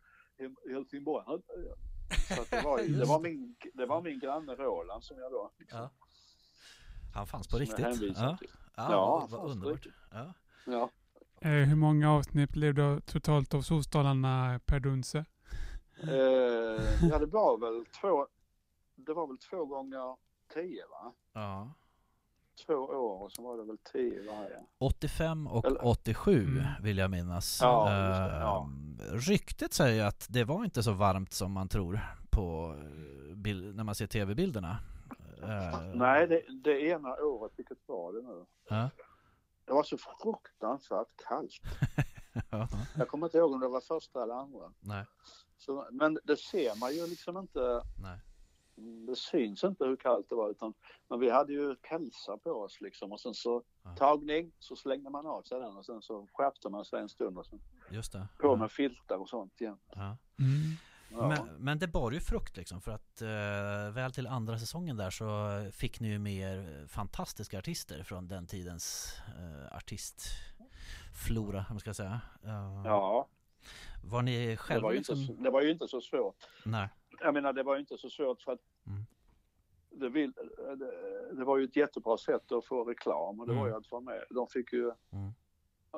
i 0.67 0.73
Helsingborg. 0.73 1.23
Han- 1.27 1.41
Så 2.35 2.41
att 2.41 2.49
det, 2.51 2.61
var, 2.61 2.77
det, 2.99 3.05
var 3.05 3.19
min, 3.19 3.55
det 3.73 3.85
var 3.85 4.01
min 4.01 4.19
granne 4.19 4.55
Roland 4.55 5.03
som 5.03 5.17
jag 5.19 5.31
då 5.31 5.51
liksom, 5.59 5.79
Ja. 5.79 5.89
Han 7.15 7.27
fanns 7.27 7.47
på 7.47 7.57
riktigt. 7.57 7.79
Ja, 7.79 7.93
till. 7.95 8.15
ja, 8.17 8.37
Ja, 8.75 8.87
vad, 8.97 9.29
vad 9.29 9.39
fanns 9.41 9.51
underbart. 9.55 9.87
Ja. 10.11 10.33
Ja. 10.65 10.89
Eh, 11.41 11.51
hur 11.67 11.75
många 11.75 12.11
avsnitt 12.11 12.49
blev 12.49 12.73
det 12.73 13.01
totalt 13.05 13.53
av 13.53 13.61
Solstolarna 13.61 14.59
per 14.65 14.79
Dunse? 14.79 15.25
Eh, 16.03 16.09
ja, 17.09 17.19
det 17.19 17.25
var 17.25 17.57
väl 17.57 17.85
två, 17.85 18.27
det 18.95 19.13
var 19.13 19.27
väl 19.27 19.37
två 19.37 19.65
gånger 19.65 20.17
tio 20.53 20.83
va? 20.87 21.13
Ja. 21.33 21.73
Två 22.65 22.73
år 22.73 23.23
och 23.23 23.31
så 23.31 23.43
var 23.43 23.57
det 23.57 23.63
väl 23.63 23.77
tio 23.77 24.31
varje. 24.31 24.63
85 24.79 25.47
och 25.47 25.65
Eller- 25.65 25.87
87 25.87 26.43
Mm. 26.47 26.63
vill 26.81 26.97
jag 26.97 27.11
minnas. 27.11 27.59
Ja, 27.61 27.89
det, 27.89 28.39
ja. 28.39 28.63
Ehm, 28.63 28.97
Ryktet 29.11 29.73
säger 29.73 30.05
att 30.05 30.25
det 30.29 30.43
var 30.43 30.63
inte 30.63 30.83
så 30.83 30.93
varmt 30.93 31.33
som 31.33 31.51
man 31.51 31.67
tror 31.67 31.99
på 32.31 32.75
eh, 32.77 33.35
bild, 33.35 33.75
när 33.75 33.83
man 33.83 33.95
ser 33.95 34.07
tv-bilderna. 34.07 34.77
Eh, 35.43 35.79
Nej, 35.93 36.27
det, 36.27 36.41
det 36.63 36.81
ena 36.81 37.15
året, 37.15 37.51
vilket 37.55 37.77
var 37.85 38.13
det 38.13 38.21
nu? 38.21 38.45
Ja. 38.69 38.89
Det 39.65 39.73
var 39.73 39.83
så 39.83 39.97
fruktansvärt 39.97 41.07
kallt. 41.27 41.53
Ja. 42.49 42.67
Jag 42.97 43.07
kommer 43.07 43.27
inte 43.27 43.37
ihåg 43.37 43.51
om 43.53 43.59
det 43.59 43.67
var 43.67 43.81
första 43.81 44.23
eller 44.23 44.33
andra. 44.33 44.71
Nej, 44.79 45.05
Så, 45.57 45.87
men 45.91 46.19
det 46.23 46.37
ser 46.37 46.79
man 46.79 46.93
ju 46.95 47.07
liksom 47.07 47.37
inte. 47.37 47.81
nej. 48.01 48.19
Det 49.07 49.15
syns 49.15 49.63
inte 49.63 49.85
hur 49.85 49.95
kallt 49.95 50.29
det 50.29 50.35
var 50.35 50.49
utan 50.49 50.73
men 51.09 51.19
vi 51.19 51.29
hade 51.29 51.53
ju 51.53 51.75
pälsar 51.75 52.37
på 52.37 52.49
oss 52.51 52.81
liksom 52.81 53.11
och 53.11 53.19
sen 53.19 53.33
så 53.33 53.63
Ja. 53.83 53.95
tagning 53.95 54.51
så 54.59 54.75
slängde 54.75 55.09
man 55.09 55.25
av 55.27 55.41
sig 55.41 55.59
den 55.59 55.77
och 55.77 55.85
sen 55.85 56.01
så 56.01 56.27
skärpte 56.33 56.69
man 56.69 56.85
sig 56.85 56.99
en 57.01 57.09
stund 57.09 57.37
och 57.37 57.45
sen 57.45 57.59
Just 57.91 58.11
det. 58.13 58.27
på 58.39 58.47
Ja. 58.47 58.55
med 58.55 58.71
filtar 58.71 59.17
och 59.17 59.29
sånt 59.29 59.61
igen. 59.61 59.77
Ja. 59.95 60.01
Mm. 60.01 60.17
Ja. 61.11 61.27
Men, 61.27 61.55
men 61.63 61.79
det 61.79 61.87
bar 61.87 62.11
ju 62.11 62.19
frukt 62.19 62.57
liksom 62.57 62.81
för 62.81 62.91
att 62.91 63.21
eh, 63.21 63.93
väl 63.93 64.11
till 64.13 64.27
andra 64.27 64.59
säsongen 64.59 64.97
där 64.97 65.09
så 65.09 65.25
fick 65.71 65.99
ni 65.99 66.07
ju 66.07 66.19
med 66.19 66.33
er 66.33 66.87
fantastiska 66.87 67.57
artister 67.59 68.03
från 68.03 68.27
den 68.27 68.47
tidens 68.47 69.13
eh, 69.27 69.77
artistflora, 69.77 71.57
om 71.59 71.65
man 71.69 71.79
ska 71.79 71.93
säga. 71.93 72.21
Eh, 72.43 72.81
ja, 72.85 73.27
Var 74.03 74.21
ni 74.21 74.47
det 74.47 74.57
själva 74.57 74.83
var, 74.83 74.91
ju 74.91 74.97
inte, 74.97 75.15
liksom... 75.15 75.35
så- 75.35 75.43
det 75.43 75.49
var 75.49 75.61
ju 75.61 75.71
inte 75.71 75.87
så 75.87 76.01
svårt. 76.01 76.35
Nej. 76.65 76.89
Jag 77.19 77.33
menar 77.33 77.53
det 77.53 77.63
var 77.63 77.73
ju 77.75 77.79
inte 77.79 77.97
så 77.97 78.09
svårt 78.09 78.41
för 78.41 78.51
att 78.51 78.59
Mm. 78.87 79.03
det, 79.89 80.09
vill, 80.09 80.31
det, 80.77 80.91
det 81.35 81.43
var 81.45 81.57
ju 81.57 81.63
ett 81.63 81.75
jättebra 81.75 82.17
sätt 82.17 82.51
att 82.51 82.65
få 82.65 82.83
reklam 82.83 83.39
och 83.39 83.47
det 83.47 83.53
var 83.53 83.61
Mm. 83.61 83.71
ju 83.71 83.77
att 83.77 83.91
vara 83.91 84.01
med. 84.01 84.23
De 84.29 84.47
fick 84.47 84.73
ju 84.73 84.83
Mm. 85.11 85.31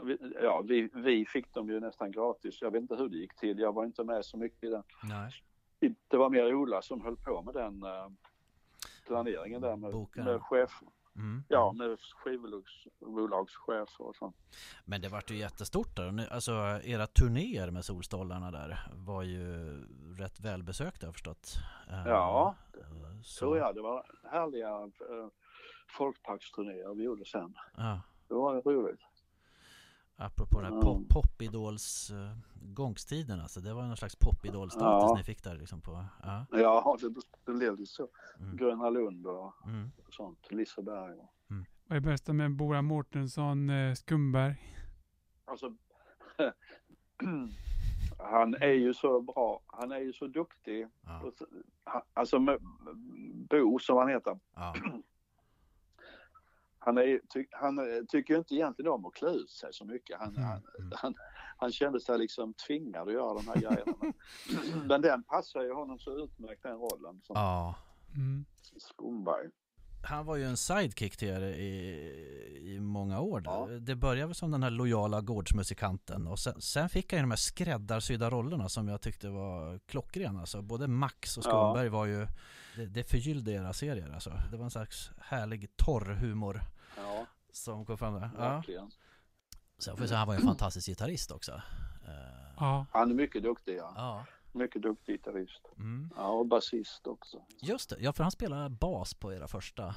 vi- 0.03 0.34
Ja, 0.41 0.61
vi, 0.61 0.89
vi 0.93 1.26
fick 1.26 1.53
dem 1.53 1.70
ju 1.70 1.80
nästan 1.80 2.11
gratis. 2.11 2.61
Jag 2.61 2.72
vet 2.72 2.82
inte 2.82 2.95
hur 2.95 3.09
det 3.09 3.18
gick 3.18 3.36
till. 3.36 3.59
Jag 3.59 3.74
var 3.74 3.86
inte 3.86 4.03
med 4.03 4.26
så 4.26 4.38
mycket 4.38 4.63
i 4.63 4.70
den. 4.70 4.84
Nej. 5.09 5.32
Det 6.07 6.18
var 6.18 6.30
mer 6.30 6.53
Ola 6.55 6.82
som 6.82 7.01
höll 7.01 7.16
på 7.18 7.41
med 7.41 7.53
den 7.53 7.84
eh, 7.84 8.09
planeringen 9.05 9.61
där 9.61 9.76
med, 9.76 10.07
med 10.26 10.41
chef, 10.41 10.72
Mm. 11.16 11.43
ja, 11.47 11.74
med 11.74 11.97
skivbolagschefer 11.99 14.05
och 14.05 14.16
sånt. 14.16 14.36
Men 14.86 15.01
det 15.01 15.09
vart 15.09 15.32
ju 15.32 15.36
jättestort 15.38 15.95
där. 15.95 16.28
Alltså 16.32 16.51
era 16.84 17.07
turnéer 17.07 17.72
med 17.72 17.86
Solstolarna 17.86 18.51
där 18.51 18.80
var 18.93 19.24
ju 19.24 19.70
rätt 20.18 20.39
välbesökta 20.39 21.05
har 21.05 21.07
jag 21.07 21.16
förstått. 21.16 21.53
Eh, 21.89 22.07
Ja, 22.07 22.55
eh, 22.74 22.80
så, 23.22 23.45
Så 23.45 23.57
ja, 23.57 23.74
det 23.74 23.82
var 23.82 24.05
härliga 24.32 24.70
eh, 24.70 25.28
folkparksturnéer 25.97 26.95
vi 26.95 27.03
gjorde 27.03 27.26
sen. 27.26 27.53
Ja, 27.78 28.01
Det 28.28 28.34
var 28.34 28.61
roligt. 28.61 28.99
Apropå 30.18 30.61
den 30.61 30.74
här 30.74 30.82
pop, 30.82 31.09
popidols 31.09 32.11
uh, 32.11 32.38
gångstiden 32.74 33.39
alltså. 33.41 33.59
Det 33.61 33.74
var 33.74 33.84
någon 33.84 33.97
slags 33.97 34.16
popidol-status 34.16 35.09
Ja. 35.09 35.16
ni 35.18 35.24
fick 35.24 35.43
där 35.43 35.55
liksom 35.55 35.82
på. 35.82 36.05
Ja. 36.24 36.45
Ja, 36.51 36.97
det, 37.01 37.09
det 37.45 37.53
blev 37.53 37.80
ju 37.80 37.86
så. 37.86 38.07
Mm. 38.39 38.57
Gröna 38.57 38.89
Lund 38.89 39.28
och 39.28 39.53
Mm. 39.66 39.91
sånt. 40.09 40.47
Liseberg. 40.51 41.13
Och, 41.20 41.30
Vad 41.88 41.95
är 41.95 41.99
bästa 41.99 42.34
med 42.34 42.55
Bora 42.55 42.82
Mårtensson 42.82 43.70
eh, 43.70 43.93
Skumberg? 43.93 44.55
alltså, 45.45 45.74
han 48.18 48.55
är 48.55 48.74
ju 48.74 48.93
så 48.93 49.22
bra. 49.22 49.61
Han 49.68 49.91
är 49.91 49.99
ju 49.99 50.13
så 50.13 50.28
duktig. 50.28 50.88
Ja. 51.05 51.32
Alltså 52.13 52.39
med, 52.39 52.57
Bo 53.49 53.80
som 53.80 53.97
han 53.97 54.09
heter. 54.09 54.39
Ja. 54.55 54.76
Han, 56.86 56.98
är, 56.98 57.22
ty, 57.34 57.46
han 57.52 57.78
eh, 57.80 58.04
tycker 58.08 58.34
ju 58.34 58.38
inte 58.38 58.56
egentligen 58.56 58.92
om 58.92 59.06
att 59.06 59.14
klä 59.14 59.30
ut 59.30 59.50
sig 59.50 59.70
så 59.74 59.86
mycket. 59.86 60.20
Han, 60.20 60.36
Mm, 60.36 60.44
han, 60.44 60.62
han, 60.92 61.16
han 61.58 61.72
kände 61.72 62.00
sig 62.00 62.18
liksom 62.18 62.54
tvingad 62.54 63.08
att 63.08 63.14
göra 63.14 63.34
de 63.34 63.48
här 63.48 63.56
grejerna. 63.56 63.94
Men, 64.00 64.88
men 64.88 65.02
den 65.02 65.24
passar 65.24 65.62
ju 65.62 65.74
honom 65.74 66.00
så 66.00 66.24
utmärkt 66.24 66.64
den 66.64 66.78
rollen 66.78 67.22
som 67.24 67.34
ja. 67.36 67.76
Mm. 68.16 68.46
Skumberg. 68.78 69.50
Han 70.04 70.26
var 70.26 70.36
ju 70.36 70.44
en 70.44 70.58
sidekick 70.58 71.18
till 71.18 71.28
er 71.28 71.42
i, 71.42 72.76
i 72.76 72.80
många 72.80 73.20
år. 73.20 73.42
Ja. 73.46 73.68
Det 73.68 73.96
började 73.96 74.26
väl 74.28 74.36
som 74.36 74.52
den 74.52 74.64
här 74.64 74.70
lojala 74.70 75.22
gårdsmusikanten 75.22 76.28
och 76.28 76.40
sen, 76.40 76.62
sen 76.62 76.90
fick 76.90 77.14
han 77.14 77.18
ju 77.18 77.22
de 77.24 77.32
här 77.32 77.38
skräddarsydda 77.38 78.30
rollerna 78.30 78.70
som 78.70 78.88
jag 78.88 79.02
tyckte 79.02 79.30
var 79.30 79.80
klockrena. 79.80 80.40
Alltså, 80.40 80.62
både 80.62 80.88
Max 80.88 81.38
och 81.38 81.44
Ja. 81.46 81.50
Skumberg 81.50 81.90
var 81.90 82.06
ju, 82.06 82.28
det, 82.76 82.86
det 82.86 83.04
förgyllde 83.04 83.52
era 83.52 83.74
serier 83.74 84.12
alltså. 84.14 84.32
Det 84.52 84.58
var 84.58 84.64
en 84.64 84.72
slags 84.72 85.12
härlig 85.18 85.78
torr 85.78 86.06
humor 86.06 86.62
Ja, 86.98 87.26
som 87.52 87.86
kom 87.86 87.98
fram 87.98 88.14
där. 88.14 88.30
Ja. 88.38 88.64
Sen 89.78 89.96
får 89.98 90.02
jag 90.02 90.10
säga, 90.10 90.18
han 90.20 90.28
var 90.28 90.34
ju 90.34 90.39
en 90.39 90.48
fantastisk 90.48 90.88
gitarrist 90.88 91.32
också. 91.32 91.52
Eh, 92.08 92.46
Ja. 92.60 92.86
Han 92.91 93.10
är 93.12 93.16
mycket 93.16 93.43
duktig, 93.43 93.78
ja. 93.78 93.93
ja. 93.96 94.26
Mycket 94.52 94.82
duktig 94.82 95.14
gitarrist. 95.16 95.62
Mm. 95.78 96.10
Ja, 96.18 96.28
och 96.28 96.46
basist 96.48 97.08
också. 97.08 97.38
Just 97.62 97.89
det, 97.89 97.96
ja 98.00 98.14
för 98.14 98.24
han 98.24 98.32
spelade 98.32 98.70
bas 98.70 99.14
på 99.14 99.34
era 99.34 99.48
första 99.48 99.96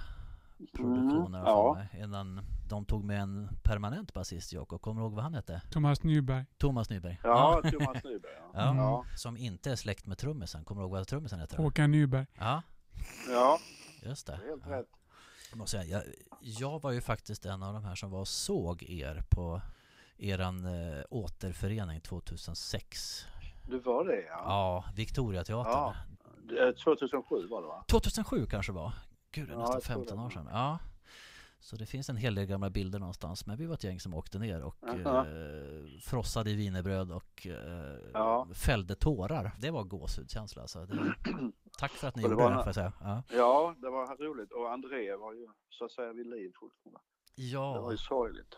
produktioner 0.72 1.38
Mm, 1.38 1.50
ja. 1.50 1.86
innan 1.98 2.40
de 2.68 2.84
tog 2.84 3.04
med 3.04 3.20
en 3.22 3.48
permanent 3.62 4.14
basist 4.14 4.52
Jakob. 4.52 4.80
Kommer 4.80 5.00
du 5.00 5.04
ihåg 5.06 5.14
vad 5.14 5.24
han 5.24 5.34
hette? 5.34 5.62
Thomas 5.70 6.02
Nyberg. 6.02 6.44
Thomas 6.58 6.90
Nyberg. 6.90 7.20
Ja, 7.22 7.62
Thomas 7.72 8.04
Nyberg. 8.04 8.32
Ja. 8.36 8.50
Ja. 8.54 8.76
Ja. 8.76 9.04
Som 9.16 9.36
inte 9.36 9.70
är 9.70 9.76
släkt 9.76 10.06
med 10.06 10.18
trummisen. 10.18 10.64
Kommer 10.64 10.80
du 10.82 10.84
ihåg 10.84 10.90
vad 10.92 11.06
trummisen 11.06 11.40
heter? 11.40 11.56
Håkan 11.56 11.90
Nyberg. 11.90 12.26
Ja, 12.38 12.62
ja, 13.28 13.58
just 14.02 14.26
det 14.26 14.32
det. 14.36 14.42
är 14.44 14.48
helt 14.48 14.62
Ja. 14.66 14.72
rätt. 14.78 14.86
Jag, 15.50 15.58
måste 15.58 15.78
säga, 15.80 15.98
jag, 15.98 16.02
jag 16.40 16.82
var 16.82 16.90
ju 16.92 17.00
faktiskt 17.00 17.46
en 17.46 17.62
av 17.62 17.74
de 17.74 17.84
här 17.84 17.94
som 17.94 18.10
var 18.10 18.20
och 18.20 18.28
såg 18.28 18.82
er 18.82 19.22
på 19.30 19.60
eran 20.18 20.64
eh, 20.64 21.02
återförening 21.10 22.00
2006. 22.00 23.26
Du 23.68 23.78
var 23.78 24.04
det, 24.04 24.22
ja. 24.22 24.42
Ja, 24.44 24.84
Victoriateatern. 24.96 25.72
Ja. 25.72 25.94
Det- 26.48 26.72
2007 26.76 27.46
var 27.50 27.62
det, 27.62 27.68
va? 27.68 27.84
2007 27.88 28.46
kanske 28.46 28.72
var. 28.72 28.92
Gud, 29.32 29.48
det 29.48 29.52
är 29.52 29.54
Ja, 29.54 29.60
nästan 29.60 29.74
jag 29.74 29.82
tror 29.84 29.94
15 29.94 30.18
det. 30.18 30.24
år 30.24 30.30
sedan. 30.30 30.48
Ja. 30.52 30.78
Så 31.60 31.76
det 31.76 31.86
finns 31.86 32.08
en 32.10 32.16
hel 32.16 32.34
del 32.34 32.46
gamla 32.46 32.70
bilder 32.70 32.98
någonstans. 32.98 33.46
Men 33.46 33.56
vi 33.56 33.66
var 33.66 33.74
ett 33.74 33.84
gäng 33.84 34.00
som 34.00 34.14
åkte 34.14 34.38
ner 34.38 34.62
och 34.62 34.76
Aha. 34.88 35.18
eh, 35.26 36.00
frossade 36.00 36.50
i 36.50 36.54
wienerbröd 36.54 37.10
och 37.12 37.46
eh, 37.46 37.96
Ja. 38.12 38.46
fällde 38.54 38.94
tårar. 38.94 39.52
Det 39.58 39.70
var 39.70 39.84
gåshudskänsla. 39.84 40.62
Alltså. 40.62 40.86
Det, 40.86 40.94
tack 41.78 41.90
för 41.92 42.08
att 42.08 42.16
ni 42.16 42.24
Och 42.24 42.28
det 42.28 42.32
gjorde 42.32 42.44
var 42.44 42.50
det, 42.50 42.56
en- 42.56 42.62
får 42.62 42.66
jag 42.68 42.74
säga. 42.74 42.92
Ja. 43.00 43.22
Ja, 43.30 43.74
det 43.78 43.90
var 43.90 44.16
roligt. 44.24 44.52
Och 44.52 44.72
André 44.72 45.16
var 45.16 45.32
ju 45.32 45.48
så 45.70 45.84
att 45.84 45.92
säga 45.92 46.12
vid 46.12 46.26
liv 46.26 46.52
fortfarande. 46.60 47.00
Det 47.36 47.56
var 47.56 47.76
ja. 47.76 47.90
ju 47.90 47.96
sorgligt. 47.96 48.54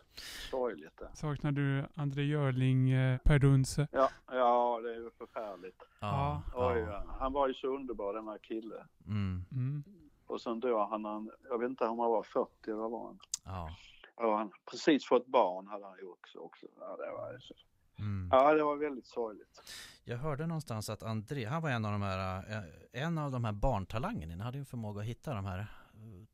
Sorgligt 0.51 0.97
det. 0.97 1.09
Saknar 1.17 1.51
du 1.51 1.85
André 1.95 2.23
Görling, 2.23 2.89
eh, 2.91 3.17
Per 3.17 3.39
Dunse? 3.39 3.87
Ja, 3.91 4.09
ja, 4.31 4.79
det 4.83 4.89
är 4.89 4.95
ju 4.99 5.09
förfärligt. 5.17 5.83
Ja. 5.99 6.41
Oj, 6.55 6.79
ja. 6.79 7.03
ja. 7.07 7.15
Han 7.19 7.33
var 7.33 7.47
ju 7.47 7.53
så 7.53 7.67
underbar 7.67 8.13
den 8.13 8.27
här 8.27 8.37
killen. 8.37 8.87
Mm, 9.05 9.45
Mm. 9.51 9.83
Och 10.27 10.41
sen 10.41 10.59
dog 10.59 10.79
han, 10.89 11.05
han, 11.05 11.31
jag 11.49 11.59
vet 11.59 11.69
inte 11.69 11.85
om 11.85 11.99
han 11.99 12.11
var 12.11 12.23
40 12.23 12.49
eller 12.71 12.75
vad 12.75 12.91
var 12.91 13.05
han? 13.07 13.19
ja. 13.45 13.69
Ja, 14.17 14.37
han 14.37 14.51
precis 14.71 15.05
fått 15.05 15.27
barn 15.27 15.67
hade 15.67 15.85
han 15.85 15.97
ju 15.97 16.05
också. 16.07 16.37
också. 16.39 16.65
Ja, 16.79 16.85
det 16.97 17.11
var, 17.11 17.39
så- 17.39 17.53
Mm. 17.99 18.29
ja, 18.31 18.53
det 18.53 18.63
var 18.63 18.75
väldigt 18.75 19.07
sorgligt. 19.07 19.61
Jag 20.03 20.17
hörde 20.17 20.47
någonstans 20.47 20.89
att 20.89 21.03
André, 21.03 21.45
han 21.45 21.61
var 21.61 21.69
en 21.69 21.85
av 21.85 21.91
de 21.91 22.01
här, 22.01 22.51
eh, 22.51 23.03
en 23.03 23.17
av 23.17 23.31
de 23.31 23.45
här 23.45 23.51
barntalangerna. 23.51 24.35
Ni 24.35 24.43
hade 24.43 24.57
ju 24.57 24.59
en 24.59 24.65
förmåga 24.65 25.01
att 25.01 25.07
hitta 25.07 25.33
de 25.33 25.45
här 25.45 25.59
eh, 25.59 26.27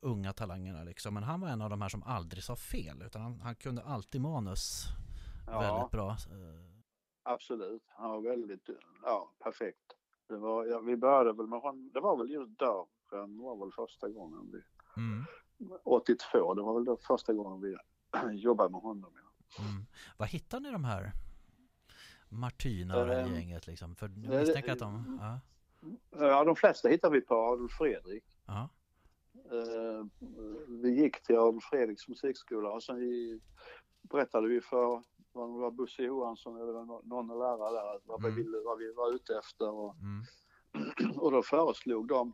unga 0.00 0.32
talangerna 0.32 0.84
liksom. 0.84 1.14
Men 1.14 1.22
han 1.22 1.40
var 1.40 1.48
en 1.48 1.62
av 1.62 1.70
de 1.70 1.82
här 1.82 1.88
som 1.88 2.02
aldrig 2.02 2.44
sa 2.44 2.56
fel. 2.56 3.02
Utan 3.02 3.22
han, 3.22 3.40
han 3.40 3.54
kunde 3.54 3.82
alltid 3.82 4.20
manus 4.20 4.84
Ja, 5.46 5.60
väldigt 5.60 5.90
bra. 5.90 6.10
Eh, 6.10 6.80
absolut. 7.22 7.82
Han 7.88 8.10
var 8.10 8.20
väldigt, 8.20 8.68
ja, 9.02 9.30
perfekt. 9.44 9.92
Det 10.28 10.36
var, 10.36 10.64
ja, 10.64 10.80
vi 10.80 10.96
började 10.96 11.32
väl 11.32 11.46
med 11.46 11.60
honom, 11.60 11.90
det 11.94 12.00
var 12.00 12.16
väl 12.16 12.30
just 12.30 12.58
dörren 12.58 13.38
var 13.38 13.56
väl 13.56 13.72
första 13.72 14.08
gången 14.08 14.50
vi, 14.52 14.62
Mm. 14.96 15.24
82, 15.84 16.54
det 16.54 16.62
var 16.62 16.74
väl 16.74 16.84
då 16.84 16.96
första 16.96 17.32
gången 17.32 17.60
vi 17.60 17.76
jobbade 18.42 18.70
med 18.70 18.80
honom. 18.80 19.12
Ja. 19.14 19.64
Mm. 19.64 19.86
Vad 20.16 20.28
hittar 20.28 20.60
ni 20.60 20.70
de 20.72 20.84
här 20.84 21.12
Martina 22.28 23.00
och 23.00 23.06
det 23.06 23.28
gänget 23.28 23.66
liksom? 23.66 23.94
För 23.96 24.06
jag 24.16 24.40
misstänker 24.40 24.72
att 24.72 24.78
de... 24.78 25.18
Ja. 25.20 25.40
Ja, 26.10 26.44
de 26.44 26.56
flesta 26.56 26.88
hittade 26.88 27.12
vi 27.14 27.20
på 27.20 27.34
Adolf 27.34 27.72
Fredrik. 27.72 28.24
ja. 28.46 28.68
Eh, 29.50 30.04
vi 30.68 30.90
gick 31.02 31.22
till 31.22 31.36
Adolf 31.36 31.64
Fredriks 31.64 32.08
musikskola 32.08 32.70
och 32.70 32.82
sen 32.82 32.96
berättade 34.02 34.48
vi 34.48 34.60
för 34.60 35.02
vad 35.32 35.48
det 35.48 35.58
var 35.60 35.70
Bosse 35.70 36.02
Johansson 36.02 36.56
eller 36.56 36.84
nå- 36.84 37.02
någon 37.04 37.28
lärare 37.28 37.72
där 37.92 38.00
vad, 38.04 38.22
vi 38.22 38.28
Mm. 38.28 38.36
ville, 38.44 38.58
vad 38.64 38.78
vi 38.78 38.92
var 38.92 39.14
ute 39.14 39.38
efter 39.38 39.70
och, 39.70 39.94
Mm. 39.94 40.24
och 41.18 41.32
då 41.32 41.42
föreslog 41.42 42.08
de 42.08 42.32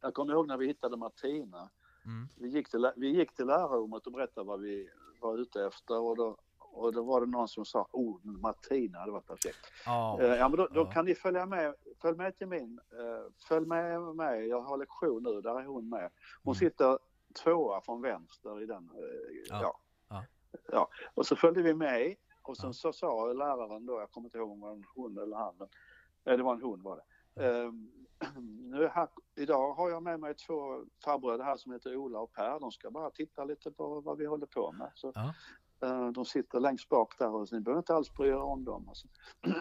jag 0.00 0.14
kommer 0.14 0.32
ihåg 0.32 0.46
när 0.48 0.56
vi 0.56 0.66
hittade 0.66 0.96
Martina. 0.96 1.70
Mm. 2.04 2.28
Vi 2.36 2.48
gick 2.48 2.70
till, 2.70 2.90
vi 2.96 3.08
gick 3.08 3.34
till 3.34 3.46
lärarrummet 3.46 4.06
och 4.06 4.12
berättade 4.12 4.46
vad 4.46 4.60
vi 4.60 4.88
var 5.20 5.38
ute 5.38 5.64
efter 5.66 5.98
och 5.98 6.16
då, 6.16 6.36
och 6.76 6.92
då 6.92 7.02
var 7.02 7.20
det 7.20 7.26
någon 7.26 7.48
som 7.48 7.64
sa, 7.64 7.88
oh 7.92 8.20
Martina 8.24 8.98
hade 8.98 9.12
varit 9.12 9.26
perfekt. 9.26 9.58
Eh, 10.20 10.26
Ja 10.26 10.48
men 10.48 10.56
då, 10.56 10.66
då 10.72 10.80
Ja. 10.80 10.90
kan 10.90 11.04
ni 11.04 11.14
följa 11.14 11.46
med, 11.46 11.74
följ 12.02 12.16
med 12.16 12.38
till 12.38 12.46
min, 12.46 12.80
eh, 12.92 13.32
följ 13.48 13.66
med 13.66 14.02
mig, 14.02 14.46
jag 14.48 14.60
har 14.60 14.76
lektion 14.78 15.22
nu, 15.22 15.40
där 15.40 15.60
är 15.60 15.64
hon 15.64 15.88
med. 15.88 16.10
Hon 16.44 16.54
Mm. 16.54 16.58
sitter 16.70 16.98
tvåa 17.44 17.80
från 17.80 18.02
vänster 18.02 18.62
i 18.62 18.66
den, 18.66 18.90
eh, 18.94 19.58
Ja. 19.60 19.80
ja. 20.72 20.88
Och 21.14 21.26
så 21.26 21.36
följde 21.36 21.62
vi 21.62 21.74
med 21.74 22.14
och 22.42 22.56
sen 22.56 22.74
så 22.74 22.92
sa 22.92 23.32
läraren 23.32 23.86
då, 23.86 24.00
jag 24.00 24.10
kommer 24.10 24.26
inte 24.26 24.38
ihåg 24.38 24.50
om 24.50 24.60
det 24.60 24.66
var 24.66 24.72
en 24.72 24.84
hon 24.94 25.18
eller 25.18 25.36
han, 25.36 25.54
men, 26.24 26.36
det 26.36 26.42
var 26.42 26.54
en 26.54 26.62
hon 26.62 26.82
var 26.82 26.96
det. 26.96 27.02
Eh, 27.46 27.70
nu 28.42 28.84
är 28.84 28.88
här, 28.88 29.08
idag 29.36 29.72
har 29.74 29.90
jag 29.90 30.02
med 30.02 30.20
mig 30.20 30.34
två 30.34 30.84
farbröder 31.04 31.44
här 31.44 31.56
som 31.56 31.72
heter 31.72 31.96
Ola 31.96 32.18
och 32.20 32.32
Per. 32.32 32.60
De 32.60 32.70
ska 32.72 32.90
bara 32.90 33.10
titta 33.10 33.44
lite 33.44 33.70
på 33.70 34.00
vad 34.00 34.18
vi 34.18 34.26
håller 34.26 34.46
på 34.46 34.72
med. 34.72 34.90
Så, 34.94 35.12
de 36.14 36.24
sitter 36.24 36.60
längst 36.60 36.88
bak 36.88 37.18
där 37.18 37.34
och 37.34 37.48
så 37.48 37.54
ni 37.54 37.60
behöver 37.60 37.78
inte 37.80 37.94
alls 37.94 38.12
bry 38.14 38.28
er 38.28 38.36
om 38.42 38.64
dem. 38.64 38.88
Alltså. 38.88 39.08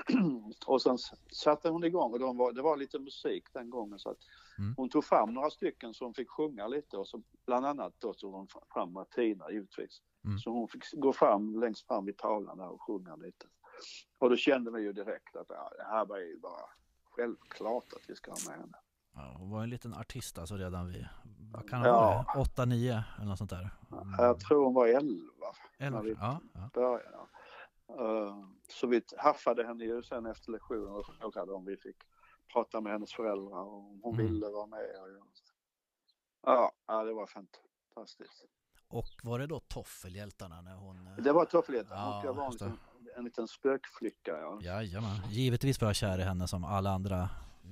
och 0.66 0.82
sen 0.82 0.98
satte 1.32 1.70
hon 1.70 1.84
igång 1.84 2.12
och 2.14 2.20
de 2.20 2.38
var, 2.38 2.52
det 2.54 2.62
var 2.62 2.78
lite 2.78 3.00
musik 3.00 3.44
den 3.54 3.70
gången 3.70 4.00
så 4.00 4.10
att 4.10 4.18
Mm. 4.60 4.74
hon 4.78 4.90
tog 4.90 5.04
fram 5.06 5.34
några 5.34 5.50
stycken 5.50 5.94
som 5.94 6.14
fick 6.14 6.30
sjunga 6.30 6.68
lite 6.68 6.98
och 6.98 7.08
så 7.08 7.22
bland 7.46 7.66
annat 7.66 7.94
då 8.00 8.14
tog 8.14 8.34
hon 8.34 8.48
fram 8.74 8.94
Martina 8.94 9.52
givetvis. 9.52 10.02
Mm. 10.26 10.38
Så 10.40 10.50
hon 10.52 10.68
fick 10.68 10.84
gå 10.94 11.14
fram 11.14 11.60
längst 11.60 11.88
fram 11.88 12.06
vid 12.06 12.18
tavlan 12.18 12.58
där 12.58 12.70
och 12.70 12.82
sjunga 12.82 13.16
lite. 13.16 13.46
Och 14.20 14.30
då 14.30 14.36
kände 14.36 14.72
vi 14.72 14.82
ju 14.82 14.94
direkt 14.94 15.36
att 15.36 15.46
ja, 15.50 15.72
det 15.78 15.84
här 15.84 16.06
var 16.06 16.18
ju 16.18 16.40
bara 16.40 16.62
självklart 17.12 17.94
att 17.94 18.10
vi 18.10 18.16
ska 18.16 18.32
ha 18.32 18.38
med 18.50 18.60
henne. 18.60 18.78
Ja, 19.16 19.36
hon 19.38 19.50
var 19.50 19.64
en 19.64 19.70
liten 19.70 19.94
artist 19.94 20.38
alltså 20.38 20.56
redan 20.56 20.88
vid, 20.88 21.08
vad 21.52 21.70
kan 21.70 21.82
det 21.82 21.88
Ja. 21.88 22.26
vara? 22.36 22.42
8, 22.42 22.66
9 22.66 23.04
eller 23.18 23.28
något 23.28 23.38
sånt 23.38 23.50
där? 23.50 23.70
Mm. 23.92 24.14
Jag 24.18 24.40
tror 24.40 24.66
hon 24.66 24.74
var 24.74 24.88
11 24.88 25.10
Elva, 25.78 25.98
när 26.02 26.04
vi- 26.06 26.16
ja, 26.20 26.40
ja. 26.74 27.28
Eh, 27.90 28.36
Så 28.70 28.88
vi 28.88 29.02
haffade 29.18 29.66
henne 29.68 29.84
ju 29.84 30.04
sen 30.04 30.26
efter 30.26 30.52
lektionen 30.52 30.88
och 30.90 31.06
frågade 31.06 31.52
om 31.54 31.66
vi 31.66 31.78
fick 31.78 31.96
prata 32.54 32.82
med 32.82 32.92
hennes 32.92 33.14
föräldrar 33.14 33.60
och 33.60 33.74
om 33.78 34.00
hon 34.04 34.14
Mm. 34.20 34.26
ville 34.34 34.46
vara 34.50 34.68
med. 34.68 34.80
Ja, 36.44 36.72
ja, 36.88 37.04
det 37.04 37.14
var 37.14 37.28
fantastiskt. 37.28 38.46
Och 38.88 39.06
var 39.24 39.40
det 39.40 39.48
då 39.48 39.60
Toffelhjältarna 39.60 40.62
när 40.62 40.76
hon... 40.76 41.08
eh, 41.08 41.16
Det 41.18 41.32
var 41.32 41.46
toffelhet. 41.46 41.88
Ja, 41.90 42.20
och 42.20 42.26
jag 42.26 42.34
var 42.34 42.46
en 42.46 42.52
liten, 42.52 42.78
en 43.18 43.24
liten 43.24 43.48
spökflicka. 43.48 44.32
Ja. 44.40 44.60
Jajamän, 44.62 45.30
givetvis 45.30 45.82
var 45.82 45.88
jag 45.90 45.96
kär 45.96 46.20
i 46.20 46.24
henne 46.24 46.48
som 46.48 46.64
alla 46.66 46.90
andra 46.90 47.30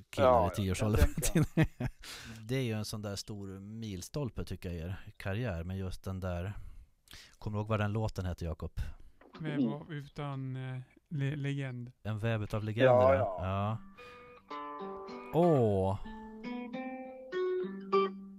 killar 0.10 0.28
Ja, 0.28 0.52
i 0.52 0.56
tioårsåldern. 0.56 1.10
det 2.48 2.56
är 2.56 2.62
ju 2.64 2.74
en 2.74 2.86
sån 2.86 3.02
där 3.02 3.16
stor 3.16 3.48
milstolpe 3.60 4.44
tycker 4.46 4.70
jag 4.70 4.78
i 4.78 4.82
er 4.82 5.14
karriär 5.18 5.64
med 5.64 5.78
just 5.78 6.04
den 6.04 6.20
där 6.20 6.54
Kommer 7.44 7.58
du 7.58 7.62
ihåg 7.62 7.68
vad 7.68 7.80
den 7.80 7.92
låten 7.92 8.26
hette 8.26 8.46
Jakob? 8.46 8.72
Var 9.40 9.94
utan 9.94 10.56
eh, 10.56 10.80
le 11.10 11.36
legend? 11.36 11.92
En 12.04 12.20
väv 12.20 12.44
utav 12.44 12.64
legender 12.64 12.94
Ja, 12.94 13.14
ja. 13.16 13.38
ja. 13.42 13.78
Åh, 15.34 16.00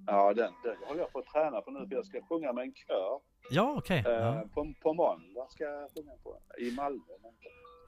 Ja, 0.06 0.34
den, 0.34 0.52
den 0.62 0.76
håller 0.88 1.00
jag 1.00 1.12
på 1.12 1.18
att 1.18 1.26
träna 1.26 1.60
på 1.60 1.70
nu 1.70 1.88
för 1.88 1.94
jag 1.94 2.06
ska 2.06 2.20
sjunga 2.28 2.52
med 2.52 2.64
en 2.64 2.72
kör. 2.74 3.20
ja 3.50 3.74
okej. 3.78 4.04
Eh, 4.06 4.12
Ja. 4.12 4.44
på, 4.54 4.74
på 4.82 4.94
måndag 4.94 5.46
ska 5.50 5.64
jag 5.64 5.90
sjunga 5.96 6.12
på 6.22 6.38
i 6.58 6.70
Malmö. 6.76 7.00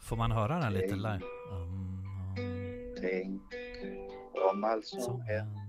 Får 0.09 0.17
man 0.17 0.33
höra 0.33 0.59
den 0.59 0.73
lite 0.73 0.95
live? 0.95 1.21
Mm, 1.51 2.95
Tänk 3.01 3.43
om 4.53 4.65
allt 4.65 4.87
som 4.87 5.21
händer. 5.21 5.61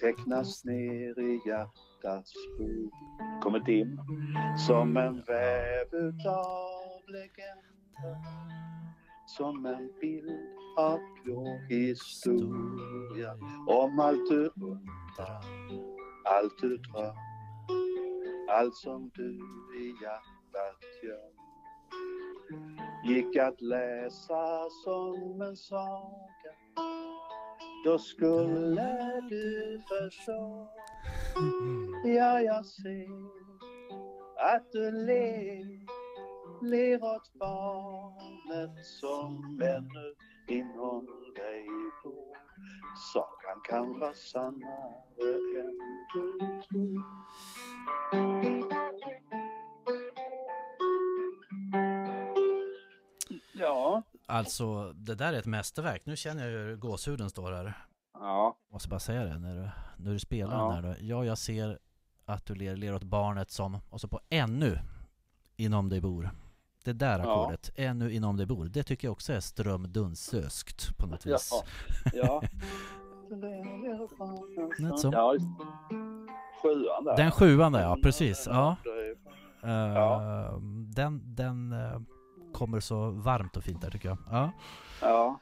tecknas 0.00 0.64
ner 0.64 1.18
i 1.20 1.40
hjärtats 2.04 2.32
bok. 2.58 2.92
Kommer 3.42 3.70
in 3.70 3.98
som 4.66 4.96
en 4.96 5.22
väv 5.22 5.86
utav 5.92 7.02
legender. 7.06 8.16
Som 9.26 9.66
en 9.66 9.90
bild 10.00 10.30
av 10.78 10.98
vår 11.26 11.68
historia. 11.68 13.32
Om 13.66 14.00
allt 14.00 14.30
du 14.30 14.50
undrar, 14.56 15.44
allt 16.24 16.58
du 16.60 16.76
drömmer. 16.76 17.14
Allt 18.50 18.74
som 18.74 19.10
du 19.14 19.30
i 19.78 19.94
hjärtat 20.02 20.82
gör. 21.02 21.34
Gick 23.04 23.36
att 23.36 23.60
läsa 23.60 24.70
som 24.84 25.42
en 25.42 25.56
saga. 25.56 26.54
Då 27.84 27.98
skulle 27.98 29.20
du 29.30 29.82
förstå. 29.88 30.68
Ja, 32.04 32.40
jag 32.40 32.66
ser 32.66 33.08
att 34.36 34.72
du 34.72 34.90
ler, 34.90 35.86
ler 36.70 37.02
åt 37.02 37.32
barnet 37.34 38.86
som 38.86 39.60
ännu 39.62 40.14
inom 40.48 41.06
dig 41.36 41.66
bor. 42.02 42.36
Sagan 43.12 43.60
kan 43.68 44.00
vara 44.00 44.14
sannare 44.14 44.94
än 45.60 45.78
du 46.14 46.38
tror. 46.68 47.04
Ja. 53.52 54.02
Alltså 54.26 54.92
det 54.92 55.14
där 55.14 55.32
är 55.32 55.38
ett 55.38 55.46
mästerverk. 55.46 56.02
Nu 56.06 56.16
känner 56.16 56.50
jag 56.50 56.58
hur 56.58 56.76
gåshuden 56.76 57.30
står 57.30 57.52
här. 57.52 57.74
Ja. 58.24 58.56
Måste 58.72 58.88
bara 58.88 59.00
säga 59.00 59.24
det 59.24 59.38
när 59.38 59.54
du, 59.56 59.68
när 59.96 60.12
du 60.12 60.18
spelar 60.18 60.56
Ja. 60.58 60.64
den 60.64 60.72
här 60.74 60.82
då. 60.82 60.94
Ja, 61.00 61.24
jag 61.24 61.38
ser 61.38 61.78
att 62.24 62.46
du 62.46 62.54
ler, 62.54 62.76
ler 62.76 62.94
åt 62.94 63.02
barnet 63.02 63.50
som, 63.50 63.78
och 63.90 64.00
så 64.00 64.08
på 64.08 64.20
ännu 64.30 64.78
inom 65.56 65.88
dig 65.88 66.00
bor. 66.00 66.30
Det 66.84 66.92
där 66.92 67.18
Ja. 67.18 67.22
ackordet, 67.42 67.70
ännu 67.76 68.12
inom 68.12 68.36
dig 68.36 68.46
bor, 68.46 68.64
det 68.66 68.82
tycker 68.82 69.08
jag 69.08 69.12
också 69.12 69.32
är 69.32 69.40
strömdunsöskt 69.40 70.96
på 70.98 71.06
något 71.06 71.26
Ja. 71.26 71.32
vis. 71.34 71.50
Ja. 72.14 72.42
Ja, 75.12 75.34
sjuan 76.62 77.04
där. 77.04 77.16
Den 77.16 77.30
sjuan 77.30 77.72
där, 77.72 77.82
ja 77.82 77.96
precis. 78.02 78.46
Ja. 78.50 78.76
Ja. 79.62 80.60
Den, 80.94 81.34
den 81.34 81.72
eh, 81.72 82.00
kommer 82.52 82.80
så 82.80 83.10
varmt 83.10 83.56
och 83.56 83.62
fint 83.64 83.82
där 83.82 83.90
tycker 83.90 84.08
jag. 84.08 84.18
Ja. 84.30 84.50
Ja. 85.00 85.40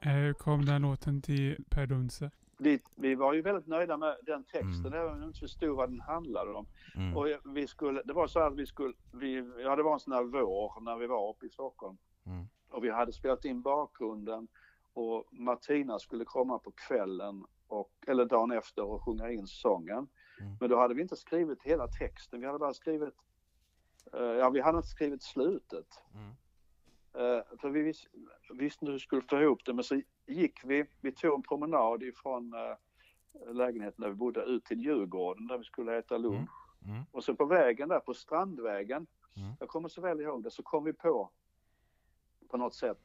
Eh, 0.00 0.12
Hur 0.12 0.32
kom 0.32 0.64
den 0.64 0.82
låten 0.82 1.22
till 1.22 1.64
Per 1.70 1.86
Dunse? 1.86 2.30
Vi, 2.60 2.80
vi 2.96 3.14
var 3.14 3.32
ju 3.32 3.42
väldigt 3.42 3.66
nöjda 3.66 3.96
med 3.96 4.16
den 4.26 4.44
texten, 4.44 4.86
Mm. 4.86 4.92
även 5.00 5.12
om 5.12 5.20
vi 5.20 5.26
inte 5.26 5.38
förstod 5.38 5.76
vad 5.76 5.90
den 5.90 6.00
handlade 6.00 6.52
om. 6.52 6.66
Mm. 6.96 7.16
Och 7.16 7.26
vi 7.44 7.66
skulle, 7.66 8.02
det 8.02 8.12
var 8.12 8.26
så 8.26 8.40
att 8.40 8.54
vi 8.56 8.66
skulle, 8.66 8.94
vi, 9.12 9.52
ja 9.62 9.76
det 9.76 9.82
var 9.82 9.92
en 9.92 10.00
sån 10.00 10.12
här 10.12 10.22
vår 10.24 10.80
när 10.80 10.96
vi 10.96 11.06
var 11.06 11.30
uppe 11.30 11.46
i 11.46 11.50
Stockholm. 11.50 11.98
Mm. 12.26 12.48
Och 12.70 12.84
vi 12.84 12.90
hade 12.90 13.12
spelat 13.12 13.44
in 13.44 13.62
bakgrunden 13.62 14.48
och 14.92 15.24
Martina 15.32 15.98
skulle 15.98 16.24
komma 16.24 16.58
på 16.58 16.70
kvällen 16.88 17.44
och, 17.66 17.90
eller 18.06 18.24
dagen 18.24 18.50
efter 18.50 18.82
och 18.84 19.02
sjunga 19.04 19.30
in 19.30 19.46
sången. 19.46 20.08
Mm. 20.40 20.56
Men 20.60 20.70
då 20.70 20.78
hade 20.78 20.94
vi 20.94 21.02
inte 21.02 21.16
skrivit 21.16 21.62
hela 21.62 21.86
texten, 21.88 22.40
vi 22.40 22.46
hade 22.46 22.58
bara 22.58 22.74
skrivit, 22.74 23.14
eh, 24.12 24.20
ja 24.22 24.50
vi 24.50 24.60
hade 24.60 24.76
inte 24.78 24.88
skrivit 24.88 25.22
slutet. 25.22 25.86
Mm. 27.18 27.36
Eh, 27.36 27.42
för 27.60 27.70
vi 27.70 27.82
vis, 27.82 28.08
visste 28.54 28.84
inte 28.84 28.86
hur 28.86 28.92
vi 28.92 28.98
skulle 28.98 29.22
få 29.22 29.40
ihop 29.40 29.64
det 29.64 29.72
men 29.74 29.84
så 29.84 30.00
gick 30.26 30.60
vi, 30.64 30.84
vi 31.00 31.12
tog 31.12 31.34
en 31.34 31.42
promenad 31.42 32.02
ifrån 32.02 32.54
uh, 32.54 33.54
lägenheten 33.54 34.02
där 34.02 34.08
vi 34.08 34.14
bodde 34.14 34.42
ut 34.42 34.64
till 34.64 34.80
Djurgården 34.80 35.46
där 35.46 35.58
vi 35.58 35.64
skulle 35.64 35.98
äta 35.98 36.18
lunch. 36.18 36.50
Mm. 36.86 37.04
Och 37.12 37.24
så 37.24 37.34
på 37.34 37.44
vägen 37.44 37.88
där 37.88 38.00
på 38.00 38.14
Strandvägen, 38.14 39.06
Mm. 39.36 39.52
jag 39.60 39.68
kommer 39.68 39.88
så 39.88 40.00
väl 40.00 40.20
ihåg 40.20 40.42
det, 40.42 40.50
så 40.50 40.62
kom 40.62 40.84
vi 40.84 40.92
på 40.92 41.30
på 42.48 42.56
något 42.56 42.74
sätt, 42.74 42.98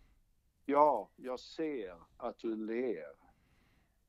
ja, 0.66 1.10
jag 1.16 1.40
ser 1.40 1.96
att 2.18 2.38
du 2.38 2.56
ler. 2.56 3.24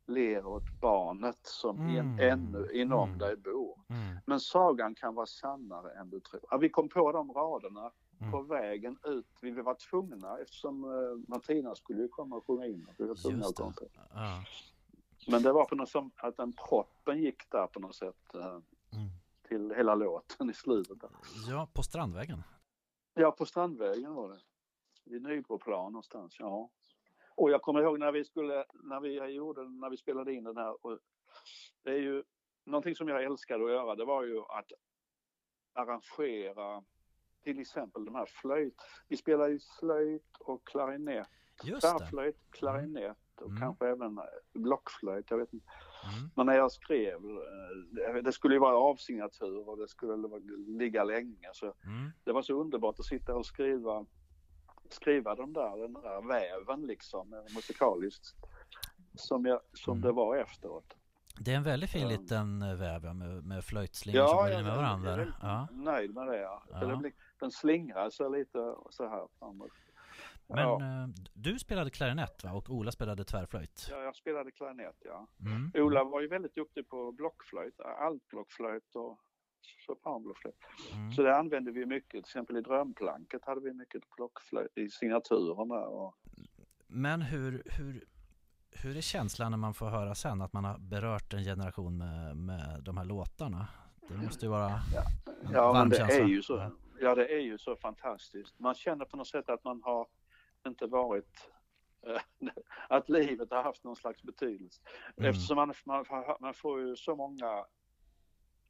Ler 0.07 0.47
åt 0.47 0.81
barnet 0.81 1.39
som 1.43 1.81
Mm. 1.81 1.97
en, 1.97 2.19
ännu 2.21 2.69
inom 2.73 3.09
Mm. 3.09 3.19
dig 3.19 3.37
bor. 3.37 3.81
Mm. 3.89 4.17
Men 4.27 4.41
sagan 4.41 4.95
kan 4.95 5.15
vara 5.15 5.27
sannare 5.27 5.93
än 6.01 6.11
du 6.11 6.21
tror. 6.21 6.43
Ja, 6.51 6.57
vi 6.57 6.69
kom 6.69 6.89
på 6.89 7.13
de 7.13 7.33
raderna 7.33 7.91
Mm. 8.25 8.33
på 8.33 8.43
vägen 8.43 8.99
ut. 9.05 9.27
Vi 9.41 9.51
var 9.51 9.75
tvungna 9.75 10.39
eftersom 10.39 10.85
uh, 10.85 11.18
Martina 11.29 11.75
skulle 11.75 12.03
ju 12.03 12.09
komma 12.09 12.37
och 12.37 12.47
sjunga 12.47 12.66
in. 12.66 12.87
Vi 12.99 13.07
var 13.07 13.14
tvungna 13.14 13.47
att 13.47 13.57
komma. 13.57 13.75
Ja. 14.14 14.45
Men 15.29 15.43
det 15.43 15.53
var 15.53 15.64
på 15.64 15.75
något 15.75 15.89
sätt 15.89 16.05
att 16.16 16.37
den 16.37 16.53
proppen 16.53 17.22
gick 17.22 17.51
där 17.51 17.66
på 17.66 17.81
något 17.81 17.95
sätt 17.95 18.35
eh, 18.35 18.59
Mm. 18.93 19.09
till 19.49 19.75
hela 19.77 19.95
låten 19.95 20.51
i 20.51 20.55
slutet. 20.55 21.01
Där. 21.01 21.11
ja, 21.49 21.68
på 21.72 21.83
Strandvägen. 21.83 22.43
Ja, 23.14 23.31
på 23.31 23.47
Strandvägen 23.47 24.14
var 24.14 24.29
det. 24.29 24.39
Vid 25.05 25.22
Nybroplan 25.22 25.93
någonstans, 25.93 26.37
ja. 26.39 26.70
Och 27.37 27.51
jag 27.51 27.62
kommer 27.62 27.83
ihåg 27.83 27.99
när 27.99 28.12
vi 28.12 28.25
skulle, 28.25 28.64
när 28.72 29.01
vi 29.01 29.25
gjorde, 29.25 29.68
när 29.68 29.91
vi 29.91 29.97
spelade 29.97 30.33
in 30.33 30.45
den 30.45 30.57
här. 30.57 30.87
Och 30.87 30.99
det 31.83 31.91
är 31.91 31.99
ju 32.01 32.22
någonting 32.64 32.95
som 32.97 33.09
jag 33.09 33.25
älskade 33.25 33.64
att 33.64 33.70
göra. 33.70 33.95
Det 33.95 34.05
var 34.05 34.22
ju 34.25 34.39
att 34.41 34.72
arrangera 35.72 36.85
till 37.45 37.61
exempel 37.61 38.05
de 38.05 38.14
här 38.14 38.26
flöjt. 38.26 38.82
Vi 39.09 39.16
spelar 39.16 39.49
ju 39.49 39.61
flöjt 39.80 40.36
och 40.40 40.66
klarinett. 40.66 41.28
Tvärflöjt, 41.80 42.36
klarinett 42.51 43.16
och 43.40 43.49
Mm. 43.49 43.61
kanske 43.61 43.88
även 43.88 44.18
eh, 44.18 44.24
blockflöjt. 44.55 45.30
Jag 45.30 45.38
vet 45.38 45.53
inte. 45.53 45.66
Mm. 46.18 46.30
Men 46.34 46.47
när 46.47 46.55
jag 46.55 46.72
skrev, 46.72 47.14
eh, 48.09 48.14
det 48.22 48.32
skulle 48.32 48.55
ju 48.55 48.61
vara 48.61 48.76
avsignatur 48.76 49.68
och 49.68 49.78
det 49.78 49.88
skulle 49.88 50.28
ligga 50.78 51.05
länge. 51.05 51.49
Så 51.53 51.66
Mm. 51.66 52.11
det 52.24 52.32
var 52.32 52.42
så 52.42 52.61
underbart 52.61 52.99
att 52.99 53.05
sitta 53.05 53.34
och 53.34 53.47
skriva, 53.47 54.07
skriva 54.90 55.34
de 55.34 55.53
där, 55.53 55.76
den 55.82 55.92
där 55.92 56.28
väven 56.28 56.86
liksom 56.86 57.32
eh, 57.32 57.55
musikaliskt. 57.55 58.34
Som, 59.14 59.45
jag, 59.47 59.61
som 59.72 59.92
Mm. 59.92 60.03
det 60.03 60.12
var 60.12 60.36
efteråt. 60.36 60.95
Det 61.38 61.53
är 61.53 61.57
en 61.57 61.62
väldigt 61.62 61.90
fin 61.90 62.03
Ja. 62.03 62.09
liten 62.09 62.61
väv 62.78 63.05
ja, 63.05 63.12
med, 63.12 63.45
med 63.45 63.64
flöjtslingor 63.64 64.26
som 64.26 64.36
går 64.36 64.47
in 64.51 64.62
med 64.62 64.72
jag 64.72 64.76
varandra. 64.76 65.12
är 65.12 65.16
väldigt 65.16 65.34
Ja. 65.42 65.68
nöjd 65.72 66.14
med 66.14 66.26
det. 66.26 66.40
Ja. 66.40 66.62
Ja. 67.45 67.49
Den 67.49 67.51
slingrar 67.51 68.11
sig 68.11 68.30
lite 68.30 68.74
så 68.90 69.09
här 69.09 69.28
framåt. 69.38 69.72
Men 70.47 70.59
ja. 70.59 70.80
eh, 70.80 71.09
du 71.32 71.59
spelade 71.59 71.90
klarinett 71.90 72.45
va? 72.45 72.53
Och 72.53 72.70
Ola 72.70 72.92
spelade 72.92 73.24
tvärflöjt? 73.24 73.88
ja, 73.90 74.03
jag 74.03 74.16
spelade 74.16 74.51
klarinett 74.51 74.97
ja. 75.05 75.26
Mm. 75.40 75.72
Ola 75.74 76.05
var 76.05 76.20
ju 76.20 76.28
väldigt 76.28 76.55
duktig 76.55 76.88
på 76.88 77.12
blockflöjt, 77.12 77.80
altblockflöjt 77.80 78.95
och 78.95 79.18
sopranblockflöjt. 79.86 80.57
Mm. 80.92 81.12
Så 81.12 81.22
det 81.22 81.36
använde 81.36 81.72
vi 81.72 81.86
mycket, 81.86 82.11
till 82.11 82.20
exempel 82.20 82.57
i 82.57 82.61
Drömplanket 82.61 83.45
hade 83.45 83.61
vi 83.61 83.72
mycket 83.72 84.03
blockflöjt 84.16 84.78
i 84.78 84.90
signaturerna. 84.90 85.74
Och, 85.74 86.14
Men 86.86 87.22
hur, 87.22 87.62
hur, 87.66 88.05
hur 88.70 88.97
är 88.97 89.01
känslan 89.01 89.51
när 89.51 89.59
man 89.59 89.74
får 89.74 89.86
höra 89.86 90.14
sen 90.14 90.40
att 90.40 90.53
man 90.53 90.64
har 90.64 90.78
berört 90.78 91.32
en 91.32 91.45
generation 91.45 91.99
med, 91.99 92.36
med 92.36 92.82
de 92.82 92.97
här 92.97 93.05
låtarna? 93.05 93.66
Det 94.09 94.16
måste 94.16 94.47
ju 94.47 94.51
vara 94.51 94.70
en 94.70 95.53
ja, 95.53 95.72
varm 95.72 95.78
men 95.78 95.88
det 95.88 95.97
känsla. 95.97 96.24
är 96.24 96.28
ju 96.28 96.42
så. 96.42 96.70
Ja. 97.05 97.15
Det 97.15 97.27
är 97.35 97.41
ju 97.41 97.59
så 97.59 97.77
fantastiskt. 97.77 98.59
Man 98.59 98.75
känner 98.75 99.05
på 99.05 99.17
något 99.17 99.27
sätt 99.29 99.49
att 99.49 99.65
man 99.65 99.83
har 99.83 100.07
inte 100.67 100.87
varit 100.87 101.51
eh, 102.07 102.21
att 102.89 103.09
livet 103.09 103.51
har 103.51 103.63
haft 103.63 103.85
någon 103.85 103.97
slags 103.97 104.23
betydelse. 104.23 104.81
Mm. 105.17 105.31
Eftersom 105.31 105.57
man, 105.57 105.75
man, 105.85 106.05
får- 106.05 106.37
man 106.41 106.55
får 106.55 106.81
ju 106.81 106.97
så 106.97 107.17
många 107.17 107.67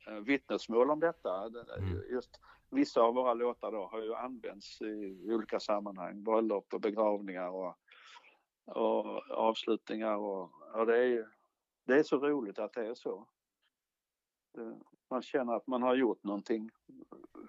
eh, 0.07 0.15
vittnesmål 0.15 0.91
om 0.91 1.01
detta. 1.01 1.49
Det- 1.49 1.75
Mm. 1.79 2.03
Just 2.11 2.41
vissa 2.71 3.01
av 3.01 3.15
våra 3.15 3.35
låtar 3.35 3.73
då 3.73 3.87
har 3.87 4.03
ju 4.03 4.15
använts 4.15 4.83
i 4.83 5.27
olika 5.33 5.61
sammanhang, 5.61 6.23
bröllop 6.23 6.75
och 6.75 6.81
begravningar 6.81 7.49
och, 7.49 7.75
och 8.65 9.31
avslutningar 9.31 10.17
och, 10.17 10.51
och 10.75 10.87
det 10.87 10.97
är 10.99 11.05
ju 11.07 11.27
det 11.87 11.95
är 11.99 12.03
så 12.03 12.19
roligt 12.19 12.59
att 12.59 12.73
det 12.73 12.87
är 12.87 12.95
så. 12.95 13.27
Det, 14.55 14.77
man 15.11 15.23
känner 15.23 15.53
att 15.53 15.67
man 15.67 15.83
har 15.83 15.95
gjort 15.95 16.25
någonting 16.25 16.71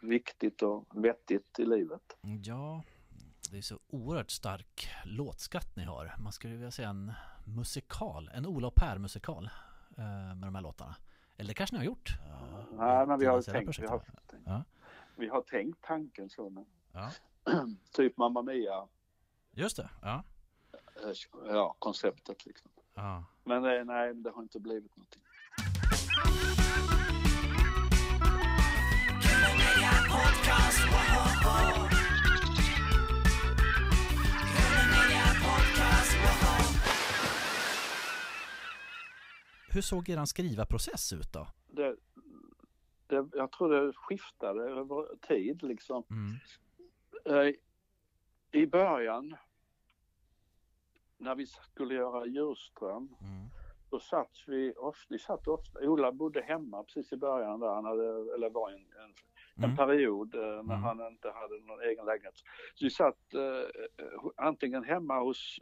viktigt 0.02 0.62
och 0.62 0.86
vettigt 1.04 1.60
i 1.60 1.66
livet. 1.66 2.18
Ja, 2.44 2.84
det 3.52 3.58
är 3.58 3.62
så 3.62 3.80
oerhört 3.88 4.32
stark 4.32 4.90
låtskatt 5.06 5.76
ni 5.76 5.84
har. 5.84 6.14
Man 6.20 6.32
skulle 6.32 6.54
vilja 6.54 6.72
säga 6.72 6.90
en 6.90 7.14
musikal, 7.46 8.30
en 8.34 8.46
Ola 8.46 8.68
och 8.68 8.76
Per-musikal 8.76 9.50
eh, 9.98 10.04
med 10.36 10.48
de 10.48 10.56
här 10.56 10.62
låtarna. 10.62 10.96
Eller 11.38 11.48
det 11.48 11.54
kanske 11.54 11.76
ni 11.76 11.80
har 11.80 11.86
gjort? 11.86 12.10
eh, 12.30 12.66
Nej, 12.78 13.08
men 13.08 13.20
vi 13.20 13.26
har 13.26 13.42
tänkt, 13.42 13.80
vi 13.80 13.88
har? 13.88 14.02
Ja. 14.46 14.64
vi 15.16 15.28
har 15.28 15.42
tänkt 15.42 15.82
tanken 15.82 16.30
så. 16.30 16.50
Men, 16.50 16.66
Ja, 16.94 17.12
typ 17.92 18.18
Mamma 18.18 18.42
Mia, 18.42 18.88
just 19.52 19.78
det. 19.78 19.90
Ja. 20.02 20.24
eh, 21.04 21.12
ja, 21.48 21.76
konceptet 21.80 22.46
liksom. 22.46 22.72
ja. 22.94 23.24
Men 23.44 23.66
eh, 23.66 23.86
nej, 23.86 24.14
det 24.14 24.30
har 24.32 24.42
inte 24.42 24.60
blivit 24.60 24.96
någonting. 24.98 25.22
Hur 39.76 39.82
såg 39.82 40.10
er 40.10 40.26
skrivarprocess 40.26 41.14
ut 41.14 41.34
då? 41.34 41.48
Det, 41.68 41.96
det, 43.08 43.30
jag 43.34 43.52
tror 43.52 43.70
det 43.70 43.94
skiftade 43.94 44.64
över 44.64 45.16
tid 45.28 45.64
liksom. 45.64 46.04
Mm. 46.10 46.36
Eh, 47.26 47.54
I 48.62 48.68
början, 48.68 49.36
när 51.18 51.36
vi 51.36 51.46
skulle 51.46 51.94
göra 51.94 52.26
Djurström, 52.26 53.16
Mm. 53.22 53.50
Då 53.96 54.00
satt 54.00 54.44
vi 54.48 54.74
ofta, 54.78 55.06
vi 55.10 55.20
satt 55.20 55.48
ofta, 55.48 55.80
Ola 55.80 56.12
bodde 56.12 56.42
hemma 56.42 56.84
precis 56.84 57.14
i 57.14 57.18
början 57.18 57.60
där, 57.60 57.68
han 57.68 57.86
hade, 57.86 58.34
eller 58.36 58.50
var 58.50 58.70
en, 58.70 58.76
en, 58.76 59.14
en 59.58 59.64
Mm. 59.64 59.76
period 59.78 60.36
eh, 60.36 60.42
när 60.42 60.60
Mm. 60.60 60.84
han 60.84 61.08
inte 61.08 61.32
hade 61.32 61.60
någon 61.66 61.82
egen 61.82 62.06
lägenhet. 62.06 62.34
Så 62.76 62.86
vi 62.86 62.90
satt 62.90 63.34
eh, 63.34 63.42
eh, 64.06 64.20
antingen 64.36 64.84
hemma 64.84 65.20
hos, 65.20 65.58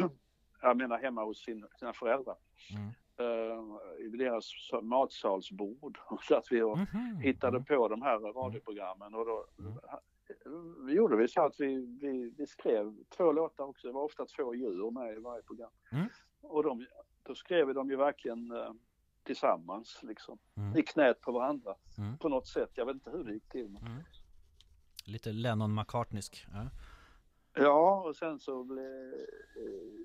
jag 0.62 0.76
menar 0.76 0.98
hemma 0.98 1.24
hos 1.24 1.44
sin, 1.44 1.66
sina 1.78 1.92
föräldrar, 1.92 2.36
Mm. 2.74 2.90
eh, 3.18 4.04
i 4.06 4.08
deras 4.08 4.44
så- 4.68 4.80
matsalsbord. 4.80 5.98
Så 6.28 6.34
att 6.36 6.46
vi 6.52 6.62
och 6.62 6.78
Mhm. 6.78 7.16
hittade 7.22 7.56
Mm. 7.56 7.64
på 7.64 7.88
de 7.88 8.02
här 8.02 8.18
radioprogrammen 8.18 9.14
och 9.14 9.26
då 9.26 9.46
Mm. 9.58 10.86
vi 10.86 10.92
gjorde 10.92 11.16
vi 11.16 11.28
så 11.28 11.42
att 11.42 11.60
vi, 11.60 11.98
vi, 12.00 12.34
vi 12.38 12.46
skrev 12.46 12.94
två 13.16 13.32
låtar 13.32 13.64
också. 13.64 13.86
Det 13.86 13.92
var 13.92 14.02
ofta 14.04 14.26
två 14.26 14.54
djur 14.54 14.90
med 14.90 15.16
i 15.16 15.20
varje 15.20 15.42
program. 15.42 15.70
Mm. 15.92 16.06
Och 16.42 16.62
de, 16.62 16.86
då 17.22 17.34
skrev 17.34 17.74
dem 17.74 17.90
ju 17.90 17.96
verkligen 17.96 18.50
eh, 18.50 18.70
tillsammans 19.22 20.00
liksom. 20.02 20.38
Mm. 20.56 20.76
I 20.76 20.82
knät 20.82 21.20
på 21.20 21.32
varandra 21.32 21.74
Mm. 21.98 22.18
på 22.18 22.28
något 22.28 22.46
sätt. 22.48 22.70
Jag 22.74 22.86
vet 22.86 22.94
inte 22.94 23.10
hur 23.10 23.24
det 23.24 23.32
gick 23.34 23.48
till. 23.48 23.68
Men... 23.68 23.82
Mm. 23.86 24.02
Lite 25.04 25.32
Lennon 25.32 25.74
McCartneysk. 25.74 26.46
Ja. 26.52 26.68
Ja, 27.54 28.02
och 28.02 28.16
sen 28.16 28.38
så 28.40 28.64
blev... 28.64 29.12
Eh, 29.56 30.02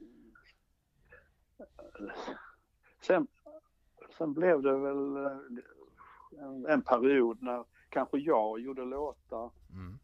sen, 3.02 3.28
sen 4.18 4.34
blev 4.34 4.62
det 4.62 4.78
väl 4.78 5.16
eh, 5.26 5.38
en, 6.44 6.66
en 6.66 6.82
period 6.82 7.42
när 7.42 7.66
kanske 7.90 8.18
jag 8.18 8.60
gjorde 8.60 8.86
låtar 8.86 9.52
Mm. 9.72 10.00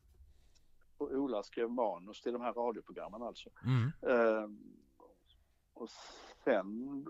och 0.97 1.11
Ola 1.11 1.43
skrev 1.43 1.69
manus 1.69 2.21
till 2.21 2.33
de 2.33 2.41
här 2.41 2.53
radioprogrammen 2.53 3.21
alltså. 3.21 3.49
Eh, 4.01 4.47
och 5.73 5.89
sen 6.43 7.05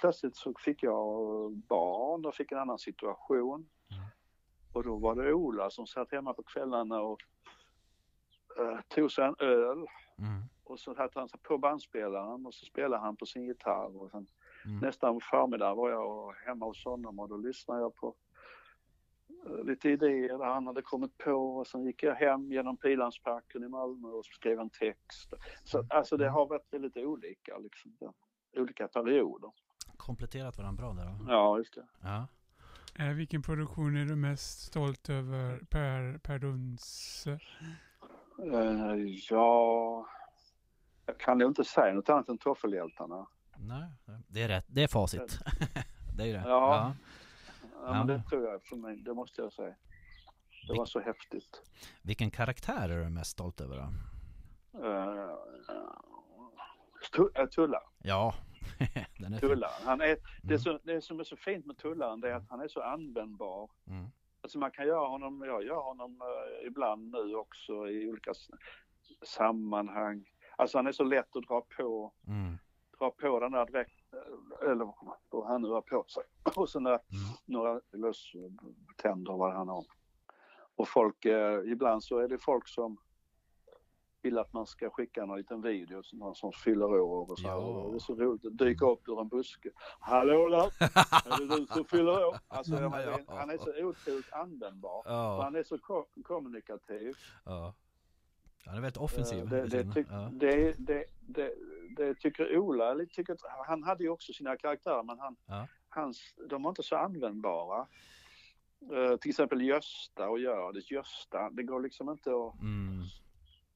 plötsligt 0.00 0.36
så 0.36 0.54
fick 0.58 0.82
jag 0.82 1.52
barn 1.52 2.26
och 2.26 2.34
fick 2.34 2.52
en 2.52 2.58
annan 2.58 2.78
situation. 2.78 3.54
Mm. 3.90 4.04
Och 4.72 4.84
då 4.84 4.96
var 4.96 5.14
det 5.14 5.32
Ola 5.32 5.70
som 5.70 5.86
satt 5.86 6.12
hemma 6.12 6.34
på 6.34 6.42
kvällarna 6.42 7.00
och 7.00 7.20
eh, 8.58 8.80
tog 8.88 9.12
sig 9.12 9.24
en 9.24 9.36
öl 9.38 9.86
Mm. 10.18 10.42
och 10.64 10.80
så 10.80 10.94
satte 10.94 11.18
han 11.18 11.28
sig 11.28 11.40
på 11.40 11.58
bandspelaren 11.58 12.46
och 12.46 12.54
så 12.54 12.66
spelade 12.66 13.02
han 13.02 13.16
på 13.16 13.26
sin 13.26 13.44
gitarr 13.46 14.02
och 14.02 14.10
sen 14.10 14.26
Mm. 14.64 14.78
nästa 14.78 15.18
förmiddag 15.30 15.74
var 15.74 15.90
jag 15.90 16.32
hemma 16.46 16.66
hos 16.66 16.84
honom 16.84 17.18
och 17.18 17.28
då 17.28 17.36
lyssnade 17.36 17.80
jag 17.80 17.94
på 17.94 18.14
eh, 19.46 19.64
lite 19.64 19.90
idéer 19.90 20.38
där 20.38 20.44
han 20.44 20.66
hade 20.66 20.82
kommit 20.82 21.18
på 21.18 21.30
och 21.56 21.66
sen 21.66 21.84
gick 21.84 22.02
jag 22.02 22.14
hem 22.14 22.52
genom 22.52 22.76
Pilansparken 22.76 23.64
i 23.64 23.68
Malmö 23.68 24.08
och 24.08 24.24
skrev 24.24 24.60
en 24.60 24.70
text. 24.70 25.34
Så 25.64 25.84
alltså 25.90 26.16
det 26.16 26.28
har 26.28 26.46
varit 26.46 26.72
lite 26.72 27.06
olika 27.06 27.58
liksom. 27.58 27.96
Olika 28.56 28.88
perioder. 28.88 29.50
Kompletterat 29.96 30.58
varandra 30.58 30.82
bra 30.82 30.92
där 30.92 31.04
då. 31.10 31.32
Ja, 31.32 31.58
just 31.58 31.74
det. 31.74 31.86
Ja. 32.00 32.26
Eh, 32.98 33.08
vilken 33.08 33.42
produktion 33.42 33.96
är 33.96 34.04
du 34.04 34.16
mest 34.16 34.60
stolt 34.60 35.08
över 35.10 35.58
Per, 35.70 36.18
per 36.18 36.38
Duns? 36.38 37.26
Eh, 37.26 38.94
ja, 39.30 40.06
jag 41.06 41.18
kan 41.18 41.40
ju 41.40 41.46
inte 41.46 41.64
säga 41.64 41.94
något 41.94 42.08
annat 42.08 42.28
än 42.28 42.38
Toffelhjältarna. 42.38 43.26
Nej, 43.56 43.90
det 44.28 44.42
är 44.42 44.48
rätt. 44.48 44.64
Det 44.68 44.82
är 44.82 44.88
facit. 44.88 45.38
det 46.16 46.22
är 46.22 46.26
ju 46.26 46.32
det. 46.32 46.42
Ja. 46.46 46.48
Ja, 46.48 46.94
Ja. 47.86 47.92
men 47.92 48.06
det 48.06 48.22
tror 48.22 48.44
jag 48.44 48.62
för 48.62 48.76
mig, 48.76 48.96
det 48.96 49.14
måste 49.14 49.42
jag 49.42 49.52
säga. 49.52 49.74
Det 50.66 50.74
var 50.78 50.86
så 50.86 51.00
häftigt. 51.00 51.62
Vilken 52.02 52.30
karaktär 52.30 52.88
är 52.88 53.04
du 53.04 53.10
mest 53.10 53.30
stolt 53.30 53.60
över 53.60 53.76
då? 53.76 53.88
Uh, 54.78 55.34
Tulla. 57.54 57.80
Ja, 58.02 58.34
den 59.18 59.34
är 59.34 59.38
fin. 59.38 59.48
Tullaren. 59.48 59.72
Han 59.84 60.00
är, 60.00 60.16
det, 60.42 60.54
Mm. 60.54 60.58
så, 60.58 60.78
det 60.82 61.00
som 61.00 61.20
är 61.20 61.24
så 61.24 61.36
fint 61.36 61.66
med 61.66 61.76
Tullaren 61.76 62.20
det 62.20 62.30
är 62.30 62.34
att 62.34 62.48
han 62.50 62.60
är 62.60 62.68
så 62.68 62.82
användbar. 62.82 63.70
Mm. 63.86 64.06
Alltså 64.40 64.58
man 64.58 64.70
kan 64.70 64.86
göra 64.86 65.08
honom, 65.08 65.42
jag 65.46 65.64
gör 65.64 65.82
honom 65.82 66.22
eh, 66.22 66.66
ibland 66.66 67.10
nu 67.12 67.34
också 67.34 67.88
i 67.88 68.08
olika 68.10 68.32
sammanhang. 69.22 70.24
Alltså 70.56 70.78
han 70.78 70.86
är 70.86 70.92
så 70.92 71.04
lätt 71.04 71.36
att 71.36 71.42
dra 71.48 71.60
på, 71.76 72.12
Mm. 72.26 72.58
dra 72.98 73.10
på 73.10 73.40
den 73.40 73.52
där 73.52 73.66
direkt, 73.66 74.00
eh, 74.12 74.70
eller 74.70 74.94
vad 75.30 75.46
han 75.46 75.62
nu 75.62 75.68
har 75.68 75.80
på 75.80 76.04
sig. 76.08 76.22
Och 76.56 76.68
så 76.68 76.80
några, 76.80 76.96
Mm. 76.98 77.36
några 77.44 77.80
löständer 77.92 79.32
vad 79.32 79.52
han 79.54 79.68
har. 79.68 79.84
Och 80.76 80.88
folk, 80.88 81.24
eh, 81.24 81.60
ibland 81.72 82.04
så 82.04 82.18
är 82.18 82.28
det 82.28 82.38
folk 82.38 82.68
som 82.68 82.96
vill 84.24 84.38
att 84.38 84.52
man 84.52 84.66
ska 84.66 84.90
skicka 84.90 85.26
någon 85.26 85.38
liten 85.38 85.62
video, 85.62 86.02
så 86.02 86.16
någon 86.16 86.34
som 86.34 86.52
fyller 86.52 86.86
år 87.00 87.30
och 87.30 87.38
så. 87.38 87.46
Ja. 87.48 87.56
Och 87.56 88.02
så 88.02 88.14
roligt 88.14 88.44
att 88.46 88.58
dyka 88.58 88.86
upp 88.86 89.08
ur 89.08 89.20
en 89.20 89.28
buske. 89.28 89.70
Hallå 90.00 90.48
där! 90.48 90.72
Är 91.34 91.38
det 91.48 91.56
du 91.56 91.66
som 91.66 91.84
fyller 91.84 92.26
år? 92.26 92.36
Alltså, 92.48 92.72
Ja. 92.80 92.88
han, 92.88 92.92
är, 93.00 93.36
han 93.38 93.50
är 93.50 93.58
så 93.58 93.84
otroligt 93.84 94.32
användbar. 94.32 95.02
Ja, 95.04 95.42
han 95.42 95.56
är 95.56 95.62
så 95.62 95.78
ko- 95.78 96.06
kommunikativ. 96.24 97.14
ja. 97.44 97.74
Han 98.66 98.76
är 98.76 98.80
väldigt 98.80 98.96
offensiv. 99.02 99.38
Eh, 99.38 99.48
Det, 99.50 99.66
det, 99.66 99.82
tyck- 99.84 100.06
ja. 100.10 100.28
det, 100.32 100.74
det, 100.78 101.04
det, 101.20 101.54
det 101.96 102.14
tycker 102.14 102.58
Ola, 102.58 102.96
tycker, 103.12 103.36
han 103.66 103.82
hade 103.82 104.02
ju 104.04 104.08
också 104.10 104.32
sina 104.32 104.56
karaktärer 104.56 105.02
men 105.02 105.18
han, 105.18 105.36
Ja. 105.46 105.66
hans, 105.88 106.34
de 106.50 106.62
var 106.62 106.70
inte 106.70 106.82
så 106.82 106.96
användbara. 106.96 107.86
Eh, 108.92 109.16
till 109.16 109.30
exempel 109.30 109.62
Gösta 109.62 110.28
och 110.28 110.38
Hjördis. 110.38 110.90
Gösta, 110.90 111.50
det 111.50 111.62
går 111.62 111.80
liksom 111.80 112.10
inte 112.10 112.30
att 112.30 112.60
Mm. 112.60 113.02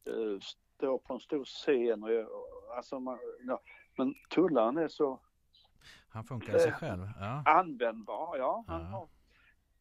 Eh, 0.08 0.40
stå 0.76 0.98
på 0.98 1.14
en 1.14 1.20
stor 1.20 1.44
scen 1.44 2.02
och, 2.04 2.10
och 2.10 2.76
alltså 2.76 3.00
man, 3.00 3.18
ja. 3.46 3.60
Men 3.96 4.14
Tullaren 4.30 4.76
är 4.78 4.88
så 4.88 5.20
Han 6.08 6.24
funkar 6.24 6.56
i 6.56 6.60
sig 6.60 6.72
själv. 6.72 7.08
Ja. 7.20 7.42
användbar, 7.46 8.36
ja. 8.38 8.64
Han 8.68 8.80
Ja. 8.80 8.86
har 8.86 9.08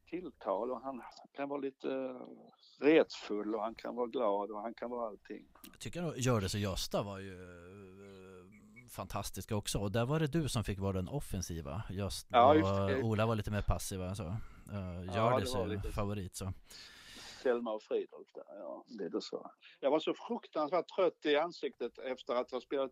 tilltal 0.10 0.72
och 0.72 0.82
han 0.82 1.02
kan 1.36 1.50
vara 1.50 1.60
lite 1.60 1.90
eh, 1.92 2.86
retfull 2.86 3.56
och 3.56 3.62
han 3.62 3.76
kan 3.76 3.96
vara 3.96 4.08
glad 4.08 4.52
och 4.52 4.62
han 4.62 4.74
kan 4.74 4.90
vara 4.90 5.08
allting. 5.08 5.46
Jag 5.72 5.80
tycker 5.80 6.02
nog 6.02 6.18
Hjördis 6.18 6.54
och 6.54 6.60
Gösta 6.60 7.04
var 7.04 7.20
ju 7.20 7.34
eh, 7.34 8.90
fantastiska 8.90 9.56
också. 9.56 9.80
Och 9.80 9.92
där 9.92 10.06
var 10.06 10.20
det 10.20 10.28
du 10.28 10.50
som 10.50 10.64
fick 10.64 10.80
vara 10.80 10.94
den 10.94 11.08
offensiva. 11.08 11.84
Just, 11.90 12.28
Ja, 12.32 12.56
just 12.56 12.72
och. 12.72 13.04
Ola 13.10 13.26
var 13.26 13.36
lite 13.36 13.52
mer 13.52 13.62
passiva. 13.62 14.16
Så. 14.16 14.24
Uh, 14.24 14.34
var 15.24 15.42
är 15.42 15.68
lite- 15.68 15.92
favorit. 15.92 16.36
Så. 16.36 16.54
Selma 17.38 17.72
och 17.74 17.84
Fridolf 17.84 18.28
där, 18.34 18.44
ja. 18.48 18.84
Det 18.88 19.04
är 19.04 19.20
så. 19.20 19.52
Jag 19.80 19.92
var 19.92 20.00
så 20.00 20.14
fruktansvärt 20.14 20.86
trött 20.96 21.26
i 21.26 21.36
ansiktet 21.36 21.98
efter 22.00 22.34
att 22.36 22.52
ha 22.52 22.62
spelat 22.62 22.92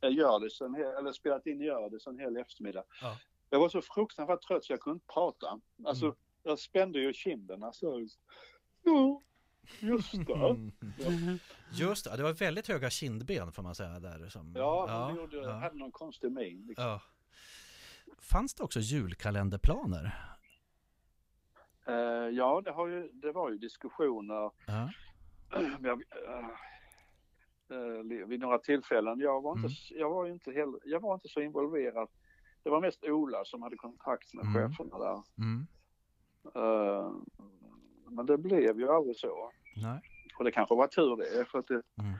eh, 0.00 0.10
Hjördis, 0.10 0.60
en 0.60 0.74
hel- 0.74 0.94
eller 0.98 1.12
spelat 1.12 1.46
in 1.46 1.60
Hjördis 1.60 2.06
en 2.06 2.18
hel 2.18 2.36
eftermiddag. 2.36 2.84
Ja. 3.02 3.18
Jag 3.50 3.60
var 3.60 3.68
så 3.68 3.82
fruktansvärt 3.82 4.42
trött 4.42 4.64
så 4.64 4.72
jag 4.72 4.80
kunde 4.80 4.94
inte 4.96 5.12
prata. 5.14 5.60
Alltså, 5.84 6.04
Mm. 6.06 6.16
jag 6.42 6.58
spände 6.58 6.98
ju 7.00 7.12
kinderna 7.12 7.72
så. 7.72 8.06
Ja, 8.82 9.22
just 9.80 10.12
det. 10.12 10.32
Mm. 10.32 11.38
Just 11.72 12.04
det, 12.04 12.16
det 12.16 12.22
var 12.22 12.32
väldigt 12.32 12.68
höga 12.68 12.90
kindben 12.90 13.52
får 13.52 13.62
man 13.62 13.74
säga 13.74 14.00
där. 14.00 14.28
Som, 14.28 14.54
Ja, 14.56 15.06
hon 15.10 15.16
gjorde, 15.16 15.36
ja. 15.36 15.50
hade 15.52 15.76
någon 15.78 15.92
konstig 15.92 16.32
min. 16.32 16.66
Liksom. 16.66 16.84
Ja. 16.84 17.00
Fanns 18.18 18.54
det 18.54 18.62
också 18.62 18.80
julkalenderplaner? 18.80 20.35
Eh, 21.88 22.28
ja, 22.32 22.60
det, 22.64 22.70
har 22.70 22.86
ju, 22.86 23.08
det 23.12 23.32
var 23.32 23.50
ju 23.50 23.58
diskussioner 23.58 24.50
jag, 25.82 26.02
eh, 26.28 26.48
eh, 27.78 28.26
vid 28.26 28.40
några 28.40 28.58
tillfällen. 28.58 29.20
Jag 29.20 29.40
var, 29.42 29.52
inte, 29.52 29.66
Mm. 29.66 30.00
jag, 30.00 30.10
var 30.10 30.26
ju 30.26 30.32
inte 30.32 30.52
heller, 30.52 30.80
jag 30.84 31.00
var 31.00 31.14
inte 31.14 31.28
så 31.28 31.40
involverad. 31.40 32.08
Det 32.62 32.70
var 32.70 32.80
mest 32.80 33.04
Ola 33.04 33.44
som 33.44 33.62
hade 33.62 33.76
kontakt 33.76 34.34
med 34.34 34.44
Mm. 34.44 34.54
cheferna 34.70 34.98
där. 34.98 35.22
Mm. 35.38 35.66
Eh, 36.54 37.10
men 38.10 38.26
det 38.26 38.38
blev 38.38 38.78
ju 38.80 38.88
aldrig 38.92 39.16
så. 39.16 39.50
Nej. 39.76 40.00
Och 40.38 40.44
det 40.44 40.52
kanske 40.52 40.74
var 40.74 40.86
tur 40.86 41.16
det, 41.16 41.44
för 41.44 41.58
att 41.58 41.66
det, 41.66 41.74
Mm. 41.74 42.14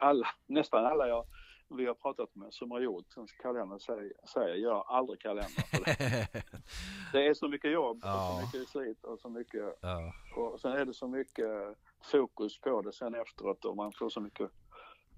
alla, 0.00 0.26
nästan 0.46 0.84
alla 0.86 1.08
jag, 1.08 1.24
vi 1.68 1.86
har 1.86 1.94
pratat 1.94 2.34
med 2.34 2.54
som 2.54 2.70
har 2.70 2.80
gjort 2.80 3.16
en 3.16 3.26
kalender 3.42 3.78
säger, 3.78 4.12
säger 4.34 4.54
gör 4.54 4.84
aldrig 4.86 5.20
kalender. 5.20 5.62
För 5.76 5.84
det. 5.84 6.28
det 7.12 7.26
är 7.26 7.34
så 7.34 7.48
mycket 7.48 7.72
jobb 7.72 7.96
och 7.96 8.08
Ja. 8.08 8.38
så 8.40 8.46
mycket 8.46 8.68
slit 8.68 9.04
och 9.04 9.20
så 9.20 9.28
mycket 9.28 9.78
ja. 9.80 10.12
Och 10.36 10.60
sen 10.60 10.72
är 10.72 10.84
det 10.84 10.94
så 10.94 11.08
mycket 11.08 11.76
fokus 12.12 12.60
på 12.60 12.82
det 12.82 12.92
sen 12.92 13.14
efteråt 13.14 13.64
och 13.64 13.76
man 13.76 13.92
får 13.92 14.08
så 14.10 14.20
mycket 14.20 14.50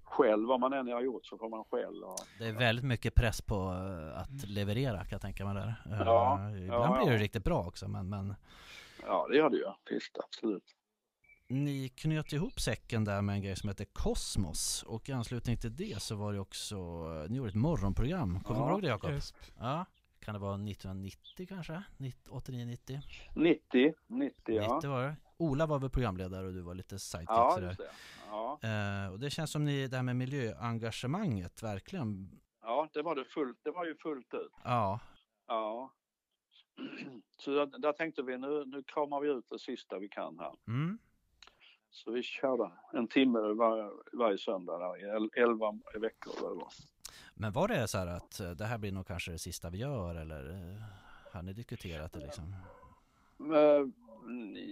skäll. 0.03 0.45
Vad 0.45 0.59
man 0.59 0.73
än 0.73 0.87
har 0.87 1.01
gjort 1.01 1.25
så 1.25 1.37
får 1.37 1.49
man 1.49 1.63
skäll. 1.71 2.03
Och, 2.03 2.19
Det 2.39 2.45
är 2.45 2.53
väldigt 2.53 2.85
mycket 2.85 3.15
press 3.15 3.41
på 3.41 3.55
eh, 3.55 4.21
att 4.21 4.49
leverera 4.49 4.97
kan 4.97 5.11
jag 5.11 5.21
tänka 5.21 5.45
mig 5.45 5.55
där. 5.55 5.73
Ja, 5.89 6.49
Ibland 6.57 6.95
ja, 6.95 6.97
blir 6.97 7.11
det 7.11 7.17
ja. 7.17 7.23
riktigt 7.23 7.43
bra 7.43 7.63
också 7.67 7.87
men, 7.87 8.09
men 8.09 8.35
ja, 9.05 9.27
det 9.29 9.37
gör 9.37 9.49
det 9.49 9.57
ju. 9.57 9.65
Visst, 9.89 10.17
absolut. 10.23 10.75
Ni 11.49 11.89
knöt 11.89 12.33
ihop 12.33 12.59
säcken 12.59 13.03
där 13.05 13.21
med 13.21 13.35
en 13.35 13.41
grej 13.41 13.55
som 13.55 13.69
heter 13.69 13.85
Kosmos 13.85 14.83
och 14.83 15.09
i 15.09 15.11
anslutning 15.11 15.57
till 15.57 15.75
det 15.75 16.01
så 16.01 16.15
var 16.15 16.33
det 16.33 16.39
också, 16.39 16.77
ni 17.29 17.37
gjorde 17.37 17.49
ett 17.49 17.55
morgonprogram. 17.55 18.39
Kommer 18.43 18.59
du 18.59 18.65
Ja, 18.65 18.71
ihåg 18.71 18.81
det 18.81 18.87
Jakob? 18.87 19.11
Ja. 19.59 19.85
Kan 20.19 20.33
det 20.33 20.39
vara 20.39 20.53
1990 20.55 21.45
kanske? 21.49 21.83
89-90? 21.97 22.99
90, 23.35 23.93
90 24.07 24.33
ja. 24.45 24.75
90 24.75 24.89
var 24.89 25.03
det. 25.03 25.15
Ola 25.37 25.65
var 25.65 25.79
väl 25.79 25.89
programledare 25.89 26.47
och 26.47 26.53
du 26.53 26.61
var 26.61 26.75
lite 26.75 26.99
sidekick 26.99 27.29
Ja, 27.29 27.51
sådär. 27.55 27.75
det. 27.77 27.89
Ja, 28.29 28.59
Eh, 28.61 29.11
och 29.11 29.19
det 29.19 29.29
känns 29.29 29.51
som 29.51 29.65
ni, 29.65 29.87
det 29.87 29.95
här 29.95 30.03
med 30.03 30.15
miljöengagemanget 30.15 31.63
verkligen, 31.63 32.39
ja 32.61 32.89
det, 32.93 33.01
var 33.01 33.15
det, 33.15 33.25
fullt, 33.25 33.57
det 33.63 33.71
var 33.71 33.85
ju 33.85 33.95
fullt 33.95 34.33
ut. 34.33 34.51
ja, 34.63 34.99
Ja. 35.47 35.91
Så 37.37 37.51
där, 37.51 37.79
där 37.79 37.91
tänkte 37.93 38.21
vi 38.21 38.37
nu, 38.37 38.65
nu 38.65 38.83
kramar 38.83 39.19
vi 39.21 39.29
ut 39.29 39.45
det 39.49 39.59
sista 39.59 39.99
vi 39.99 40.07
kan 40.09 40.39
här. 40.39 40.53
mm, 40.67 40.97
Så 41.91 42.11
vi 42.11 42.23
körde 42.23 42.71
en 42.93 43.07
timme 43.07 43.39
var, 43.39 43.93
varje 44.17 44.37
söndag 44.37 44.77
där, 44.79 45.39
elva 45.43 45.79
veckor. 45.93 46.33
Eller 46.37 46.55
vad. 46.55 46.71
Men 47.33 47.51
var 47.51 47.67
det 47.67 47.87
så 47.87 47.97
här 47.97 48.07
att 48.07 48.39
eh, 48.39 48.51
det 48.51 48.65
här 48.65 48.77
blir 48.77 48.91
nog 48.91 49.07
kanske 49.07 49.31
det 49.31 49.39
sista 49.39 49.69
vi 49.69 49.77
gör 49.77 50.15
eller 50.15 50.49
eh, 50.49 50.81
har 51.31 51.41
ni 51.41 51.53
diskuterat 51.53 52.13
det 52.13 52.19
liksom? 52.19 52.55
Men, 53.37 53.93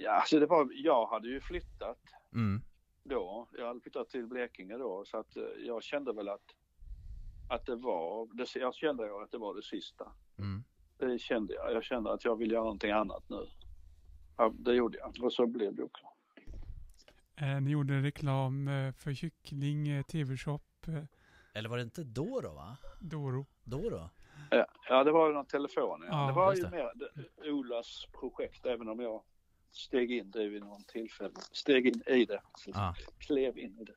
ja, 0.04 0.12
alltså 0.12 0.40
det 0.40 0.46
var, 0.46 0.70
jag 0.74 1.06
hade 1.06 1.28
ju 1.28 1.42
flyttat 1.42 2.00
Mm, 2.34 2.62
då. 3.04 3.48
Jag 3.58 3.68
hade 3.68 3.80
flyttat 3.80 4.10
till 4.10 4.28
Blekinge 4.28 4.78
då 4.78 5.06
så 5.06 5.18
att 5.18 5.38
eh, 5.38 5.44
jag 5.66 5.84
kände 5.84 6.14
väl 6.14 6.30
att, 6.30 6.56
att 7.50 7.66
det 7.66 7.76
var, 7.76 8.28
det, 8.38 8.56
jag 8.60 8.76
kände 8.76 9.24
att 9.24 9.32
det 9.32 9.38
var 9.38 9.56
det 9.56 9.64
sista. 9.64 10.12
mm. 10.38 10.64
Det 10.98 11.20
kände 11.20 11.54
jag. 11.54 11.74
Jag 11.74 11.84
kände 11.84 12.14
att 12.14 12.26
jag 12.26 12.36
vill 12.36 12.52
göra 12.52 12.64
någonting 12.64 12.92
annat 12.92 13.24
nu. 13.30 13.48
Ja, 14.38 14.54
det 14.60 14.74
gjorde 14.74 14.98
jag 14.98 15.24
och 15.24 15.34
så 15.34 15.48
blev 15.48 15.76
det 15.76 15.84
också. 15.84 16.06
Eh, 17.42 17.62
ni 17.62 17.72
gjorde 17.72 18.02
reklam 18.02 18.68
eh, 18.68 18.92
för 18.94 19.14
kyckling, 19.14 19.88
eh, 19.88 20.04
tv-shop, 20.04 20.60
Eller 21.54 21.70
var 21.70 21.78
det 21.78 21.84
inte 21.84 22.04
då 22.04 22.40
då 22.42 22.54
va? 22.54 22.78
Doro. 23.00 23.46
Då 23.64 23.90
då? 23.90 24.10
Ja, 24.52 24.66
Ja, 24.90 25.04
det 25.04 25.12
var 25.12 25.28
ju 25.28 25.34
någon 25.34 25.46
telefon. 25.46 26.04
Ja. 26.08 26.22
Ja, 26.22 26.28
det 26.28 26.34
var 26.34 26.56
ju 26.56 26.62
det. 26.62 26.70
mer 26.70 27.52
Olas 27.52 28.06
projekt 28.20 28.66
även 28.66 28.90
om 28.90 29.00
jag 29.00 29.24
steg 29.72 30.12
in 30.12 30.32
det 30.32 30.48
vid 30.48 30.62
någon 30.62 30.84
tillfälle. 30.84 31.34
Steg 31.52 31.88
in 31.88 32.02
i 32.08 32.26
det. 32.26 32.42
Ja. 32.66 32.96
Klev 33.18 33.58
in 33.58 33.80
i 33.80 33.84
det. 33.84 33.96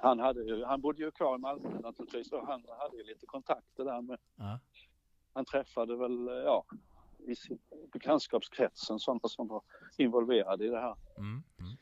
Han, 0.00 0.18
hade 0.18 0.42
ju, 0.42 0.64
han 0.64 0.80
bodde 0.80 1.02
ju 1.02 1.10
kvar 1.10 1.34
i 1.34 1.38
Malmö 1.38 1.80
naturligtvis 1.80 2.32
och 2.32 2.46
han 2.46 2.64
hade 2.78 2.96
ju 2.96 3.04
lite 3.04 3.26
kontakter 3.26 3.84
där 3.84 4.00
med 4.02 4.18
Ja. 4.36 4.58
han 5.32 5.44
träffade 5.44 5.96
väl, 5.96 6.26
ja, 6.44 6.64
i 7.18 7.36
sin 7.36 7.58
bekantskapskretsen 7.92 8.98
sådana 8.98 9.28
som 9.28 9.48
var 9.48 9.62
involverade 9.96 10.64
i 10.66 10.68
det 10.68 10.80
här 10.80 10.96
Mm, 11.18 11.42
mm. 11.58 11.76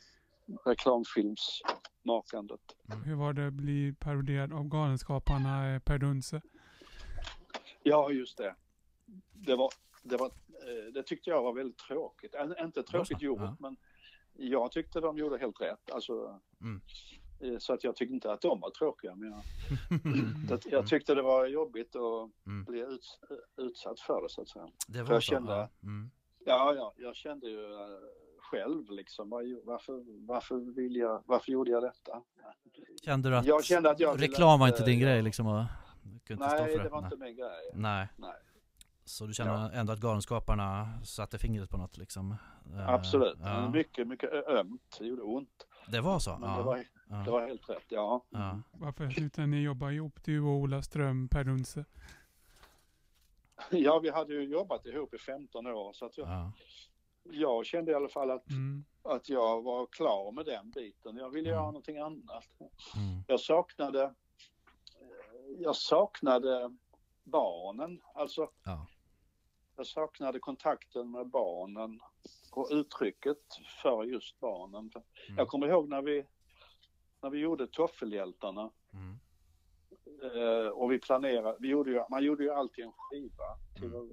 Reklamfilmsmakandet. 0.65 2.61
Hur 3.05 3.15
var 3.15 3.33
det 3.33 3.47
att 3.47 3.53
bli 3.53 3.95
paroderad 3.99 4.53
av 4.53 4.65
Galenskaparna 4.69 5.75
eh, 5.75 5.79
Per 5.79 5.99
Dunse? 5.99 6.43
Ja, 7.83 8.11
just 8.11 8.39
det. 8.39 8.55
Det, 9.33 9.57
var, 9.57 9.71
det, 10.03 10.17
var, 10.17 10.27
eh, 10.27 10.33
det 10.95 11.03
tyckte 11.03 11.31
jag 11.31 11.43
var 11.43 11.53
väldigt 11.53 11.79
tråkigt. 11.79 12.35
Inte 12.61 12.83
tråkigt 12.83 13.23
gjort, 13.23 13.41
Ja. 13.41 13.57
men 13.61 13.77
jag 14.33 14.73
tyckte 14.73 15.01
de 15.01 15.19
gjorde 15.19 15.39
helt 15.39 15.61
rätt. 15.61 15.91
Alltså, 15.93 16.41
Mm. 16.61 16.81
eh, 17.41 17.59
Så 17.59 17.73
att 17.73 17.85
jag 17.85 17.97
tyckte 17.97 18.15
inte 18.15 18.33
att 18.33 18.41
de 18.41 18.61
var 18.61 18.71
tråkiga. 18.71 19.15
Men 19.15 19.31
jag, 19.31 19.43
det, 20.61 20.67
jag 20.67 20.87
tyckte 20.87 21.15
det 21.15 21.23
var 21.23 21.47
jobbigt 21.47 21.97
att 21.97 22.31
Mm. 22.47 22.65
bli 22.65 22.81
ut, 22.81 23.19
utsatt 23.57 24.01
för 24.01 24.23
det 24.23 24.29
så 24.31 24.43
att 24.43 24.49
säga. 24.49 24.69
Det 24.89 24.99
För 24.99 25.05
var 25.05 25.13
jag 25.13 25.23
så? 25.23 25.31
kände- 25.31 25.53
ja. 25.53 25.69
Mm. 25.83 26.11
Ja, 26.49 26.75
ja, 26.75 26.95
jag 26.97 27.17
kände 27.17 27.47
ju 27.51 27.61
själv 28.51 28.91
liksom, 28.91 29.31
varför, 29.65 30.27
varför, 30.27 30.57
vill 30.75 30.97
jag, 30.97 31.23
varför 31.27 31.53
gjorde 31.53 31.71
jag 31.71 31.83
detta? 31.83 32.23
Kände 33.05 33.31
du 33.31 33.37
att, 33.37 33.47
Jag 33.47 33.65
kände 33.65 33.91
att 33.91 34.01
jag 34.01 34.23
reklam 34.23 34.61
var 34.61 34.69
inte- 34.69 34.85
din 34.85 35.01
grej 35.01 35.23
liksom? 35.23 35.47
Och, 35.47 35.65
kunde 36.25 36.45
inte 36.45 36.57
stå 36.57 36.65
Nej, 36.65 36.73
för 36.73 36.79
det? 36.79 36.85
det 36.85 36.89
var 36.91 37.01
Nej. 37.01 37.11
inte 37.13 37.25
min 37.25 37.37
grej. 37.37 37.71
Nej. 37.75 38.09
Nej. 38.17 38.35
Så 39.05 39.27
du 39.27 39.35
känner 39.35 39.71
ändå 39.73 39.93
att 39.93 40.01
Galenskaparna 40.01 40.89
satte 41.05 41.39
fingret 41.39 41.71
på 41.71 41.77
något 41.77 41.97
liksom? 41.99 42.37
Eh, 42.75 42.89
Absolut. 42.89 43.39
Ja. 43.43 43.71
Mycket, 43.71 44.09
mycket 44.09 44.33
ömt. 44.33 44.97
Det 44.99 45.07
gjorde 45.07 45.23
ont. 45.23 45.67
Det 45.89 46.01
var 46.01 46.19
så? 46.19 46.39
Ja. 46.43 46.57
det, 46.57 46.63
var, 46.63 46.85
ja. 47.09 47.17
det 47.17 47.31
var 47.31 47.47
helt 47.47 47.69
rätt, 47.69 47.85
ja. 47.89 48.25
ja. 48.31 48.61
Varför 48.73 49.11
slutade 49.11 49.47
ni 49.47 49.63
jobba 49.63 49.91
ihop, 49.91 50.25
du 50.25 50.41
och 50.41 50.49
Ola 50.51 50.83
Ström, 50.83 51.29
Per 51.29 51.45
Dunse? 51.45 51.85
Ja, 53.71 53.99
vi 53.99 54.11
hade 54.11 54.33
ju 54.35 54.43
jobbat 54.45 54.87
ihop 54.87 55.15
i 55.15 55.19
15 55.19 55.67
år 55.67 55.93
så 55.93 56.07
att 56.07 56.19
jag, 56.19 56.29
ja. 56.29 56.53
Jag 57.31 57.67
kände 57.67 57.93
i 57.93 57.95
alla 57.95 58.09
fall 58.09 58.31
att, 58.31 58.51
Mm. 58.51 58.85
att 59.03 59.29
jag 59.29 59.63
var 59.63 59.87
klar 59.87 60.33
med 60.33 60.47
den 60.47 60.71
biten. 60.71 61.17
Jag 61.17 61.31
ville 61.31 61.49
Mm. 61.49 61.59
göra 61.59 61.67
någonting 61.67 61.99
annat. 61.99 62.45
Mm. 62.61 63.23
Jag 63.27 63.41
saknade, 63.41 64.03
eh, 64.05 64.11
jag 65.59 65.77
saknade 65.77 66.77
barnen. 67.25 68.01
Alltså, 68.15 68.51
Ja. 68.65 68.87
jag 69.77 69.87
saknade 69.87 70.39
kontakten 70.39 71.11
med 71.11 71.27
barnen 71.29 72.01
och 72.53 72.69
uttrycket 72.71 73.39
för 73.83 74.05
just 74.05 74.41
barnen. 74.41 74.91
Mm. 74.95 75.37
Jag 75.37 75.49
kommer 75.49 75.69
ihåg 75.69 75.89
när 75.89 76.03
vi, 76.03 76.27
när 77.23 77.31
vi 77.31 77.39
gjorde 77.39 77.67
Toffelhjältarna 77.67 78.71
Mm. 78.93 79.19
eh, 80.23 80.69
och 80.69 80.93
vi 80.93 80.99
planerade, 80.99 81.57
vi 81.61 81.69
gjorde 81.69 81.91
ju, 81.91 82.03
man 82.11 82.25
gjorde 82.25 82.45
ju 82.45 82.51
alltid 82.51 82.85
en 82.85 82.93
skiva. 82.97 83.45
Till, 83.75 83.85
Mm. 83.95 84.13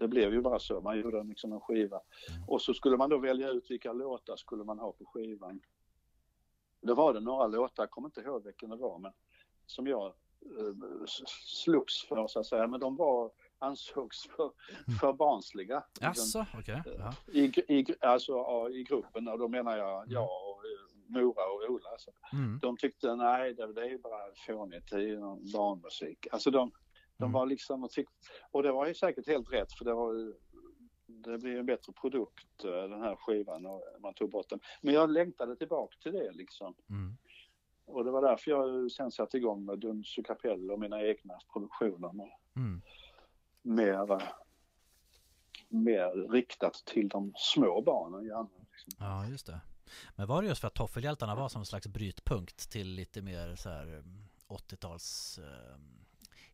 Det 0.00 0.08
blev 0.08 0.32
ju 0.32 0.40
bara 0.40 0.58
så, 0.58 0.80
man 0.80 1.00
gjorde 1.00 1.22
liksom 1.22 1.52
en 1.52 1.60
skiva. 1.60 2.00
Mm. 2.30 2.48
Och 2.48 2.62
så 2.62 2.74
skulle 2.74 2.96
man 2.96 3.10
då 3.10 3.18
välja 3.18 3.48
ut 3.50 3.70
vilka 3.70 3.92
låtar 3.92 4.36
skulle 4.36 4.64
man 4.64 4.78
ha 4.78 4.92
på 4.92 5.04
skivan. 5.04 5.60
Då 6.80 6.94
var 6.94 7.14
det 7.14 7.20
några 7.20 7.46
låtar, 7.46 7.82
jag 7.82 7.90
kommer 7.90 8.08
inte 8.08 8.20
ihåg 8.20 8.44
vilken 8.44 8.70
det 8.70 8.76
var, 8.76 8.98
men 8.98 9.12
som 9.66 9.86
jag 9.86 10.06
eh, 10.06 11.04
slogs 11.64 12.04
för 12.08 12.26
så 12.26 12.40
att 12.40 12.46
säga. 12.46 12.66
Men 12.66 12.80
de 12.80 12.96
var, 12.96 13.30
ansågs 13.58 14.26
för, 14.36 14.50
för 15.00 15.12
barnsliga. 15.12 15.84
Liksom, 16.00 16.06
Jaså, 16.06 16.46
okej. 16.58 16.82
Ja. 16.98 17.14
i, 17.32 17.44
i, 17.68 17.86
alltså 18.00 18.32
ja, 18.32 18.70
i 18.70 18.82
gruppen 18.82 19.28
och 19.28 19.38
då 19.38 19.48
menar 19.48 19.76
jag 19.76 20.04
jag 20.08 20.24
och 20.24 20.64
eh, 20.64 20.90
Mora 21.06 21.44
och 21.44 21.70
Ola. 21.70 21.90
Så. 21.98 22.10
Mm. 22.32 22.58
De 22.62 22.76
tyckte 22.76 23.14
nej 23.14 23.54
det, 23.54 23.72
det 23.72 23.86
är 23.86 23.98
bara 23.98 24.34
fånigt, 24.46 24.90
det 24.90 24.96
är 24.96 25.52
barnmusik. 25.52 26.26
Alltså 26.32 26.50
de, 26.50 26.70
de 27.20 27.24
Mm. 27.24 27.32
var 27.32 27.46
liksom 27.46 27.84
och 27.84 27.90
tyckte, 27.90 28.14
och 28.50 28.62
det 28.62 28.72
var 28.72 28.86
ju 28.86 28.94
säkert 28.94 29.26
helt 29.26 29.52
rätt 29.52 29.72
för 29.72 29.84
det 29.84 29.94
var 29.94 30.34
det 31.06 31.38
blir 31.38 31.56
en 31.58 31.66
bättre 31.66 31.92
produkt 31.92 32.64
eh, 32.64 32.70
den 32.70 33.02
här 33.02 33.16
skivan 33.16 33.66
och 33.66 33.82
man 34.00 34.14
tog 34.14 34.30
bort 34.30 34.48
den. 34.48 34.60
Men 34.82 34.94
jag 34.94 35.10
längtade 35.10 35.56
tillbaka 35.56 35.96
till 36.02 36.12
det 36.12 36.32
liksom. 36.32 36.74
Mm. 36.90 37.16
Och 37.84 38.04
det 38.04 38.10
var 38.10 38.22
därför 38.22 38.50
jag 38.50 38.90
sen 38.90 39.10
satte 39.10 39.36
igång 39.36 39.64
med 39.64 39.78
Duns 39.78 40.18
och 40.18 40.26
Kapell 40.26 40.70
och 40.70 40.80
mina 40.80 41.02
egna 41.02 41.34
produktioner. 41.52 42.12
Med, 42.12 42.30
Mm. 42.56 42.82
mer, 43.62 44.12
eh, 44.12 44.22
mer 45.68 46.28
riktat 46.32 46.74
till 46.86 47.08
de 47.08 47.32
små 47.36 47.82
barnen 47.82 48.24
gärna. 48.24 48.48
Liksom. 48.70 48.92
Ja, 49.06 49.26
just 49.26 49.46
det. 49.46 49.60
Men 50.16 50.26
var 50.26 50.42
det 50.42 50.48
just 50.48 50.60
för 50.60 50.68
att 50.68 50.74
Toffelhjältarna 50.74 51.34
var 51.34 51.48
som 51.48 51.60
en 51.62 51.66
slags 51.66 51.86
brytpunkt 51.86 52.70
till 52.70 52.88
lite 52.94 53.22
mer 53.22 53.56
så 53.56 53.68
här 53.68 53.82
mm, 53.86 54.28
80-tals 54.48 55.38
eh, 55.38 55.76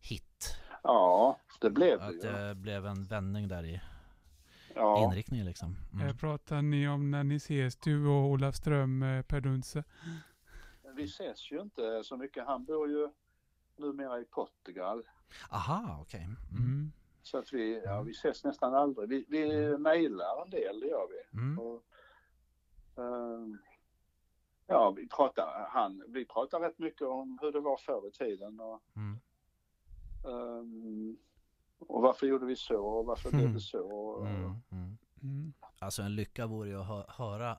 hit? 0.08 0.56
Ja, 0.82 1.38
det 1.60 1.70
blev 1.70 1.98
det 1.98 2.06
Att 2.06 2.20
det 2.20 2.54
blev 2.54 2.86
en 2.86 3.04
vändning 3.04 3.48
där 3.48 3.64
i 3.64 3.80
Ja. 4.74 5.04
inriktningen 5.04 5.46
liksom? 5.46 5.76
Mm. 5.92 6.16
Pratar 6.16 6.62
ni 6.62 6.88
om 6.88 7.10
när 7.10 7.24
ni 7.24 7.36
ses, 7.36 7.76
du 7.76 8.06
och 8.06 8.24
Olafström 8.30 9.02
eh, 9.02 9.22
Per 9.22 9.40
Dunse? 9.40 9.84
Vi 10.96 11.04
ses 11.04 11.52
ju 11.52 11.60
inte 11.60 12.04
så 12.04 12.16
mycket. 12.16 12.46
Han 12.46 12.64
bor 12.64 12.88
ju 12.88 13.08
numera 13.76 14.20
i 14.20 14.24
Portugal. 14.24 15.02
Aha, 15.50 15.98
okej. 16.00 16.20
Mm. 16.22 16.36
Mm. 16.64 16.92
Så 17.22 17.38
att 17.38 17.52
vi, 17.52 17.82
ja, 17.84 18.02
vi 18.02 18.10
ses 18.10 18.44
nästan 18.44 18.74
aldrig. 18.74 19.08
Vi, 19.08 19.24
vi 19.28 19.78
mejlar 19.78 20.42
en 20.44 20.50
del, 20.50 20.80
det 20.80 20.86
gör 20.86 21.06
vi. 21.08 21.38
Mm. 21.38 21.58
Och, 21.58 21.82
ehm, 22.96 23.58
ja, 24.66 24.90
vi 24.90 25.08
pratar, 25.08 25.68
han, 25.70 26.04
vi 26.08 26.24
pratar 26.24 26.60
rätt 26.60 26.78
mycket 26.78 27.02
om 27.08 27.38
hur 27.42 27.52
det 27.52 27.60
var 27.60 27.76
förr 27.76 28.08
i 28.08 28.12
tiden. 28.12 28.60
Och, 28.60 28.82
Mm. 28.96 29.18
Ehm, 30.24 31.16
och 31.78 32.02
varför 32.02 32.26
gjorde 32.26 32.46
vi 32.46 32.56
så 32.56 32.86
och 32.86 33.06
varför 33.06 33.30
blev 33.30 33.54
det 33.54 33.60
så. 33.60 33.78
Och, 33.88 34.26
Mm. 34.26 34.42
Mm. 34.70 34.98
Mm. 35.22 35.52
Alltså 35.78 36.02
en 36.02 36.14
lycka 36.16 36.46
vore 36.46 36.68
ju 36.68 36.80
att 36.80 36.86
hö- 36.86 37.04
höra 37.08 37.50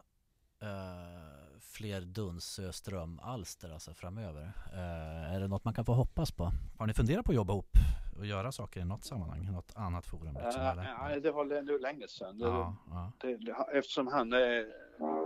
eh, 0.62 1.60
fler 1.62 2.02
Dunsö-Ström-alster 2.02 3.70
alltså 3.74 3.94
framöver. 3.94 4.52
Eh, 4.74 5.34
är 5.36 5.40
det 5.40 5.48
något 5.48 5.66
man 5.66 5.74
kan 5.74 5.86
få 5.86 5.94
hoppas 5.94 6.32
på? 6.32 6.52
Har 6.78 6.88
ni 6.88 6.94
funderat 6.94 7.26
på 7.26 7.32
att 7.32 7.36
jobba 7.36 7.54
ihop 7.54 7.70
och 8.18 8.26
göra 8.26 8.52
saker 8.52 8.80
i 8.82 8.86
något 8.86 9.04
sammanhang, 9.04 9.52
något 9.52 9.72
annat 9.76 10.06
forum? 10.06 10.34
Liksom, 10.34 10.62
eller? 10.62 10.96
nej, 11.02 11.22
det 11.22 11.32
var 11.32 11.46
nu 11.46 11.80
länge 11.80 12.08
sedan. 12.08 12.38
Det, 12.38 12.46
ja, 12.46 12.76
ja, 12.90 13.12
det, 13.22 13.38
det, 13.38 13.52
eftersom 13.74 14.08
han 14.08 14.34
är, 14.34 14.66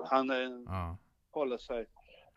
han 0.10 0.30
är, 0.30 0.64
ja. 0.68 0.98
håller 1.32 1.58
sig 1.58 1.86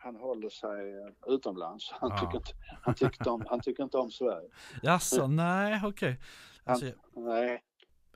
han 0.05 0.15
håller 0.15 0.49
sig 0.49 1.05
utomlands. 1.27 1.91
Han, 1.91 2.09
Ja. 2.09 2.17
tycker, 2.17 2.37
inte, 2.37 2.51
han, 2.81 2.95
tycker, 2.95 3.29
om, 3.29 3.45
han 3.49 3.59
tycker 3.59 3.83
inte 3.83 3.97
om 3.97 4.11
Sverige. 4.11 4.49
Jaså, 4.83 5.27
nej 5.27 5.81
okej. 5.85 6.19
Alltså, 6.63 6.85
Nej, 7.15 7.63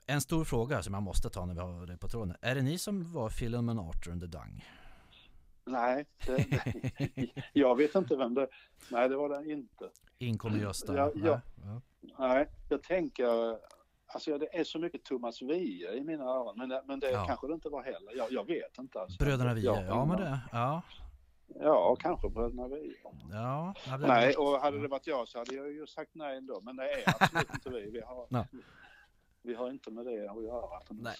en 0.06 0.20
stor 0.20 0.44
fråga 0.44 0.82
som 0.82 0.94
jag 0.94 1.02
måste 1.02 1.30
ta 1.30 1.46
när 1.46 1.54
vi 1.54 1.60
har 1.60 1.86
dig 1.86 1.98
på 1.98 2.08
tråden. 2.08 2.36
Är 2.40 2.54
det 2.54 2.62
ni 2.62 2.78
som 2.78 3.12
var 3.12 3.28
Filluminator 3.30 4.10
under 4.12 4.26
Dang? 4.26 4.64
nej. 5.64 6.06
Det, 6.26 6.36
det, 6.36 7.28
jag 7.52 7.76
vet 7.76 7.94
inte 7.94 8.16
vem 8.16 8.34
det 8.34 8.48
Nej, 8.90 9.08
det 9.08 9.16
var 9.16 9.28
det 9.28 9.52
inte. 9.52 9.84
Inkom 10.18 10.56
i 10.56 10.58
Gösta? 10.60 10.96
Ja, 10.96 11.10
ja. 11.14 11.40
Nej, 11.64 11.80
Nej, 12.18 12.48
jag 12.68 12.82
tänker... 12.82 13.58
Alltså 14.12 14.38
det 14.38 14.56
är 14.58 14.64
så 14.64 14.78
mycket 14.78 15.04
Thomas 15.04 15.42
Wiehe 15.42 15.94
i 15.96 16.04
mina 16.04 16.24
öron. 16.24 16.54
Men 16.58 16.68
det, 16.68 16.82
men 16.86 17.00
det 17.00 17.10
Ja. 17.10 17.24
kanske 17.26 17.46
det 17.46 17.54
inte 17.54 17.68
var 17.68 17.82
heller. 17.82 18.12
Jag, 18.16 18.32
jag 18.32 18.46
vet 18.46 18.78
inte. 18.78 19.00
Alltså. 19.00 19.24
Bröderna 19.24 19.54
Wiehe, 19.54 19.66
Jag- 19.80 19.86
ja 19.86 20.04
men 20.04 20.16
det, 20.16 20.38
ja. 20.52 20.82
Ja, 21.60 21.96
kanske 22.00 22.28
Bröderna 22.28 22.68
Wiehe. 22.68 22.94
Ja, 23.30 23.74
ja, 23.86 23.98
det- 23.98 24.06
Nej, 24.06 24.34
och 24.34 24.60
hade 24.60 24.82
det 24.82 24.88
varit 24.88 25.06
jag 25.06 25.28
så 25.28 25.38
hade 25.38 25.54
jag 25.54 25.72
ju 25.72 25.86
sagt 25.86 26.10
nej 26.14 26.36
ändå. 26.36 26.60
Men 26.60 26.76
det 26.76 26.92
är 26.92 27.02
absolut 27.22 27.54
inte 27.54 27.70
vi. 27.70 27.90
Vi 27.90 28.00
har, 28.00 28.26
Ja. 28.30 28.46
vi 29.42 29.54
har 29.54 29.70
inte 29.70 29.90
med 29.90 30.04
det 30.06 30.28
att 30.30 30.42
göra. 30.44 30.80
Nej. 30.90 31.14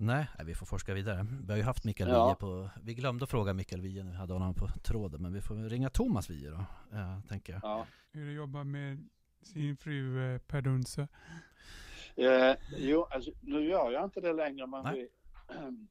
Nej, 0.00 0.26
nej, 0.36 0.46
vi 0.46 0.54
får 0.54 0.66
forska 0.66 0.94
vidare. 0.94 1.26
Vi 1.46 1.52
har 1.52 1.56
ju 1.56 1.62
haft 1.62 1.84
Mikael 1.84 2.10
Ja. 2.10 2.24
Wiehe 2.24 2.36
på, 2.36 2.70
vi 2.82 2.94
glömde 2.94 3.24
att 3.24 3.30
fråga 3.30 3.52
Mikael 3.52 3.80
Wiehe 3.80 4.04
när 4.04 4.10
vi 4.10 4.16
hade 4.16 4.32
honom 4.32 4.54
på 4.54 4.68
tråden, 4.68 5.22
men 5.22 5.32
vi 5.32 5.40
får 5.40 5.54
ringa 5.54 5.90
Thomas 5.90 6.30
Wiehe 6.30 6.50
då, 6.50 6.64
eh, 6.96 7.20
tänker 7.28 7.52
jag. 7.52 7.60
Ja. 7.64 7.86
Hur 8.12 8.26
det 8.26 8.32
jobbar 8.32 8.64
med 8.64 9.08
sin 9.42 9.76
fru 9.76 10.34
eh, 10.34 10.38
Per 10.38 10.60
Dunse? 10.62 11.08
Eh, 12.16 12.54
jo, 12.76 13.04
alltså, 13.10 13.30
nu 13.40 13.60
gör 13.68 13.90
jag 13.90 14.04
inte 14.04 14.20
det 14.20 14.32
längre 14.32 14.66
men 14.66 14.84
Nej. 14.84 15.08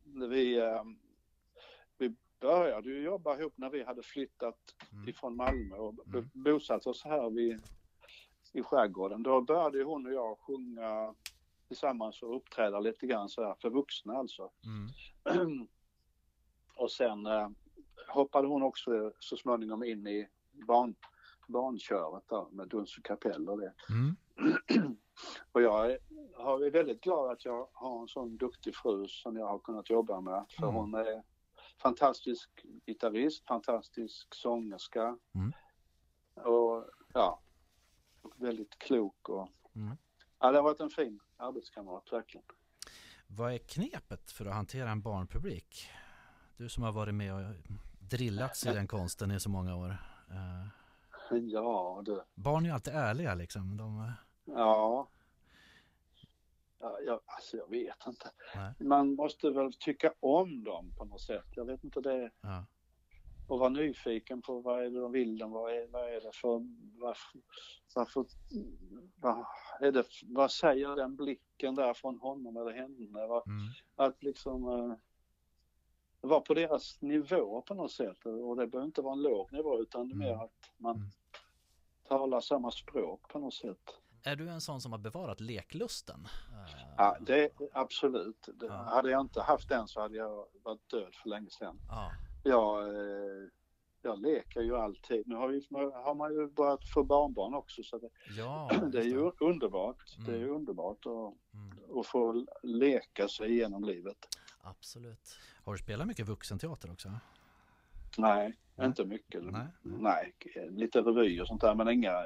vi, 0.06 0.28
vi, 0.28 0.58
eh, 0.60 0.84
vi 0.84 1.07
började 2.40 2.90
ju 2.90 3.02
jobba 3.02 3.38
ihop 3.40 3.54
när 3.56 3.70
vi 3.70 3.84
hade 3.84 4.04
flyttat 4.04 4.58
Mm. 4.92 5.10
ifrån 5.10 5.36
Malmö 5.36 5.76
och 5.76 5.94
Mm. 6.08 6.30
bosatt 6.34 6.88
oss 6.88 7.04
här 7.04 7.30
vid, 7.30 7.62
i 8.54 8.62
skärgården. 8.64 9.24
Då 9.24 9.42
började 9.42 9.84
hon 9.84 10.06
och 10.06 10.14
jag 10.14 10.38
sjunga 10.40 11.16
tillsammans 11.68 12.22
och 12.24 12.36
uppträda 12.36 12.80
lite 12.80 13.08
grann 13.08 13.30
så 13.30 13.44
här 13.44 13.56
för 13.62 13.70
vuxna 13.70 14.14
alltså. 14.14 14.52
Mm. 15.26 15.68
och 16.76 16.92
sen 16.92 17.26
eh, 17.26 17.50
hoppade 18.08 18.48
hon 18.48 18.64
också 18.64 19.12
så 19.20 19.38
småningom 19.38 19.84
in 19.84 20.08
i 20.08 20.28
barn, 20.68 20.96
barnköret 21.48 22.24
där 22.30 22.46
med 22.52 22.68
Duns 22.68 22.98
och 22.98 23.04
kapell 23.06 23.50
och 23.50 23.60
det. 23.60 23.74
Mm. 23.90 24.16
Och 25.52 25.62
jag 25.62 25.92
är, 25.92 25.98
jag 26.38 26.66
är 26.66 26.72
väldigt 26.72 27.02
glad 27.02 27.32
att 27.32 27.46
jag 27.46 27.68
har 27.74 28.02
en 28.02 28.08
sån 28.08 28.38
duktig 28.38 28.76
fru 28.76 29.08
som 29.08 29.38
jag 29.38 29.48
har 29.48 29.60
kunnat 29.60 29.90
jobba 29.90 30.22
med. 30.22 30.46
För 30.50 30.64
Mm. 30.64 30.76
hon 30.76 30.94
är 30.94 31.24
fantastisk 31.82 32.50
gitarrist, 32.86 33.48
fantastisk 33.48 34.36
sångerska. 34.36 35.18
Mm. 35.36 35.54
Och 36.36 36.90
ja, 37.14 37.40
väldigt 38.36 38.80
klok 38.80 39.30
och 39.30 39.50
Mm. 39.76 39.98
ja, 40.40 40.52
det 40.52 40.58
har 40.58 40.64
varit 40.64 40.80
en 40.80 40.90
fin 40.90 41.20
arbetskamrat 41.38 42.12
verkligen. 42.12 42.46
Vad 43.28 43.54
är 43.54 43.58
knepet 43.58 44.32
för 44.32 44.46
att 44.46 44.54
hantera 44.54 44.90
en 44.90 45.02
barnpublik? 45.02 45.90
Du 46.58 46.70
som 46.70 46.84
har 46.84 46.92
varit 46.92 47.16
med 47.16 47.34
och 47.34 47.54
drillats 48.00 48.66
i 48.66 48.70
den 48.74 48.88
konsten 48.88 49.32
i 49.32 49.40
så 49.40 49.50
många 49.50 49.76
år. 49.76 49.90
Eh, 50.32 50.68
Ja, 51.32 52.02
du. 52.06 52.24
barn 52.36 52.64
är 52.64 52.70
ju 52.70 52.74
alltid 52.74 52.94
ärliga 52.94 53.36
liksom. 53.36 53.78
De, 53.78 54.00
eh, 54.00 54.12
Ja. 54.46 55.08
Ja, 56.80 57.00
jag, 57.06 57.20
alltså 57.26 57.58
jag 57.58 57.70
vet 57.70 58.08
inte. 58.08 58.32
Nej. 58.56 58.74
Man 58.80 59.16
måste 59.16 59.50
väl 59.50 59.74
tycka 59.74 60.14
om 60.20 60.64
dem 60.64 60.94
på 60.98 61.06
något 61.06 61.22
sätt. 61.22 61.46
Jag 61.56 61.66
vet 61.66 61.84
inte 61.84 62.02
det. 62.02 62.32
ja. 62.42 62.66
och 63.48 63.60
vara 63.60 63.70
nyfiken 63.70 64.42
på 64.42 64.60
vad 64.62 64.80
är 64.86 64.90
det 64.90 65.00
de 65.00 65.12
vill, 65.12 65.44
vad, 65.44 65.74
är, 65.74 65.88
vad 65.88 66.10
är 66.14 66.22
det 66.22 66.32
för, 66.34 66.62
varför, 67.00 67.40
varför 67.96 68.26
vad, 69.22 69.46
är 69.80 69.92
det, 69.92 70.04
vad 70.24 70.52
säger 70.52 70.96
den 70.96 71.16
blicken 71.16 71.76
där 71.76 71.94
från 71.94 72.20
honom 72.20 72.58
eller 72.58 72.72
henne? 72.72 73.28
Vad, 73.28 73.48
Mm. 73.48 73.68
att 73.96 74.24
liksom 74.24 74.68
eh, 74.70 74.96
vara 76.22 76.40
på 76.42 76.54
deras 76.54 77.02
nivå 77.02 77.62
på 77.62 77.74
något 77.74 77.92
sätt 77.92 78.26
och 78.26 78.56
det 78.56 78.68
behöver 78.68 78.86
inte 78.88 79.02
vara 79.02 79.14
en 79.14 79.22
låg 79.22 79.54
nivå 79.54 79.80
utan 79.82 80.08
det 80.10 80.14
är 80.14 80.18
mer 80.18 80.28
Mm. 80.34 80.40
att 80.40 80.72
man 80.78 80.96
Mm. 80.96 81.08
talar 82.08 82.40
samma 82.42 82.72
språk 82.72 83.28
på 83.30 83.40
något 83.40 83.54
sätt. 83.54 84.00
Är 84.28 84.36
du 84.36 84.50
en 84.50 84.62
sån 84.62 84.82
som 84.82 84.92
har 84.92 85.00
bevarat 85.00 85.40
leklusten? 85.42 86.28
Ja, 86.98 87.18
det 87.22 87.50
absolut. 87.74 88.50
Ja. 88.62 88.70
Hade 88.74 89.12
jag 89.12 89.22
inte 89.22 89.42
haft 89.42 89.70
den 89.70 89.88
så 89.88 90.02
hade 90.02 90.18
jag 90.18 90.46
varit 90.64 90.90
död 90.90 91.16
för 91.16 91.30
länge 91.30 91.50
sedan. 91.50 91.80
ja. 91.90 92.12
Jag, 92.44 92.84
eh, 92.96 93.48
jag 94.02 94.22
leker 94.22 94.62
ju 94.62 94.78
alltid. 94.78 95.28
Nu 95.28 95.36
har, 95.36 95.48
vi, 95.48 95.68
har 96.04 96.16
man 96.16 96.34
ju 96.34 96.48
börjat 96.48 96.90
få 96.94 97.04
barnbarn 97.04 97.54
också 97.54 97.84
så 97.84 97.98
det, 97.98 98.10
ja 98.38 98.70
det 98.92 99.00
är 99.00 99.04
ju 99.04 99.32
underbart. 99.40 100.16
Det 100.26 100.32
är 100.32 100.38
Mm. 100.38 100.56
underbart 100.56 101.06
att, 101.06 101.34
Mm, 101.54 102.00
att 102.00 102.08
få 102.08 102.46
leka 102.64 103.28
sig 103.28 103.52
igenom 103.52 103.84
livet. 103.84 104.18
absolut. 104.62 105.38
Har 105.64 105.74
du 105.74 105.80
spelat 105.80 106.08
mycket 106.08 106.28
vuxenteater 106.28 106.92
också? 106.92 107.10
Nej, 108.18 108.58
Nej. 108.76 108.88
inte 108.88 109.06
mycket. 109.06 109.44
Nej. 109.44 109.68
Nej, 109.82 110.36
lite 110.70 111.00
revyer 111.02 111.42
och 111.42 111.48
sånt 111.48 111.62
där 111.62 111.76
men 111.76 111.90
inga 111.90 112.26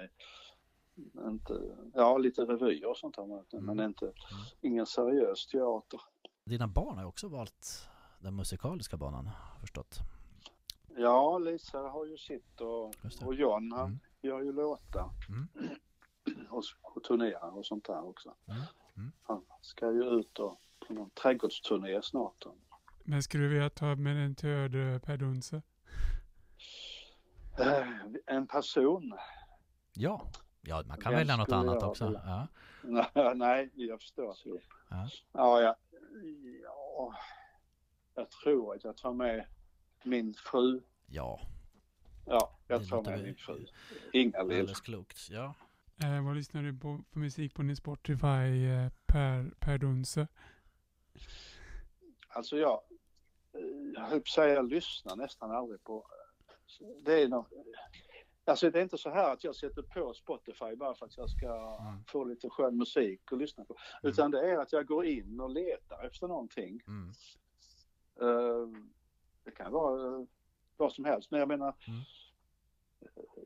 inte, 1.27 1.75
ja 1.93 2.17
lite 2.17 2.41
revyer 2.41 2.89
och 2.89 2.97
sånt 2.97 3.15
där 3.15 3.25
men, 3.25 3.65
men 3.65 3.85
inte, 3.85 4.13
ingen 4.61 4.85
seriös 4.85 5.47
teater. 5.47 6.01
Dina 6.45 6.67
barn 6.67 6.95
har 6.95 7.03
ju 7.03 7.07
också 7.07 7.27
valt 7.27 7.89
den 8.19 8.35
musikaliska 8.35 8.97
banan, 8.97 9.29
förstått. 9.59 9.99
Ja, 10.97 11.37
Lisa 11.37 11.79
har 11.79 12.05
ju 12.05 12.17
sitt 12.17 12.61
och, 12.61 12.95
och 13.25 13.35
John 13.35 13.71
han 13.71 13.85
Mm. 13.85 13.99
gör 14.21 14.41
ju 14.41 14.51
låtar. 14.51 15.09
Mm. 15.29 15.47
Och, 16.49 16.63
och 16.81 17.03
turnerar 17.03 17.57
och 17.57 17.65
sånt 17.65 17.85
där 17.85 18.05
också. 18.09 18.33
Mm. 18.47 18.61
Mm. 18.97 19.11
Han 19.23 19.45
ska 19.61 19.91
ju 19.91 20.03
ut 20.03 20.39
och, 20.39 20.61
på 20.87 20.93
någon 20.93 21.09
trädgårdsturné 21.09 22.01
snart. 22.03 22.45
Men 23.03 23.23
skulle 23.23 23.43
vi 23.43 23.49
vilja 23.53 23.69
ta 23.69 23.95
med 23.95 24.17
en 24.17 24.31
eh, 24.31 24.99
Per 24.99 25.17
Dunse? 25.17 25.61
Eh, 27.59 27.87
En 28.25 28.47
person. 28.47 29.13
Ja, 29.93 30.27
Ja, 30.61 30.83
man 30.87 30.97
kan 30.97 31.11
Vem 31.11 31.19
välja 31.19 31.37
något 31.37 31.51
annat 31.51 31.77
jag 31.81 31.89
också. 31.89 32.21
Ja. 32.25 32.47
Nej, 33.35 33.69
jag 33.73 34.01
förstår. 34.01 34.35
Ja. 34.89 35.09
Ja, 35.31 35.61
ja, 35.61 35.75
ja, 36.63 37.15
jag 38.15 38.29
tror 38.29 38.75
att 38.75 38.83
jag 38.83 38.97
tar 38.97 39.13
med 39.13 39.45
min 40.03 40.33
fru. 40.33 40.81
ja, 41.07 41.39
Ja, 42.25 42.59
jag 42.67 42.87
tar 42.87 43.03
med 43.03 43.23
min 43.23 43.35
fru. 43.35 43.65
Inga 44.13 44.43
lill. 44.43 44.59
alldeles 44.59 44.81
klokt. 44.81 45.27
Ja. 45.29 45.53
Eh, 46.03 46.25
vad 46.25 46.35
lyssnar 46.35 46.63
du 46.63 46.77
på 46.77 47.03
för 47.11 47.19
musik 47.19 47.53
på 47.53 47.61
din 47.61 47.75
Spotify, 47.75 48.65
eh, 48.67 48.89
Per, 49.05 49.51
per 49.59 49.77
Dunse? 49.77 50.27
Alltså 52.27 52.57
jag, 52.57 52.81
jag 53.95 54.01
höll 54.01 54.09
på 54.09 54.23
att 54.23 54.27
säga, 54.27 54.53
jag 54.53 54.69
lyssnar 54.69 55.15
nästan 55.15 55.51
aldrig 55.51 55.83
på... 55.83 56.05
Det 57.05 57.21
är 57.23 57.27
nog, 57.27 57.45
Alltså 58.45 58.69
det 58.71 58.79
är 58.79 58.83
inte 58.83 58.97
så 58.97 59.09
här 59.09 59.33
att 59.33 59.43
jag 59.43 59.55
sätter 59.55 59.81
på 59.81 60.13
Spotify 60.13 60.75
bara 60.75 60.93
för 60.95 61.05
att 61.05 61.17
jag 61.17 61.29
ska 61.29 61.77
Mm. 61.81 62.03
få 62.07 62.23
lite 62.23 62.49
skön 62.49 62.77
musik 62.77 63.21
att 63.31 63.37
lyssna 63.37 63.65
på. 63.65 63.75
Utan 64.03 64.31
det 64.31 64.51
är 64.51 64.57
att 64.57 64.71
jag 64.71 64.85
går 64.85 65.05
in 65.05 65.39
och 65.39 65.49
letar 65.49 66.05
efter 66.05 66.27
någonting. 66.27 66.81
Mm. 66.87 67.09
Eh, 68.21 68.67
det 69.43 69.51
kan 69.51 69.71
vara 69.71 70.15
eh, 70.19 70.25
vad 70.77 70.93
som 70.93 71.05
helst, 71.05 71.31
men 71.31 71.39
jag 71.39 71.47
menar 71.49 71.75
Mm. 71.87 71.99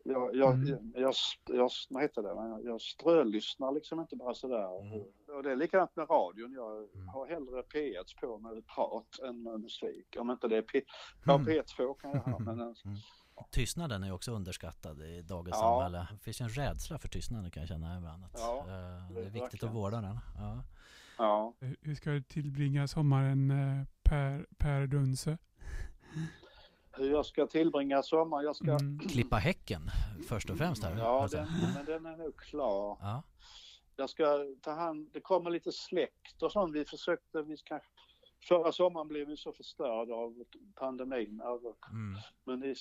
jag, 0.04 0.36
jag, 0.36 0.54
Mm. 0.54 0.94
jag, 0.96 1.14
jag, 1.46 1.70
vad 1.90 2.02
heter 2.04 2.22
det, 2.22 2.30
jag, 2.30 2.66
jag 2.66 2.82
strölyssnar 2.82 3.72
liksom 3.72 4.00
inte 4.00 4.16
bara 4.16 4.34
sådär. 4.34 4.82
Mm. 4.82 5.02
Och 5.38 5.44
det 5.44 5.52
är 5.52 5.56
likadant 5.56 5.96
med 5.96 6.10
radion. 6.10 6.54
Jag 6.54 6.78
Mm. 6.96 7.08
har 7.08 7.26
hellre 7.28 7.62
P1 7.62 8.20
på 8.22 8.38
med 8.38 8.68
prat 8.68 9.20
än 9.24 9.44
med 9.44 9.60
musik. 9.60 10.16
Om 10.20 10.32
inte 10.32 10.48
det 10.48 10.58
är 10.58 10.62
P... 10.62 10.82
Ja, 11.26 11.36
Mm. 11.36 11.48
P2 11.48 11.94
kan 12.00 12.12
jag 12.12 12.20
ha, 12.20 12.40
men 12.40 12.60
eh, 12.60 12.74
Tystnaden 13.52 14.04
är 14.04 14.12
också 14.12 14.32
underskattad 14.32 15.02
i 15.02 15.22
dagens 15.22 15.58
Ja. 15.58 15.62
samhälle. 15.62 16.08
Det 16.12 16.24
finns 16.24 16.42
en 16.42 16.50
rädsla 16.50 16.98
för 16.98 17.08
tystnaden 17.08 17.52
kan 17.52 17.62
jag 17.62 17.68
känna. 17.68 17.96
Att, 17.98 18.32
Ja, 18.34 18.60
eh, 18.60 19.14
det 19.14 19.22
det 19.22 19.26
är 19.28 19.30
viktigt 19.30 19.64
att 19.64 19.74
vårda 19.74 20.02
den. 20.02 20.20
Ja. 20.38 20.64
ja. 21.18 21.54
Eh, 21.60 21.70
Hur 21.82 21.96
ska 21.96 22.10
du 22.12 22.22
tillbringa 22.24 22.88
sommaren, 22.88 23.52
eh, 23.52 23.86
Per, 24.04 24.46
per 24.58 24.88
Dunse? 24.88 25.38
Hur 26.98 27.12
jag 27.12 27.26
ska 27.26 27.48
tillbringa 27.48 28.04
sommaren, 28.04 28.46
jag 28.46 28.56
ska... 28.56 28.72
Mm. 28.72 29.00
Klippa 29.00 29.36
häcken 29.38 29.92
först 30.28 30.50
och 30.50 30.58
främst 30.58 30.84
här. 30.84 30.98
Ja, 30.98 31.28
den, 31.32 31.48
men 31.76 31.86
den 31.86 32.06
är 32.06 32.18
nog 32.18 32.38
klar. 32.38 32.98
ja. 33.02 33.24
Jag 33.98 34.10
ska 34.10 34.46
ta 34.62 34.72
hand, 34.72 35.10
det 35.14 35.20
kommer 35.22 35.50
lite 35.50 35.72
släkt 35.72 36.42
och 36.42 36.52
sånt. 36.52 36.76
Vi 36.76 36.86
försökte, 36.86 37.42
vi 37.42 37.58
ska, 37.58 37.80
förra 38.48 38.72
sommaren 38.72 39.08
blev 39.08 39.28
vi 39.28 39.38
så 39.38 39.52
förstörda 39.54 40.14
av 40.14 40.44
pandemin. 40.76 41.42
Mm. 41.42 42.18
men 42.44 42.64
i, 42.64 42.76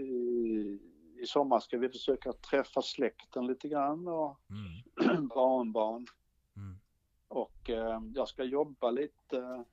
i, 0.00 0.78
i 1.22 1.26
sommar 1.26 1.60
ska 1.60 1.78
vi 1.78 1.88
försöka 1.88 2.32
träffa 2.32 2.82
släkten 2.82 3.46
lite 3.46 3.68
grann 3.68 4.08
och 4.08 4.40
Mm. 4.50 5.28
barnbarn. 5.34 6.06
Mm. 6.56 6.78
Och 7.28 7.70
eh, 7.70 8.00
jag 8.14 8.28
ska 8.28 8.44
jobba 8.44 8.90
lite 8.90 9.64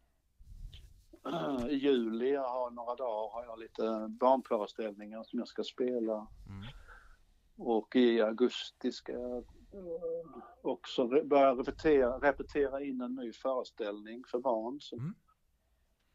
eh, 1.26 1.66
i 1.70 1.76
juli. 1.76 2.32
Jag 2.34 2.50
har 2.50 2.72
några 2.72 2.96
dagar 2.96 3.32
har 3.34 3.43
jag 3.46 3.60
lite 3.60 4.08
barnföreställningar 4.20 5.24
som 5.24 5.39
jag 5.39 5.48
ska 5.48 5.64
spela. 5.64 6.14
Mm. 6.48 6.66
Och 7.58 7.96
i 7.96 8.22
augusti 8.22 8.91
ska 8.91 9.12
jag 9.12 9.38
eh, 9.38 9.43
också 10.62 11.04
re- 11.08 11.28
börja 11.28 11.52
repetera, 11.56 12.20
repetera 12.20 12.84
in 12.84 13.02
en 13.02 13.16
ny 13.16 13.34
föreställning 13.34 14.24
för 14.28 14.39
barn. 14.39 14.82
Så, 14.82 14.96
Mm. 14.96 15.14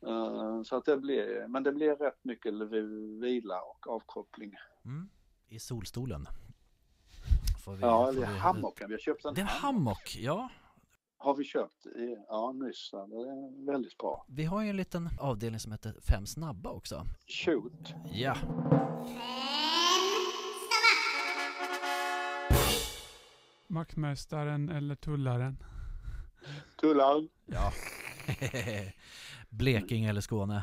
Eh, 0.07 0.62
så 0.62 0.76
att 0.76 0.84
det 0.84 0.96
blir, 0.96 1.48
men 1.48 1.62
det 1.62 1.72
blir 1.72 1.96
rätt 1.96 2.24
mycket 2.24 2.55
vi- 2.55 3.18
vila 3.20 3.61
och 3.61 3.86
avkoppling. 3.94 4.55
Mm. 4.84 5.09
I 5.48 5.59
solstolen. 5.59 6.26
Får 7.64 7.72
vi, 7.74 7.80
Ja, 7.82 8.05
får 8.05 8.11
eller 8.12 8.20
vi- 8.32 8.38
hammocken. 8.38 8.88
Vi 8.88 8.94
har 8.94 8.98
köpt 8.98 9.24
en 9.24 9.34
Det 9.34 9.40
är 9.40 9.42
en 9.42 9.48
hammock. 9.48 9.84
hammock, 9.84 10.16
ja. 10.18 10.48
Har 11.18 11.34
vi 11.34 11.44
köpt 11.44 11.86
i, 11.86 12.16
ja, 12.28 12.53
nyss. 12.53 12.90
Det 12.90 12.96
är 12.98 13.66
väldigt 13.72 13.98
bra. 13.98 14.24
Vi 14.28 14.44
har 14.44 14.62
ju 14.62 14.70
en 14.70 14.76
liten 14.76 15.09
avdelning 15.20 15.61
som 15.61 15.72
heter 15.72 15.94
Fem 16.09 16.26
snabba 16.26 16.70
också. 16.70 17.05
Shoot. 17.26 17.94
Ja. 18.12 18.36
Vaktmästaren 23.66 24.68
eller 24.68 24.94
tullaren? 24.94 25.62
Tullaren. 26.80 27.28
ja. 27.46 27.72
Blekinge 29.51 30.09
eller 30.09 30.20
Skåne? 30.20 30.62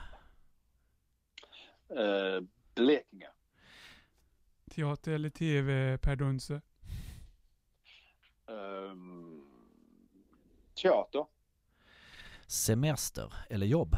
Eh, 1.89 2.41
Blekinge. 2.75 3.27
Teater 4.71 5.11
eller 5.11 5.29
tv, 5.29 5.97
Per 5.97 6.15
Dunse? 6.15 6.61
Ehm, 8.49 9.43
teater. 10.81 11.25
Semester 12.47 13.33
eller 13.49 13.65
jobb? 13.67 13.95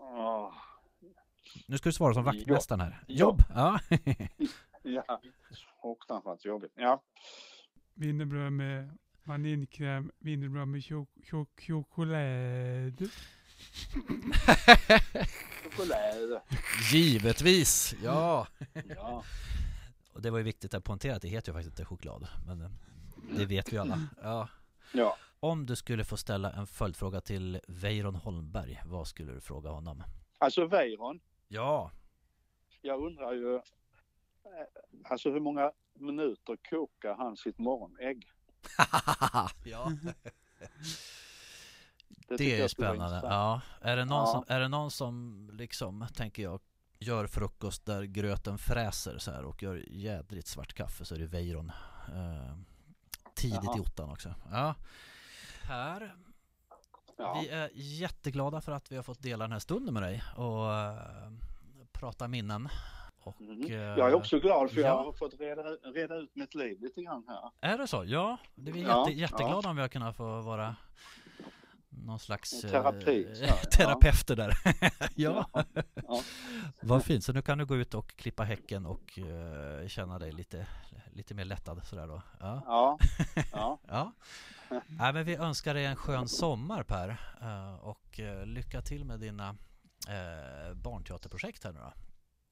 Ah, 0.00 0.52
Nu 1.66 1.78
ska 1.78 1.88
du 1.88 1.92
svara 1.92 2.14
som 2.14 2.24
vaktmästaren 2.24 2.80
här. 2.80 3.04
Jobb. 3.08 3.40
Jobb? 3.40 3.42
Ja. 3.54 3.80
ja, 4.82 5.20
fruktansvärt 5.82 6.44
jobbigt. 6.44 6.72
Ja. 6.76 7.02
Wienerbröd 7.94 8.52
med 8.52 8.98
vaniljkräm, 9.28 10.10
wienerbröd 10.18 10.68
med 10.68 10.80
chok- 10.80 11.22
chok- 11.30 11.60
choklad. 11.66 13.10
Choklad. 15.76 16.40
Givetvis! 16.92 17.94
Ja. 18.02 18.46
Ja. 18.96 19.24
Och 20.12 20.22
det 20.22 20.30
var 20.30 20.38
ju 20.38 20.44
viktigt 20.44 20.74
att 20.74 20.84
poängtera 20.84 21.16
att 21.16 21.22
det 21.22 21.28
heter 21.28 21.48
ju 21.52 21.54
faktiskt 21.54 21.72
inte 21.78 21.84
choklad. 21.84 22.28
Men 22.46 22.60
eh, 22.62 22.70
det 23.38 23.46
vet 23.46 23.72
vi 23.72 23.78
alla. 23.78 24.00
Ja. 24.22 24.48
ja. 24.92 25.16
Om 25.40 25.66
du 25.66 25.76
skulle 25.76 26.04
få 26.04 26.16
ställa 26.16 26.52
en 26.52 26.66
följdfråga 26.66 27.20
till 27.20 27.60
Weiron 27.68 28.14
Holmberg, 28.14 28.80
vad 28.86 29.06
skulle 29.06 29.32
du 29.32 29.40
fråga 29.40 29.70
honom? 29.70 30.02
Alltså 30.38 30.66
Weiron. 30.66 31.20
Ja, 31.48 31.90
Jag 32.80 33.02
undrar 33.06 33.32
ju. 33.32 33.54
eh, 33.54 33.60
Alltså 35.04 35.30
hur 35.30 35.40
många 35.40 35.72
minuter 35.94 36.56
kokar 36.70 37.14
han 37.14 37.36
sitt 37.36 37.58
morgonägg? 37.58 38.26
ja. 39.64 39.92
tycker 42.28 42.36
det 42.38 42.60
är 42.60 42.68
skulle 42.68 42.86
vara 42.88 42.96
spännande. 43.08 43.20
Ja. 43.28 43.60
Är, 43.80 43.96
det 43.96 44.04
någon 44.04 44.18
Ja. 44.18 44.26
som, 44.32 44.44
är 44.48 44.60
det 44.60 44.68
någon 44.68 44.90
som 44.90 45.48
liksom, 45.52 46.06
tänker 46.14 46.42
jag, 46.42 46.60
gör 46.98 47.26
frukost 47.26 47.84
där 47.86 48.02
gröten 48.02 48.58
fräser 48.58 49.18
så 49.18 49.30
här 49.30 49.44
och 49.44 49.62
gör 49.62 49.84
jädrigt 49.88 50.48
svart 50.48 50.72
kaffe 50.74 51.04
så 51.04 51.14
är 51.14 51.18
det 51.18 51.26
Weiron. 51.26 51.72
Eh, 52.14 52.56
tidigt 53.34 53.60
Jaha. 53.64 53.76
i 53.76 53.80
ottan 53.80 54.10
också. 54.10 54.34
Ja. 54.50 54.74
Här, 55.62 56.14
Ja. 57.20 57.40
vi 57.42 57.48
är 57.48 57.70
jätteglada 57.74 58.60
för 58.60 58.72
att 58.72 58.92
vi 58.92 58.96
har 58.96 59.02
fått 59.02 59.22
dela 59.22 59.44
den 59.44 59.52
här 59.52 59.58
stunden 59.58 59.94
med 59.94 60.02
dig 60.02 60.22
och 60.36 60.74
eh, 60.74 61.30
prata 61.92 62.28
minnen. 62.28 62.68
Och, 63.22 63.40
Mhm. 63.40 63.62
eh, 63.66 63.72
Jag 63.76 63.98
är 64.10 64.14
också 64.14 64.38
glad 64.40 64.70
för 64.70 64.80
ja. 64.80 64.86
jag 64.86 64.96
har 65.04 65.12
fått 65.12 65.40
reda, 65.40 65.62
reda 65.94 66.14
ut 66.16 66.36
mitt 66.36 66.54
liv 66.54 66.80
lite 66.80 67.02
grann 67.02 67.24
här. 67.28 67.50
Är 67.72 67.78
det 67.78 67.86
så? 67.86 68.04
Ja, 68.06 68.36
det 68.54 68.70
är 68.70 68.74
vi 68.74 68.82
Ja, 68.82 69.08
jätte, 69.08 69.20
jätteglada 69.20 69.68
om 69.70 69.76
vi 69.76 69.82
har 69.82 69.88
kunnat 69.88 70.16
få 70.16 70.40
vara 70.40 70.76
någon 71.88 72.18
slags 72.18 72.64
eh, 72.64 72.70
Terapi, 72.70 73.28
ja. 73.48 73.54
terapeuter 73.76 74.36
där. 74.36 74.52
ja, 75.14 75.48
Ja. 75.54 76.22
vad 76.80 77.04
fint. 77.04 77.24
Så 77.24 77.32
nu 77.32 77.42
kan 77.42 77.58
du 77.58 77.66
gå 77.66 77.76
ut 77.76 77.94
och 77.94 78.16
klippa 78.16 78.44
häcken 78.44 78.86
och 78.86 79.18
eh, 79.18 79.86
känna 79.88 80.18
dig 80.18 80.32
lite, 80.32 80.66
lite 81.12 81.34
mer 81.34 81.44
lättad 81.44 81.86
sådär 81.86 82.06
då. 82.06 82.22
Ja. 82.40 82.62
Ja. 82.66 82.98
ja. 83.52 83.78
ja. 83.88 84.12
Nej, 84.86 85.12
men 85.12 85.24
vi 85.24 85.34
önskar 85.36 85.74
dig 85.74 85.84
en 85.84 85.96
skön 85.96 86.28
sommar 86.28 86.82
Per 86.82 87.08
eh, 87.42 87.74
och 87.74 88.20
eh, 88.20 88.46
lycka 88.46 88.82
till 88.82 89.04
med 89.04 89.20
dina 89.20 89.48
eh, 90.08 90.74
barnteaterprojekt 90.74 91.64
här 91.64 91.72
nu 91.72 91.78
då. 91.80 91.92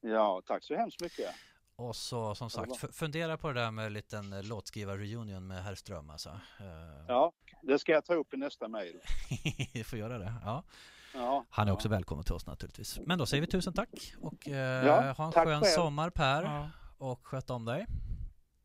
Ja, 0.01 0.41
tack 0.45 0.63
så 0.63 0.75
hemskt 0.75 1.01
mycket. 1.01 1.35
Och 1.75 1.95
så 1.95 2.35
som 2.35 2.49
sagt, 2.49 2.95
fundera 2.95 3.37
på 3.37 3.47
det 3.47 3.59
där 3.59 3.71
med 3.71 3.85
en 3.85 3.93
liten 3.93 4.33
eh, 4.33 4.43
låtskrivar-reunion 4.43 5.47
med 5.47 5.63
herr 5.63 5.75
Ström 5.75 6.09
alltså. 6.09 6.29
Eh, 6.59 7.05
ja, 7.07 7.31
det 7.61 7.79
ska 7.79 7.91
jag 7.91 8.05
ta 8.05 8.13
upp 8.13 8.33
i 8.33 8.37
nästa 8.37 8.67
mejl. 8.67 8.99
du 9.73 9.83
får 9.83 9.99
göra 9.99 10.17
det, 10.17 10.33
ja. 10.43 10.63
ja 11.13 11.45
Han 11.49 11.67
är 11.67 11.71
ja. 11.71 11.75
också 11.75 11.89
välkommen 11.89 12.23
till 12.25 12.33
oss 12.33 12.45
naturligtvis. 12.45 12.99
Men 13.05 13.17
då 13.17 13.25
säger 13.25 13.41
vi 13.41 13.47
tusen 13.47 13.73
tack 13.73 14.13
och 14.21 14.47
eh, 14.47 14.85
ja, 14.85 15.11
ha 15.11 15.25
en 15.25 15.31
skön 15.31 15.65
sommar 15.65 16.09
Per 16.09 16.69
och 16.97 17.27
sköt 17.27 17.49
om 17.49 17.65
dig. 17.65 17.85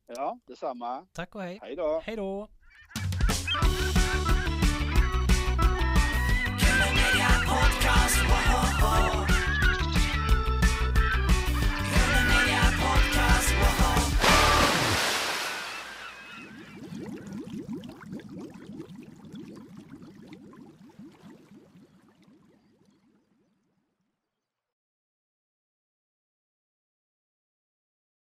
Ja, 0.06 0.38
detsamma. 0.46 1.06
Tack 1.12 1.34
och 1.34 1.42
hej. 1.42 1.58
Hej 1.62 1.76
då. 1.76 2.02
Hej 2.04 2.16
då. 2.16 2.48